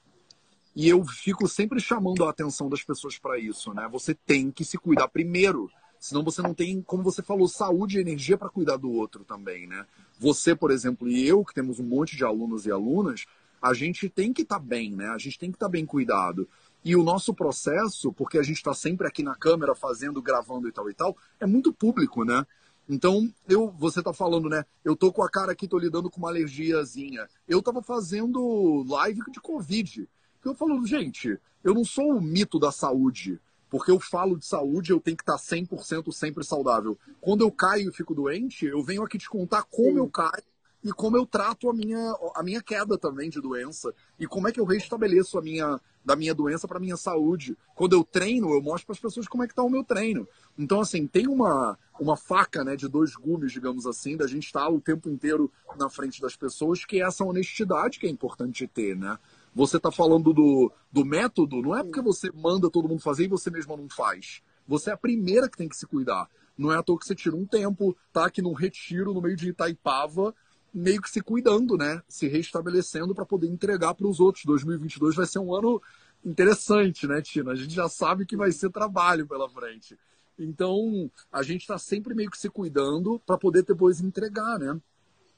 E 0.75 0.89
eu 0.89 1.05
fico 1.05 1.47
sempre 1.47 1.79
chamando 1.79 2.25
a 2.25 2.31
atenção 2.31 2.71
das 2.71 2.83
pessoas 2.83 3.19
para 3.19 3.39
isso, 3.39 3.75
né? 3.75 3.87
Você 3.93 4.15
tem 4.15 4.51
que 4.51 4.65
se 4.65 4.79
cuidar 4.79 5.09
primeiro. 5.09 5.71
Senão 6.03 6.25
você 6.25 6.43
não 6.43 6.53
tem, 6.53 6.83
como 6.83 7.01
você 7.01 7.23
falou, 7.23 7.47
saúde 7.47 7.97
e 7.97 8.01
energia 8.01 8.37
para 8.37 8.49
cuidar 8.49 8.77
do 8.77 8.91
outro 8.91 9.23
também, 9.23 9.69
né? 9.69 9.87
Você, 10.19 10.53
por 10.53 10.73
exemplo, 10.73 11.07
e 11.07 11.25
eu, 11.25 11.45
que 11.45 11.55
temos 11.55 11.79
um 11.79 11.85
monte 11.85 12.17
de 12.17 12.25
alunos 12.25 12.67
e 12.67 12.73
alunas, 12.73 13.25
a 13.63 13.73
gente 13.73 14.09
tem 14.09 14.33
que 14.33 14.43
estar 14.43 14.59
tá 14.59 14.61
bem, 14.61 14.91
né? 14.97 15.07
A 15.11 15.19
gente 15.19 15.39
tem 15.39 15.53
que 15.53 15.55
estar 15.55 15.67
tá 15.67 15.71
bem 15.71 15.87
cuidado. 15.87 16.49
E 16.85 16.97
o 16.97 17.05
nosso 17.05 17.33
processo, 17.33 18.13
porque 18.13 18.37
a 18.37 18.43
gente 18.43 18.57
está 18.57 18.75
sempre 18.75 19.07
aqui 19.07 19.23
na 19.23 19.37
câmera 19.37 19.77
fazendo, 19.77 20.21
gravando 20.21 20.67
e 20.67 20.73
tal 20.73 20.91
e 20.91 20.93
tal, 20.93 21.17
é 21.39 21.47
muito 21.47 21.73
público, 21.73 22.25
né? 22.25 22.45
Então, 22.89 23.33
eu, 23.49 23.71
você 23.71 24.01
está 24.01 24.13
falando, 24.13 24.49
né? 24.49 24.65
Eu 24.85 24.97
tô 24.97 25.13
com 25.13 25.23
a 25.23 25.31
cara 25.31 25.53
aqui, 25.53 25.69
tô 25.69 25.79
lidando 25.79 26.11
com 26.11 26.19
uma 26.19 26.31
alergiazinha. 26.31 27.29
Eu 27.47 27.61
estava 27.61 27.81
fazendo 27.81 28.85
live 28.89 29.21
de 29.31 29.41
Covid. 29.41 30.09
Eu 30.45 30.53
falo, 30.57 30.85
gente, 30.85 31.39
eu 31.63 31.73
não 31.73 31.85
sou 31.85 32.17
o 32.17 32.21
mito 32.21 32.59
da 32.59 32.73
saúde 32.73 33.41
porque 33.73 33.91
eu 33.91 33.99
falo 33.99 34.37
de 34.37 34.45
saúde, 34.45 34.93
eu 34.93 35.01
tenho 35.01 35.17
que 35.17 35.23
estar 35.23 35.39
100% 35.39 36.13
sempre 36.13 36.45
saudável. 36.45 36.99
Quando 37.23 37.41
eu 37.41 37.51
caio 37.51 37.89
e 37.89 37.93
fico 37.93 38.15
doente, 38.15 38.67
eu 38.67 38.85
venho 38.85 39.03
aqui 39.03 39.17
te 39.17 39.31
contar 39.31 39.63
como 39.63 39.93
Sim. 39.93 39.97
eu 39.97 40.11
caio 40.11 40.45
e 40.85 40.93
como 40.93 41.17
eu 41.17 41.25
trato 41.25 41.71
a 41.71 41.73
minha, 41.73 42.15
a 42.35 42.43
minha 42.43 42.61
queda 42.61 42.99
também 42.99 43.31
de 43.31 43.41
doença 43.41 43.95
e 44.21 44.27
como 44.27 44.47
é 44.47 44.53
que 44.53 44.61
eu 44.61 44.67
restabeleço 44.67 45.39
a 45.39 45.43
minha 45.43 45.81
da 46.05 46.17
minha 46.17 46.35
doença 46.35 46.69
para 46.69 46.81
minha 46.81 46.97
saúde. 46.97 47.57
Quando 47.75 47.95
eu 47.95 48.05
treino, 48.05 48.53
eu 48.53 48.61
mostro 48.61 48.89
para 48.89 48.95
as 48.95 49.01
pessoas 49.01 49.27
como 49.27 49.45
é 49.45 49.47
que 49.47 49.53
está 49.53 49.63
o 49.63 49.71
meu 49.71 49.85
treino. 49.85 50.29
Então 50.59 50.79
assim, 50.79 51.07
tem 51.07 51.27
uma 51.27 51.79
uma 51.99 52.17
faca, 52.17 52.63
né, 52.65 52.77
de 52.77 52.89
dois 52.89 53.15
gumes, 53.15 53.53
digamos 53.53 53.87
assim, 53.87 54.19
da 54.19 54.27
gente 54.27 54.45
estar 54.45 54.69
o 54.69 54.81
tempo 54.81 55.09
inteiro 55.09 55.51
na 55.79 55.89
frente 55.89 56.21
das 56.21 56.37
pessoas, 56.37 56.85
que 56.85 57.01
é 57.01 57.07
essa 57.07 57.25
honestidade 57.25 57.99
que 57.99 58.07
é 58.07 58.11
importante 58.11 58.67
ter, 58.67 58.97
né? 58.97 59.19
Você 59.55 59.77
está 59.77 59.91
falando 59.91 60.33
do, 60.33 60.73
do 60.91 61.05
método, 61.05 61.61
não 61.61 61.77
é 61.77 61.83
porque 61.83 62.01
você 62.01 62.31
manda 62.33 62.71
todo 62.71 62.89
mundo 62.89 63.01
fazer 63.01 63.25
e 63.25 63.29
você 63.29 63.51
mesmo 63.51 63.77
não 63.77 63.89
faz. 63.89 64.43
Você 64.67 64.91
é 64.91 64.93
a 64.95 64.97
primeira 64.97 65.49
que 65.49 65.57
tem 65.57 65.69
que 65.69 65.77
se 65.77 65.87
cuidar. 65.87 66.29
Não 66.57 66.73
é 66.73 66.77
à 66.77 66.83
toa 66.83 66.99
que 66.99 67.07
você 67.07 67.15
tira 67.15 67.37
um 67.37 67.45
tempo, 67.45 67.97
tá 68.13 68.27
aqui 68.27 68.41
num 68.41 68.53
retiro 68.53 69.13
no 69.13 69.21
meio 69.21 69.37
de 69.37 69.51
Itaipava, 69.51 70.35
meio 70.73 71.03
que 71.03 71.11
se 71.11 71.21
cuidando, 71.21 71.77
né? 71.77 72.03
Se 72.09 72.29
restabelecendo 72.29 73.15
para 73.15 73.27
poder 73.27 73.49
entregar 73.49 73.95
para 73.95 74.07
os 74.07 74.21
outros. 74.21 74.45
2022 74.45 75.17
vai 75.17 75.27
ser 75.27 75.39
um 75.39 75.55
ano 75.55 75.83
interessante, 76.25 77.07
né, 77.07 77.21
Tina? 77.21 77.53
A 77.53 77.55
gente 77.55 77.75
já 77.75 77.89
sabe 77.89 78.25
que 78.25 78.37
vai 78.37 78.53
ser 78.53 78.71
trabalho 78.71 79.27
pela 79.27 79.49
frente. 79.51 79.99
Então, 80.39 81.11
a 81.31 81.43
gente 81.43 81.63
está 81.63 81.77
sempre 81.77 82.15
meio 82.15 82.31
que 82.31 82.39
se 82.39 82.49
cuidando 82.49 83.21
para 83.27 83.37
poder 83.37 83.65
depois 83.65 84.01
entregar, 84.01 84.59
né? 84.59 84.81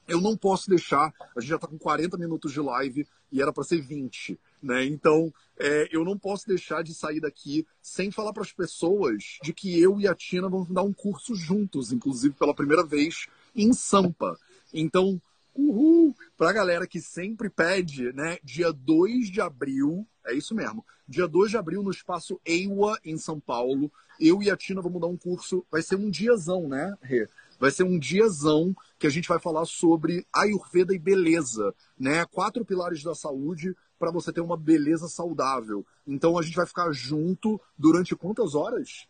Eu 0.07 0.21
não 0.21 0.37
posso 0.37 0.69
deixar. 0.69 1.13
A 1.35 1.39
gente 1.39 1.49
já 1.49 1.55
está 1.55 1.67
com 1.67 1.77
40 1.77 2.17
minutos 2.17 2.51
de 2.51 2.59
live 2.59 3.07
e 3.31 3.41
era 3.41 3.51
para 3.51 3.63
ser 3.63 3.81
20, 3.81 4.39
né? 4.61 4.85
Então, 4.85 5.33
é, 5.57 5.87
eu 5.91 6.03
não 6.03 6.17
posso 6.17 6.47
deixar 6.47 6.83
de 6.83 6.93
sair 6.93 7.19
daqui 7.19 7.65
sem 7.81 8.11
falar 8.11 8.33
para 8.33 8.43
as 8.43 8.51
pessoas 8.51 9.37
de 9.43 9.53
que 9.53 9.79
eu 9.79 9.99
e 9.99 10.07
a 10.07 10.15
Tina 10.15 10.49
vamos 10.49 10.69
dar 10.69 10.83
um 10.83 10.93
curso 10.93 11.35
juntos, 11.35 11.91
inclusive 11.91 12.33
pela 12.35 12.53
primeira 12.53 12.83
vez 12.83 13.27
em 13.55 13.73
Sampa. 13.73 14.37
Então, 14.73 15.21
uhul! 15.53 16.15
Para 16.37 16.49
a 16.49 16.53
galera 16.53 16.87
que 16.87 16.99
sempre 16.99 17.49
pede, 17.49 18.11
né? 18.13 18.37
Dia 18.43 18.71
2 18.71 19.31
de 19.31 19.41
abril, 19.41 20.05
é 20.25 20.33
isso 20.33 20.53
mesmo. 20.53 20.85
Dia 21.07 21.27
2 21.27 21.51
de 21.51 21.57
abril 21.57 21.83
no 21.83 21.91
espaço 21.91 22.39
EIWA, 22.45 22.99
em 23.05 23.17
São 23.17 23.39
Paulo. 23.39 23.91
Eu 24.19 24.41
e 24.41 24.49
a 24.49 24.57
Tina 24.57 24.81
vamos 24.81 25.01
dar 25.01 25.07
um 25.07 25.17
curso. 25.17 25.65
Vai 25.71 25.81
ser 25.81 25.95
um 25.95 26.09
diazão, 26.09 26.67
né, 26.67 26.95
Rê? 27.01 27.27
Vai 27.65 27.71
ser 27.71 27.81
um 27.81 27.97
diazão 27.97 28.75
que 28.99 29.07
a 29.07 29.09
gente 29.09 29.27
vai 29.27 29.39
falar 29.39 29.65
sobre 29.65 30.23
Ayurveda 30.31 30.93
e 30.93 30.99
beleza, 30.99 31.73
né? 31.97 32.23
Quatro 32.27 32.63
pilares 32.63 33.01
da 33.01 33.15
saúde 33.15 33.75
para 33.97 34.11
você 34.11 34.31
ter 34.31 34.39
uma 34.39 34.55
beleza 34.55 35.07
saudável. 35.07 35.83
Então 36.05 36.37
a 36.37 36.43
gente 36.43 36.55
vai 36.55 36.67
ficar 36.67 36.91
junto 36.91 37.59
durante 37.75 38.15
quantas 38.15 38.53
horas? 38.53 39.07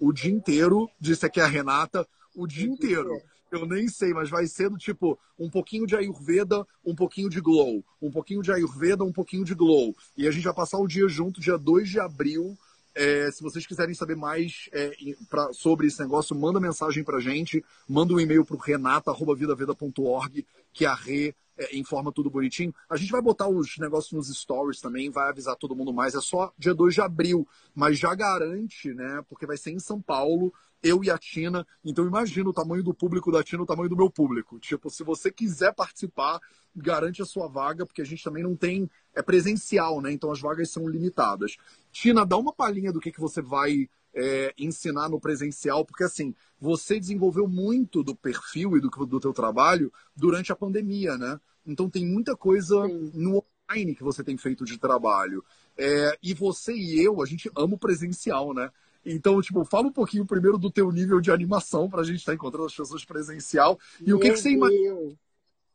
O 0.00 0.14
dia 0.14 0.32
inteiro, 0.32 0.88
disse 0.98 1.26
aqui 1.26 1.42
a 1.42 1.46
Renata, 1.46 2.08
o 2.34 2.46
dia 2.46 2.66
inteiro. 2.66 3.10
Eu 3.52 3.66
nem 3.66 3.86
sei, 3.86 4.14
mas 4.14 4.30
vai 4.30 4.46
ser 4.46 4.70
do 4.70 4.78
tipo 4.78 5.18
um 5.38 5.50
pouquinho 5.50 5.86
de 5.86 5.94
Ayurveda, 5.94 6.66
um 6.82 6.94
pouquinho 6.94 7.28
de 7.28 7.38
Glow. 7.38 7.84
Um 8.00 8.10
pouquinho 8.10 8.40
de 8.40 8.50
Ayurveda, 8.50 9.04
um 9.04 9.12
pouquinho 9.12 9.44
de 9.44 9.54
Glow. 9.54 9.94
E 10.16 10.26
a 10.26 10.30
gente 10.30 10.44
vai 10.44 10.54
passar 10.54 10.78
o 10.78 10.86
dia 10.86 11.06
junto, 11.06 11.38
dia 11.38 11.58
2 11.58 11.86
de 11.86 12.00
abril, 12.00 12.56
é, 12.98 13.30
se 13.30 13.42
vocês 13.42 13.64
quiserem 13.64 13.94
saber 13.94 14.16
mais 14.16 14.68
é, 14.72 14.90
pra, 15.30 15.52
sobre 15.52 15.86
esse 15.86 16.00
negócio, 16.00 16.34
manda 16.34 16.58
mensagem 16.58 17.04
pra 17.04 17.20
gente, 17.20 17.64
manda 17.88 18.12
um 18.12 18.18
e-mail 18.18 18.44
pro 18.44 18.56
renata.vidaveda.org, 18.56 20.44
que 20.72 20.84
a 20.84 20.94
Rê 20.94 21.32
é, 21.56 21.76
informa 21.76 22.12
tudo 22.12 22.28
bonitinho. 22.28 22.74
A 22.90 22.96
gente 22.96 23.12
vai 23.12 23.22
botar 23.22 23.48
os 23.48 23.78
negócios 23.78 24.12
nos 24.12 24.36
stories 24.36 24.80
também, 24.80 25.10
vai 25.10 25.28
avisar 25.28 25.54
todo 25.54 25.76
mundo 25.76 25.92
mais. 25.92 26.16
É 26.16 26.20
só 26.20 26.52
dia 26.58 26.74
2 26.74 26.94
de 26.94 27.00
abril, 27.00 27.46
mas 27.72 27.96
já 27.96 28.12
garante, 28.16 28.92
né? 28.92 29.22
Porque 29.28 29.46
vai 29.46 29.56
ser 29.56 29.70
em 29.70 29.78
São 29.78 30.00
Paulo, 30.00 30.52
eu 30.82 31.02
e 31.02 31.10
a 31.10 31.18
Tina. 31.18 31.66
Então 31.84 32.06
imagina 32.06 32.48
o 32.48 32.52
tamanho 32.52 32.82
do 32.82 32.94
público 32.94 33.30
da 33.30 33.42
Tina, 33.42 33.62
o 33.62 33.66
tamanho 33.66 33.88
do 33.88 33.96
meu 33.96 34.10
público. 34.10 34.58
Tipo, 34.58 34.90
se 34.90 35.02
você 35.02 35.30
quiser 35.30 35.74
participar, 35.74 36.40
garante 36.74 37.22
a 37.22 37.26
sua 37.26 37.48
vaga, 37.48 37.84
porque 37.84 38.02
a 38.02 38.04
gente 38.04 38.22
também 38.22 38.42
não 38.42 38.56
tem. 38.56 38.88
É 39.14 39.22
presencial, 39.22 40.00
né? 40.00 40.12
Então 40.12 40.30
as 40.30 40.40
vagas 40.40 40.70
são 40.70 40.88
limitadas. 40.88 41.56
Tina, 41.90 42.24
dá 42.24 42.36
uma 42.36 42.52
palhinha 42.52 42.92
do 42.92 43.00
que, 43.00 43.10
que 43.10 43.20
você 43.20 43.42
vai 43.42 43.88
é, 44.14 44.54
ensinar 44.58 45.08
no 45.08 45.20
presencial, 45.20 45.84
porque 45.84 46.04
assim, 46.04 46.34
você 46.60 46.98
desenvolveu 46.98 47.46
muito 47.46 48.02
do 48.02 48.14
perfil 48.14 48.76
e 48.76 48.80
do, 48.80 48.88
do 48.88 49.20
teu 49.20 49.32
trabalho 49.32 49.92
durante 50.16 50.52
a 50.52 50.56
pandemia, 50.56 51.16
né? 51.16 51.38
Então 51.66 51.90
tem 51.90 52.06
muita 52.06 52.36
coisa 52.36 52.86
Sim. 52.86 53.10
no 53.14 53.44
online 53.70 53.94
que 53.94 54.02
você 54.02 54.24
tem 54.24 54.36
feito 54.36 54.64
de 54.64 54.78
trabalho. 54.78 55.44
É, 55.76 56.18
e 56.22 56.34
você 56.34 56.72
e 56.72 57.00
eu, 57.04 57.22
a 57.22 57.26
gente 57.26 57.50
ama 57.56 57.74
o 57.74 57.78
presencial, 57.78 58.54
né? 58.54 58.70
Então, 59.04 59.40
tipo, 59.40 59.64
fala 59.64 59.88
um 59.88 59.92
pouquinho 59.92 60.26
primeiro 60.26 60.58
do 60.58 60.70
teu 60.70 60.90
nível 60.90 61.20
de 61.20 61.30
animação 61.30 61.88
para 61.88 62.00
a 62.00 62.04
gente 62.04 62.18
estar 62.18 62.32
tá 62.32 62.36
encontrando 62.36 62.66
as 62.66 62.74
pessoas 62.74 63.04
presencial 63.04 63.78
e 64.00 64.06
Meu 64.06 64.16
o 64.16 64.20
que, 64.20 64.30
que 64.30 64.36
você 64.36 64.50
imagina 64.50 65.16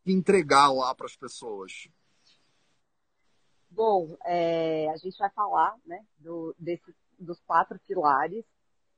entregar 0.06 0.72
lá 0.72 0.94
para 0.94 1.06
as 1.06 1.16
pessoas. 1.16 1.88
Bom, 3.70 4.16
é, 4.26 4.90
a 4.90 4.98
gente 4.98 5.18
vai 5.18 5.30
falar 5.32 5.76
né, 5.86 6.04
do, 6.20 6.54
desse, 6.60 6.94
dos 7.18 7.40
quatro 7.42 7.80
pilares, 7.88 8.46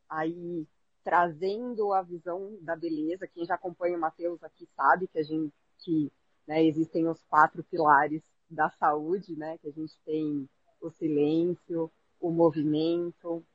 aí 0.09 0.67
trazendo 1.03 1.93
a 1.93 2.01
visão 2.01 2.57
da 2.61 2.75
beleza. 2.75 3.27
Quem 3.27 3.45
já 3.45 3.55
acompanha 3.55 3.95
o 3.95 4.01
Matheus 4.01 4.43
aqui 4.43 4.67
sabe 4.75 5.07
que 5.07 5.19
a 5.19 5.23
gente 5.23 5.53
que, 5.79 6.11
né, 6.47 6.65
existem 6.65 7.07
os 7.07 7.21
quatro 7.29 7.63
pilares 7.63 8.23
da 8.49 8.69
saúde, 8.71 9.35
né? 9.35 9.57
Que 9.59 9.67
a 9.69 9.71
gente 9.71 9.93
tem 10.03 10.49
o 10.81 10.89
silêncio, 10.89 11.91
o 12.19 12.31
movimento, 12.31 13.45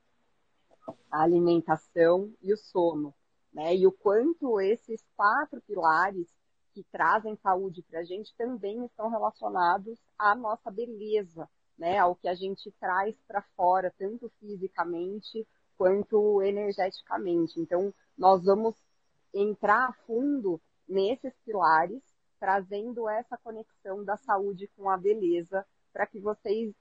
a 1.11 1.23
alimentação 1.23 2.33
e 2.43 2.53
o 2.53 2.57
sono, 2.57 3.15
né? 3.53 3.75
E 3.75 3.87
o 3.87 3.93
quanto 3.93 4.61
esses 4.61 5.05
quatro 5.17 5.61
pilares 5.63 6.29
que 6.73 6.85
trazem 6.85 7.37
saúde 7.37 7.83
para 7.83 8.01
a 8.01 8.05
gente 8.05 8.35
também 8.37 8.85
estão 8.85 9.09
relacionados 9.09 9.99
à 10.19 10.35
nossa 10.35 10.71
beleza, 10.71 11.49
né? 11.77 11.99
Ao 11.99 12.15
que 12.15 12.29
a 12.29 12.35
gente 12.35 12.71
traz 12.79 13.17
para 13.27 13.43
fora, 13.57 13.93
tanto 13.99 14.31
fisicamente 14.39 15.47
quanto 15.77 16.43
energeticamente. 16.43 17.59
Então, 17.59 17.93
nós 18.17 18.45
vamos 18.45 18.75
entrar 19.33 19.89
a 19.89 19.93
fundo 20.07 20.61
nesses 20.87 21.33
pilares, 21.45 22.03
trazendo 22.39 23.09
essa 23.09 23.39
conexão 23.39 24.05
da 24.05 24.17
saúde 24.17 24.69
com 24.77 24.91
a 24.91 24.97
beleza, 24.97 25.67
para 25.93 26.07
que 26.07 26.21
vocês 26.21 26.75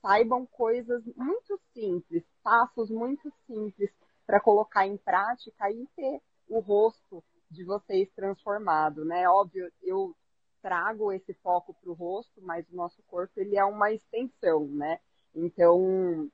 saibam 0.00 0.46
coisas 0.46 1.04
muito 1.16 1.60
simples, 1.72 2.24
passos 2.42 2.90
muito 2.90 3.32
simples 3.46 3.90
para 4.26 4.40
colocar 4.40 4.86
em 4.86 4.96
prática 4.96 5.70
e 5.70 5.86
ter 5.96 6.20
o 6.48 6.60
rosto 6.60 7.22
de 7.50 7.64
vocês 7.64 8.08
transformado, 8.14 9.04
né? 9.04 9.28
Óbvio, 9.28 9.70
eu 9.82 10.14
trago 10.62 11.12
esse 11.12 11.34
foco 11.34 11.74
para 11.74 11.90
o 11.90 11.94
rosto, 11.94 12.40
mas 12.42 12.68
o 12.70 12.76
nosso 12.76 13.02
corpo 13.08 13.32
ele 13.40 13.56
é 13.56 13.64
uma 13.64 13.92
extensão, 13.92 14.66
né? 14.68 15.00
Então 15.34 16.30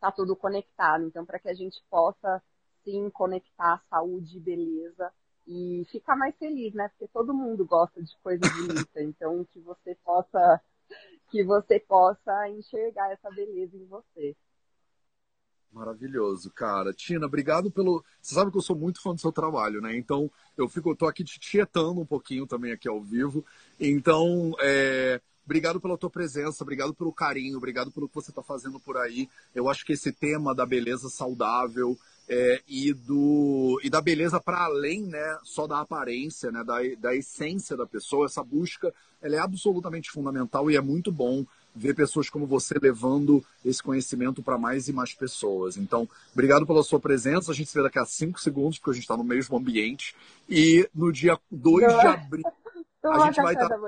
tá 0.00 0.10
tudo 0.10 0.34
conectado. 0.34 1.04
Então 1.04 1.24
para 1.24 1.38
que 1.38 1.48
a 1.48 1.54
gente 1.54 1.82
possa 1.90 2.42
sim 2.84 3.10
conectar 3.10 3.82
saúde 3.88 4.36
e 4.38 4.40
beleza 4.40 5.12
e 5.46 5.86
ficar 5.90 6.16
mais 6.16 6.36
feliz, 6.36 6.74
né? 6.74 6.88
Porque 6.88 7.08
todo 7.08 7.34
mundo 7.34 7.64
gosta 7.64 8.02
de 8.02 8.16
coisa 8.22 8.42
bonita. 8.56 9.02
Então 9.02 9.44
que 9.52 9.60
você 9.60 9.94
possa 10.04 10.60
que 11.30 11.44
você 11.44 11.78
possa 11.80 12.48
enxergar 12.48 13.12
essa 13.12 13.30
beleza 13.30 13.76
em 13.76 13.84
você. 13.86 14.36
Maravilhoso, 15.72 16.50
cara. 16.52 16.92
Tina, 16.92 17.26
obrigado 17.26 17.70
pelo. 17.70 18.02
Você 18.20 18.34
sabe 18.34 18.50
que 18.50 18.56
eu 18.56 18.62
sou 18.62 18.74
muito 18.74 19.02
fã 19.02 19.12
do 19.12 19.20
seu 19.20 19.30
trabalho, 19.30 19.80
né? 19.82 19.94
Então, 19.96 20.30
eu 20.56 20.68
fico, 20.68 20.96
tô 20.96 21.06
aqui 21.06 21.22
te 21.22 21.38
tietando 21.38 22.00
um 22.00 22.06
pouquinho 22.06 22.46
também 22.46 22.72
aqui 22.72 22.88
ao 22.88 23.02
vivo. 23.02 23.44
Então, 23.78 24.54
é... 24.60 25.20
obrigado 25.44 25.78
pela 25.78 25.98
tua 25.98 26.08
presença, 26.08 26.64
obrigado 26.64 26.94
pelo 26.94 27.12
carinho, 27.12 27.58
obrigado 27.58 27.92
pelo 27.92 28.08
que 28.08 28.14
você 28.14 28.30
está 28.30 28.42
fazendo 28.42 28.80
por 28.80 28.96
aí. 28.96 29.28
Eu 29.54 29.68
acho 29.68 29.84
que 29.84 29.92
esse 29.92 30.12
tema 30.12 30.54
da 30.54 30.64
beleza 30.64 31.10
saudável 31.10 31.98
é, 32.28 32.60
e, 32.66 32.92
do, 32.92 33.80
e 33.82 33.90
da 33.90 34.00
beleza 34.00 34.40
para 34.40 34.64
além 34.64 35.02
né, 35.02 35.38
só 35.44 35.66
da 35.66 35.80
aparência, 35.80 36.50
né, 36.50 36.64
da, 36.64 36.78
da 36.98 37.14
essência 37.14 37.76
da 37.76 37.86
pessoa, 37.86 38.26
essa 38.26 38.42
busca 38.42 38.92
ela 39.22 39.36
é 39.36 39.38
absolutamente 39.38 40.10
fundamental 40.10 40.70
e 40.70 40.76
é 40.76 40.80
muito 40.80 41.10
bom 41.10 41.44
ver 41.74 41.94
pessoas 41.94 42.30
como 42.30 42.46
você 42.46 42.74
levando 42.80 43.44
esse 43.64 43.82
conhecimento 43.82 44.42
para 44.42 44.56
mais 44.56 44.88
e 44.88 44.92
mais 44.92 45.12
pessoas. 45.12 45.76
Então, 45.76 46.08
obrigado 46.32 46.66
pela 46.66 46.82
sua 46.82 46.98
presença. 46.98 47.50
A 47.50 47.54
gente 47.54 47.68
se 47.68 47.76
vê 47.76 47.82
daqui 47.82 47.98
a 47.98 48.06
cinco 48.06 48.40
segundos, 48.40 48.78
porque 48.78 48.90
a 48.90 48.94
gente 48.94 49.02
está 49.02 49.16
no 49.16 49.24
mesmo 49.24 49.56
ambiente. 49.56 50.14
E 50.48 50.88
no 50.94 51.12
dia 51.12 51.38
2 51.50 51.86
de 52.00 52.06
abril, 52.06 52.44
a 53.04 53.26
gente 53.26 53.42
vai 53.42 53.54
estar. 53.54 53.68
Tá... 53.68 53.78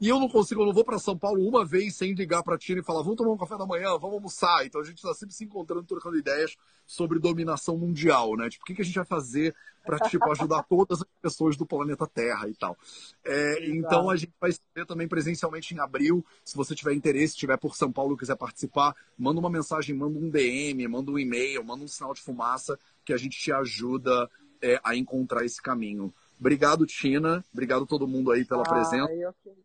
E 0.00 0.08
eu 0.08 0.18
não 0.18 0.28
consigo, 0.28 0.62
eu 0.62 0.66
não 0.66 0.72
vou 0.72 0.84
para 0.84 0.98
São 0.98 1.16
Paulo 1.16 1.46
uma 1.46 1.64
vez 1.64 1.94
sem 1.94 2.12
ligar 2.14 2.42
para 2.42 2.56
a 2.56 2.58
Tina 2.58 2.80
e 2.80 2.84
falar, 2.84 3.02
vamos 3.02 3.16
tomar 3.16 3.32
um 3.32 3.38
café 3.38 3.56
da 3.56 3.64
manhã, 3.64 3.90
vamos 3.90 4.16
almoçar. 4.16 4.66
Então 4.66 4.80
a 4.80 4.84
gente 4.84 4.96
está 4.96 5.14
sempre 5.14 5.34
se 5.34 5.44
encontrando, 5.44 5.84
trocando 5.84 6.18
ideias 6.18 6.56
sobre 6.84 7.18
dominação 7.18 7.78
mundial, 7.78 8.36
né? 8.36 8.50
Tipo, 8.50 8.64
o 8.64 8.66
que, 8.66 8.74
que 8.74 8.82
a 8.82 8.84
gente 8.84 8.96
vai 8.96 9.04
fazer 9.04 9.54
para 9.84 9.98
tipo, 10.08 10.30
ajudar 10.32 10.62
todas 10.64 11.02
as 11.02 11.06
pessoas 11.22 11.56
do 11.56 11.64
planeta 11.64 12.06
Terra 12.06 12.48
e 12.48 12.54
tal. 12.54 12.76
É, 13.24 13.66
então 13.68 14.10
a 14.10 14.16
gente 14.16 14.32
vai 14.40 14.50
ver 14.74 14.86
também 14.86 15.06
presencialmente 15.06 15.74
em 15.74 15.78
abril. 15.78 16.24
Se 16.44 16.56
você 16.56 16.74
tiver 16.74 16.94
interesse, 16.94 17.34
estiver 17.34 17.56
por 17.56 17.76
São 17.76 17.92
Paulo 17.92 18.14
e 18.14 18.18
quiser 18.18 18.36
participar, 18.36 18.96
manda 19.16 19.38
uma 19.38 19.50
mensagem, 19.50 19.94
manda 19.94 20.18
um 20.18 20.28
DM, 20.28 20.88
manda 20.88 21.10
um 21.10 21.18
e-mail, 21.18 21.62
manda 21.64 21.84
um 21.84 21.88
sinal 21.88 22.14
de 22.14 22.20
fumaça 22.20 22.78
que 23.04 23.12
a 23.12 23.16
gente 23.16 23.38
te 23.38 23.52
ajuda 23.52 24.28
é, 24.60 24.80
a 24.82 24.96
encontrar 24.96 25.44
esse 25.44 25.62
caminho. 25.62 26.12
Obrigado, 26.40 26.86
Tina. 26.86 27.44
Obrigado 27.52 27.86
todo 27.86 28.08
mundo 28.08 28.32
aí 28.32 28.44
pela 28.44 28.62
ah, 28.62 28.68
presença. 28.68 29.08
Que... 29.08 29.64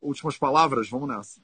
Últimas 0.00 0.38
palavras, 0.38 0.88
vamos 0.88 1.08
nessa. 1.08 1.40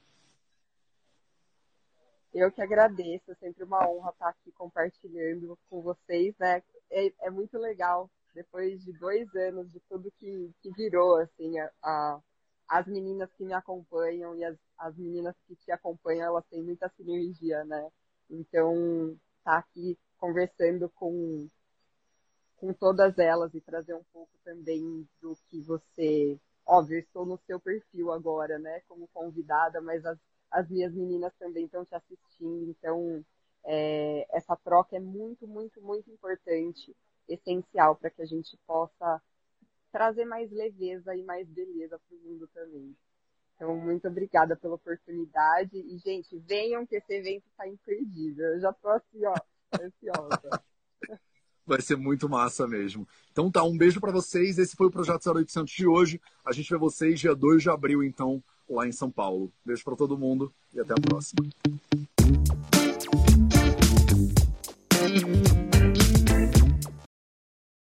Eu 2.33 2.51
que 2.51 2.61
agradeço, 2.61 3.31
é 3.31 3.35
sempre 3.37 3.63
uma 3.63 3.89
honra 3.89 4.11
estar 4.11 4.29
aqui 4.29 4.51
compartilhando 4.53 5.57
com 5.71 5.81
vocês, 5.81 6.35
né? 6.39 6.63
É, 6.91 7.13
é 7.23 7.31
muito 7.31 7.57
legal, 7.59 8.11
depois 8.35 8.83
de 8.85 8.93
dois 8.99 9.33
anos 9.37 9.71
de 9.71 9.79
tudo 9.89 10.13
que, 10.19 10.53
que 10.61 10.71
virou, 10.73 11.17
assim, 11.19 11.57
a, 11.61 11.71
a, 11.83 12.21
as 12.69 12.87
meninas 12.89 13.31
que 13.37 13.45
me 13.45 13.53
acompanham 13.53 14.35
e 14.35 14.45
as, 14.45 14.57
as 14.79 14.97
meninas 14.97 15.37
que 15.47 15.55
te 15.55 15.71
acompanham, 15.71 16.27
elas 16.27 16.45
têm 16.51 16.63
muita 16.63 16.89
sinergia, 16.97 17.65
né? 17.65 17.89
Então, 18.29 19.17
estar 19.39 19.53
tá 19.53 19.59
aqui 19.59 19.97
conversando 20.19 20.89
com, 20.91 21.49
com 22.57 22.73
todas 22.73 23.17
elas 23.19 23.55
e 23.55 23.61
trazer 23.61 23.95
um 23.95 24.05
pouco 24.13 24.33
também 24.43 25.09
do 25.21 25.37
que 25.49 25.61
você. 25.61 26.39
Óbvio, 26.67 26.99
estou 26.99 27.27
no 27.27 27.39
seu 27.47 27.61
perfil 27.61 28.11
agora, 28.13 28.59
né, 28.59 28.81
como 28.89 29.09
convidada, 29.09 29.81
mas 29.81 30.05
as 30.05 30.19
as 30.55 30.69
minhas 30.71 30.95
meninas 30.95 31.35
também 31.37 31.65
estão 31.65 31.85
te 31.85 31.95
assistindo, 31.97 32.71
então 32.71 33.25
é, 33.65 34.25
essa 34.31 34.57
troca 34.57 34.97
é 34.97 35.01
muito, 35.01 35.49
muito, 35.49 35.83
muito 35.83 36.09
importante, 36.11 36.95
essencial 37.29 37.97
para 37.97 38.11
que 38.11 38.23
a 38.23 38.27
gente 38.27 38.57
possa 38.65 39.21
trazer 39.91 40.25
mais 40.25 40.51
leveza 40.53 41.15
e 41.17 41.25
mais 41.25 41.49
beleza 41.49 41.99
para 41.99 42.17
o 42.17 42.21
mundo 42.21 42.49
também. 42.55 42.97
Então, 43.57 43.77
muito 43.77 44.07
obrigada 44.07 44.57
pela 44.57 44.75
oportunidade. 44.75 45.77
E, 45.77 45.97
gente, 45.99 46.37
venham 46.41 46.85
que 46.87 46.97
esse 46.97 47.15
evento 47.15 47.47
está 47.49 47.67
imperdível. 47.67 48.47
Eu 48.55 48.61
já 48.61 48.71
estou 48.71 48.91
assim, 48.91 49.25
ó, 49.25 49.35
ansiosa. 49.81 50.63
Vai 51.67 51.81
ser 51.81 51.97
muito 51.97 52.29
massa 52.29 52.67
mesmo. 52.67 53.07
Então 53.33 53.51
tá, 53.51 53.63
um 53.65 53.77
beijo 53.77 54.01
para 54.01 54.13
vocês. 54.13 54.59
Esse 54.59 54.77
foi 54.77 54.87
o 54.87 54.91
Projeto 54.91 55.31
0800 55.31 55.73
de 55.73 55.87
hoje. 55.87 56.21
A 56.45 56.53
gente 56.53 56.71
vê 56.71 56.77
vocês 56.77 57.19
dia 57.19 57.35
2 57.35 57.63
de 57.63 57.71
abril, 57.71 58.03
então, 58.03 58.43
lá 58.69 58.87
em 58.87 58.93
São 58.93 59.11
Paulo. 59.11 59.51
Beijo 59.65 59.83
para 59.85 59.97
todo 59.97 60.19
mundo 60.19 60.53
e 60.75 60.81
até 60.81 60.93
a 60.93 61.01
próxima. 61.01 61.45